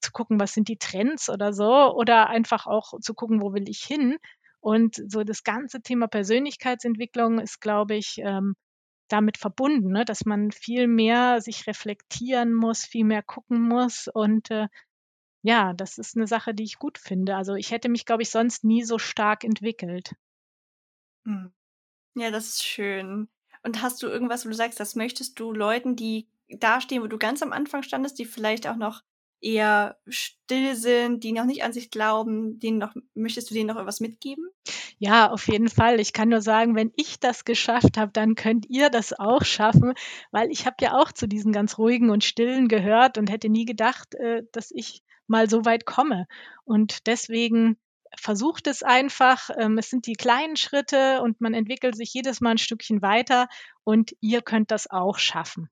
zu 0.00 0.12
gucken, 0.12 0.38
was 0.38 0.52
sind 0.52 0.68
die 0.68 0.78
Trends 0.78 1.28
oder 1.28 1.52
so, 1.52 1.92
oder 1.94 2.28
einfach 2.28 2.66
auch 2.66 3.00
zu 3.00 3.14
gucken, 3.14 3.42
wo 3.42 3.52
will 3.52 3.68
ich 3.68 3.80
hin. 3.82 4.16
Und 4.60 5.02
so 5.06 5.22
das 5.24 5.44
ganze 5.44 5.80
Thema 5.80 6.08
Persönlichkeitsentwicklung 6.08 7.38
ist, 7.38 7.60
glaube 7.60 7.94
ich, 7.94 8.18
ähm, 8.18 8.54
damit 9.08 9.38
verbunden, 9.38 9.92
ne? 9.92 10.04
dass 10.04 10.24
man 10.24 10.50
viel 10.52 10.86
mehr 10.86 11.40
sich 11.40 11.66
reflektieren 11.66 12.54
muss, 12.54 12.84
viel 12.84 13.04
mehr 13.04 13.22
gucken 13.22 13.62
muss 13.62 14.08
und 14.12 14.50
äh, 14.50 14.68
ja, 15.42 15.72
das 15.72 15.98
ist 15.98 16.16
eine 16.16 16.26
Sache, 16.26 16.52
die 16.52 16.64
ich 16.64 16.78
gut 16.78 16.98
finde. 16.98 17.36
Also 17.36 17.54
ich 17.54 17.70
hätte 17.70 17.88
mich, 17.88 18.04
glaube 18.04 18.22
ich, 18.22 18.30
sonst 18.30 18.64
nie 18.64 18.82
so 18.82 18.98
stark 18.98 19.44
entwickelt. 19.44 20.14
Hm. 21.24 21.52
Ja, 22.14 22.30
das 22.30 22.48
ist 22.48 22.64
schön. 22.64 23.28
Und 23.62 23.82
hast 23.82 24.02
du 24.02 24.08
irgendwas, 24.08 24.44
wo 24.44 24.50
du 24.50 24.54
sagst, 24.54 24.80
das 24.80 24.96
möchtest 24.96 25.38
du 25.38 25.52
Leuten, 25.52 25.94
die 25.94 26.28
dastehen, 26.48 27.02
wo 27.02 27.06
du 27.06 27.18
ganz 27.18 27.42
am 27.42 27.52
Anfang 27.52 27.82
standest, 27.82 28.18
die 28.18 28.24
vielleicht 28.24 28.66
auch 28.66 28.76
noch 28.76 29.02
eher 29.40 29.98
still 30.08 30.74
sind, 30.74 31.24
die 31.24 31.32
noch 31.32 31.44
nicht 31.44 31.62
an 31.62 31.72
sich 31.72 31.90
glauben, 31.90 32.58
denen 32.58 32.78
noch, 32.78 32.94
möchtest 33.14 33.50
du 33.50 33.54
denen 33.54 33.68
noch 33.68 33.80
etwas 33.80 34.00
mitgeben? 34.00 34.48
Ja, 34.98 35.30
auf 35.30 35.46
jeden 35.46 35.68
Fall. 35.68 36.00
Ich 36.00 36.12
kann 36.12 36.28
nur 36.28 36.42
sagen, 36.42 36.74
wenn 36.74 36.92
ich 36.96 37.20
das 37.20 37.44
geschafft 37.44 37.96
habe, 37.96 38.10
dann 38.12 38.34
könnt 38.34 38.68
ihr 38.68 38.90
das 38.90 39.12
auch 39.12 39.44
schaffen, 39.44 39.94
weil 40.32 40.50
ich 40.50 40.66
habe 40.66 40.76
ja 40.80 40.94
auch 40.94 41.12
zu 41.12 41.28
diesen 41.28 41.52
ganz 41.52 41.78
ruhigen 41.78 42.10
und 42.10 42.24
stillen 42.24 42.68
gehört 42.68 43.16
und 43.18 43.30
hätte 43.30 43.48
nie 43.48 43.64
gedacht, 43.64 44.14
äh, 44.16 44.42
dass 44.52 44.70
ich 44.72 45.02
mal 45.28 45.48
so 45.48 45.64
weit 45.64 45.86
komme. 45.86 46.26
Und 46.64 47.06
deswegen 47.06 47.76
versucht 48.16 48.66
es 48.66 48.82
einfach. 48.82 49.50
Ähm, 49.56 49.78
es 49.78 49.90
sind 49.90 50.06
die 50.06 50.14
kleinen 50.14 50.56
Schritte 50.56 51.20
und 51.22 51.40
man 51.40 51.54
entwickelt 51.54 51.96
sich 51.96 52.12
jedes 52.12 52.40
Mal 52.40 52.52
ein 52.52 52.58
Stückchen 52.58 53.02
weiter 53.02 53.48
und 53.84 54.16
ihr 54.20 54.42
könnt 54.42 54.70
das 54.70 54.90
auch 54.90 55.18
schaffen. 55.18 55.68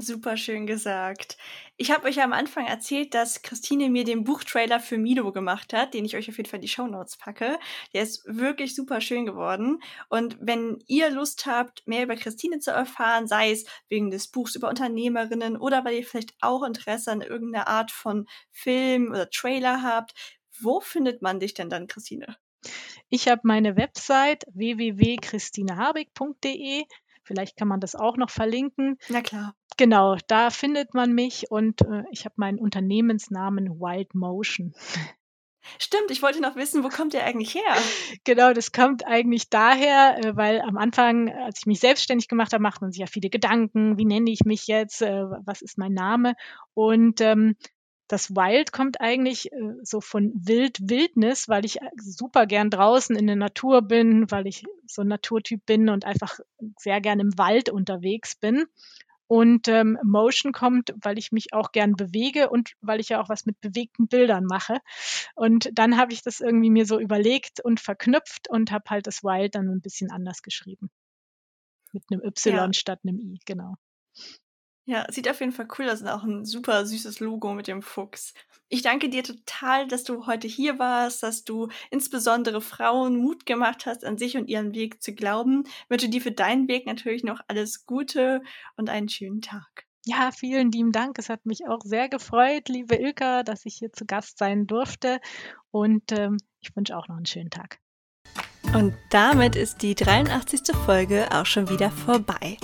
Super 0.00 0.38
schön 0.38 0.66
gesagt. 0.66 1.36
Ich 1.76 1.90
habe 1.90 2.08
euch 2.08 2.22
am 2.22 2.32
Anfang 2.32 2.66
erzählt, 2.66 3.12
dass 3.12 3.42
Christine 3.42 3.90
mir 3.90 4.04
den 4.04 4.24
Buchtrailer 4.24 4.80
für 4.80 4.96
Mido 4.96 5.30
gemacht 5.30 5.74
hat, 5.74 5.92
den 5.92 6.06
ich 6.06 6.16
euch 6.16 6.30
auf 6.30 6.38
jeden 6.38 6.48
Fall 6.48 6.56
in 6.56 6.62
die 6.62 6.68
Show 6.68 6.86
Notes 6.86 7.18
packe. 7.18 7.58
Der 7.92 8.02
ist 8.02 8.24
wirklich 8.26 8.74
super 8.74 9.02
schön 9.02 9.26
geworden. 9.26 9.82
Und 10.08 10.38
wenn 10.40 10.82
ihr 10.86 11.10
Lust 11.10 11.44
habt, 11.44 11.86
mehr 11.86 12.04
über 12.04 12.16
Christine 12.16 12.60
zu 12.60 12.70
erfahren, 12.70 13.26
sei 13.26 13.50
es 13.50 13.66
wegen 13.88 14.10
des 14.10 14.28
Buchs 14.28 14.54
über 14.54 14.70
Unternehmerinnen 14.70 15.58
oder 15.58 15.84
weil 15.84 15.96
ihr 15.96 16.06
vielleicht 16.06 16.32
auch 16.40 16.62
Interesse 16.62 17.12
an 17.12 17.20
irgendeiner 17.20 17.68
Art 17.68 17.90
von 17.90 18.26
Film 18.52 19.10
oder 19.10 19.28
Trailer 19.28 19.82
habt, 19.82 20.14
wo 20.60 20.80
findet 20.80 21.20
man 21.20 21.40
dich 21.40 21.52
denn 21.52 21.68
dann, 21.68 21.88
Christine? 21.88 22.38
Ich 23.10 23.28
habe 23.28 23.42
meine 23.44 23.76
Website 23.76 24.46
www.christinehabig.de. 24.54 26.86
Vielleicht 27.22 27.56
kann 27.56 27.68
man 27.68 27.80
das 27.80 27.94
auch 27.94 28.16
noch 28.16 28.30
verlinken. 28.30 28.98
Na 29.08 29.20
klar. 29.20 29.54
Genau, 29.76 30.16
da 30.26 30.50
findet 30.50 30.94
man 30.94 31.12
mich 31.12 31.50
und 31.50 31.82
äh, 31.82 32.02
ich 32.10 32.24
habe 32.24 32.34
meinen 32.36 32.58
Unternehmensnamen 32.58 33.80
Wild 33.80 34.14
Motion. 34.14 34.74
Stimmt, 35.78 36.10
ich 36.10 36.22
wollte 36.22 36.40
noch 36.40 36.56
wissen, 36.56 36.82
wo 36.82 36.88
kommt 36.88 37.12
der 37.12 37.24
eigentlich 37.24 37.54
her? 37.54 37.74
Genau, 38.24 38.52
das 38.52 38.72
kommt 38.72 39.06
eigentlich 39.06 39.50
daher, 39.50 40.18
äh, 40.18 40.36
weil 40.36 40.60
am 40.60 40.76
Anfang, 40.76 41.30
als 41.30 41.60
ich 41.60 41.66
mich 41.66 41.80
selbstständig 41.80 42.28
gemacht 42.28 42.52
habe, 42.52 42.62
macht 42.62 42.80
man 42.80 42.92
sich 42.92 43.00
ja 43.00 43.06
viele 43.06 43.30
Gedanken, 43.30 43.98
wie 43.98 44.04
nenne 44.04 44.30
ich 44.30 44.40
mich 44.44 44.66
jetzt, 44.66 45.02
äh, 45.02 45.24
was 45.44 45.62
ist 45.62 45.78
mein 45.78 45.92
Name? 45.92 46.34
Und 46.74 47.20
ähm, 47.20 47.56
das 48.10 48.30
Wild 48.30 48.72
kommt 48.72 49.00
eigentlich 49.00 49.52
äh, 49.52 49.74
so 49.82 50.00
von 50.00 50.32
Wild 50.34 50.78
Wildnis, 50.82 51.48
weil 51.48 51.64
ich 51.64 51.80
äh, 51.80 51.90
super 51.96 52.46
gern 52.46 52.68
draußen 52.68 53.14
in 53.14 53.28
der 53.28 53.36
Natur 53.36 53.82
bin, 53.82 54.28
weil 54.32 54.48
ich 54.48 54.64
so 54.86 55.02
ein 55.02 55.08
Naturtyp 55.08 55.64
bin 55.64 55.88
und 55.88 56.04
einfach 56.04 56.40
sehr 56.76 57.00
gern 57.00 57.20
im 57.20 57.38
Wald 57.38 57.70
unterwegs 57.70 58.34
bin. 58.34 58.66
Und 59.28 59.68
ähm, 59.68 59.96
Motion 60.02 60.50
kommt, 60.50 60.92
weil 61.00 61.16
ich 61.16 61.30
mich 61.30 61.52
auch 61.52 61.70
gern 61.70 61.92
bewege 61.92 62.50
und 62.50 62.72
weil 62.80 62.98
ich 62.98 63.10
ja 63.10 63.22
auch 63.22 63.28
was 63.28 63.46
mit 63.46 63.60
bewegten 63.60 64.08
Bildern 64.08 64.44
mache. 64.44 64.78
Und 65.36 65.70
dann 65.72 65.96
habe 65.96 66.12
ich 66.12 66.22
das 66.22 66.40
irgendwie 66.40 66.70
mir 66.70 66.86
so 66.86 66.98
überlegt 66.98 67.60
und 67.60 67.78
verknüpft 67.78 68.50
und 68.50 68.72
habe 68.72 68.90
halt 68.90 69.06
das 69.06 69.22
Wild 69.22 69.54
dann 69.54 69.68
ein 69.68 69.80
bisschen 69.80 70.10
anders 70.10 70.42
geschrieben. 70.42 70.90
Mit 71.92 72.02
einem 72.10 72.22
Y 72.24 72.56
ja. 72.56 72.72
statt 72.72 72.98
einem 73.04 73.20
I, 73.20 73.38
genau. 73.44 73.76
Ja, 74.90 75.06
sieht 75.08 75.30
auf 75.30 75.38
jeden 75.38 75.52
Fall 75.52 75.68
cool 75.78 75.88
aus 75.88 76.00
und 76.02 76.08
auch 76.08 76.24
ein 76.24 76.44
super 76.44 76.84
süßes 76.84 77.20
Logo 77.20 77.54
mit 77.54 77.68
dem 77.68 77.80
Fuchs. 77.80 78.34
Ich 78.68 78.82
danke 78.82 79.08
dir 79.08 79.22
total, 79.22 79.86
dass 79.86 80.02
du 80.02 80.26
heute 80.26 80.48
hier 80.48 80.80
warst, 80.80 81.22
dass 81.22 81.44
du 81.44 81.68
insbesondere 81.92 82.60
Frauen 82.60 83.14
Mut 83.14 83.46
gemacht 83.46 83.86
hast, 83.86 84.04
an 84.04 84.18
sich 84.18 84.36
und 84.36 84.48
ihren 84.48 84.74
Weg 84.74 85.00
zu 85.00 85.14
glauben. 85.14 85.62
Ich 85.64 85.90
wünsche 85.90 86.08
dir 86.08 86.20
für 86.20 86.32
deinen 86.32 86.66
Weg 86.66 86.86
natürlich 86.86 87.22
noch 87.22 87.40
alles 87.46 87.86
Gute 87.86 88.42
und 88.76 88.90
einen 88.90 89.08
schönen 89.08 89.42
Tag. 89.42 89.86
Ja, 90.06 90.32
vielen 90.32 90.72
lieben 90.72 90.90
Dank. 90.90 91.20
Es 91.20 91.28
hat 91.28 91.46
mich 91.46 91.68
auch 91.68 91.82
sehr 91.84 92.08
gefreut, 92.08 92.68
liebe 92.68 92.96
Ilka, 92.96 93.44
dass 93.44 93.66
ich 93.66 93.76
hier 93.76 93.92
zu 93.92 94.06
Gast 94.06 94.38
sein 94.38 94.66
durfte. 94.66 95.20
Und 95.70 96.10
ähm, 96.10 96.38
ich 96.58 96.74
wünsche 96.74 96.96
auch 96.96 97.06
noch 97.06 97.16
einen 97.16 97.26
schönen 97.26 97.50
Tag. 97.50 97.78
Und 98.74 98.92
damit 99.10 99.54
ist 99.54 99.82
die 99.82 99.94
83. 99.94 100.74
Folge 100.84 101.28
auch 101.30 101.46
schon 101.46 101.68
wieder 101.68 101.92
vorbei. 101.92 102.56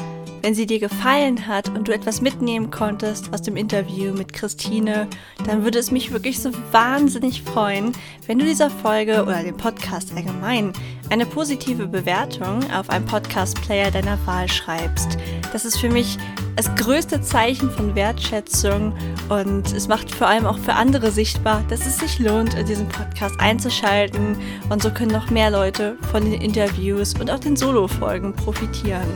Wenn 0.47 0.55
sie 0.55 0.67
dir 0.67 0.79
gefallen 0.79 1.49
hat 1.49 1.71
und 1.71 1.89
du 1.89 1.93
etwas 1.93 2.21
mitnehmen 2.21 2.71
konntest 2.71 3.35
aus 3.35 3.43
dem 3.43 3.57
Interview 3.57 4.13
mit 4.13 4.33
Christine, 4.33 5.09
dann 5.45 5.65
würde 5.65 5.81
es 5.81 5.91
mich 5.91 6.13
wirklich 6.13 6.39
so 6.41 6.53
wahnsinnig 6.71 7.43
freuen, 7.43 7.91
wenn 8.29 8.39
du 8.39 8.45
dieser 8.45 8.71
Folge 8.71 9.25
oder 9.25 9.43
dem 9.43 9.57
Podcast 9.57 10.13
allgemein 10.15 10.73
eine 11.11 11.27
positive 11.27 11.89
Bewertung 11.89 12.61
auf 12.71 12.89
einem 12.91 13.07
Podcast-Player 13.07 13.91
deiner 13.91 14.25
Wahl 14.25 14.49
schreibst. 14.49 15.19
Das 15.53 15.65
ist 15.65 15.79
für 15.79 15.91
mich 15.91 16.17
das 16.55 16.73
größte 16.77 17.21
Zeichen 17.23 17.69
von 17.69 17.97
Wertschätzung 17.97 18.93
und 19.29 19.73
es 19.73 19.89
macht 19.89 20.15
vor 20.15 20.29
allem 20.29 20.47
auch 20.47 20.59
für 20.59 20.75
andere 20.75 21.11
sichtbar, 21.11 21.65
dass 21.69 21.87
es 21.87 21.99
sich 21.99 22.21
lohnt, 22.21 22.55
in 22.55 22.67
diesen 22.67 22.89
Podcast 22.89 23.35
einzuschalten 23.41 24.37
und 24.71 24.81
so 24.81 24.93
können 24.93 25.11
noch 25.11 25.29
mehr 25.29 25.51
Leute 25.51 25.97
von 26.13 26.23
den 26.23 26.41
Interviews 26.41 27.15
und 27.19 27.33
auch 27.33 27.41
den 27.41 27.57
Solo-Folgen 27.57 28.33
profitieren. 28.33 29.11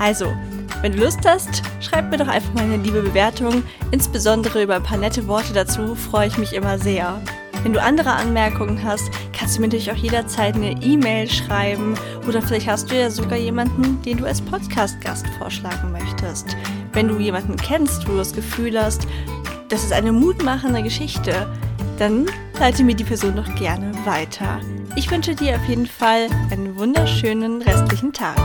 Also, 0.00 0.26
wenn 0.82 0.92
du 0.92 0.98
Lust 1.02 1.20
hast, 1.26 1.62
schreib 1.80 2.10
mir 2.10 2.18
doch 2.18 2.28
einfach 2.28 2.52
mal 2.54 2.64
eine 2.64 2.76
liebe 2.76 3.00
Bewertung. 3.02 3.62
Insbesondere 3.90 4.62
über 4.62 4.76
ein 4.76 4.82
paar 4.82 4.98
nette 4.98 5.26
Worte 5.26 5.52
dazu 5.52 5.94
freue 5.94 6.28
ich 6.28 6.38
mich 6.38 6.52
immer 6.52 6.78
sehr. 6.78 7.20
Wenn 7.62 7.72
du 7.72 7.80
andere 7.80 8.12
Anmerkungen 8.12 8.84
hast, 8.84 9.10
kannst 9.32 9.56
du 9.56 9.62
mir 9.62 9.68
natürlich 9.68 9.90
auch 9.90 9.96
jederzeit 9.96 10.54
eine 10.54 10.72
E-Mail 10.82 11.30
schreiben 11.30 11.94
oder 12.28 12.42
vielleicht 12.42 12.66
hast 12.68 12.90
du 12.90 12.94
ja 12.94 13.10
sogar 13.10 13.38
jemanden, 13.38 14.02
den 14.02 14.18
du 14.18 14.26
als 14.26 14.42
Podcast-Gast 14.42 15.26
vorschlagen 15.38 15.90
möchtest. 15.90 16.56
Wenn 16.92 17.08
du 17.08 17.18
jemanden 17.18 17.56
kennst, 17.56 18.06
wo 18.06 18.12
du 18.12 18.18
das 18.18 18.34
Gefühl 18.34 18.78
hast, 18.78 19.06
das 19.70 19.82
ist 19.82 19.92
eine 19.94 20.12
mutmachende 20.12 20.82
Geschichte, 20.82 21.46
dann 21.98 22.26
leite 22.60 22.84
mir 22.84 22.94
die 22.94 23.04
Person 23.04 23.36
doch 23.36 23.54
gerne 23.54 23.92
weiter. 24.04 24.60
Ich 24.96 25.10
wünsche 25.10 25.34
dir 25.34 25.56
auf 25.56 25.66
jeden 25.66 25.86
Fall 25.86 26.28
einen 26.50 26.76
wunderschönen 26.76 27.62
restlichen 27.62 28.12
Tag. 28.12 28.36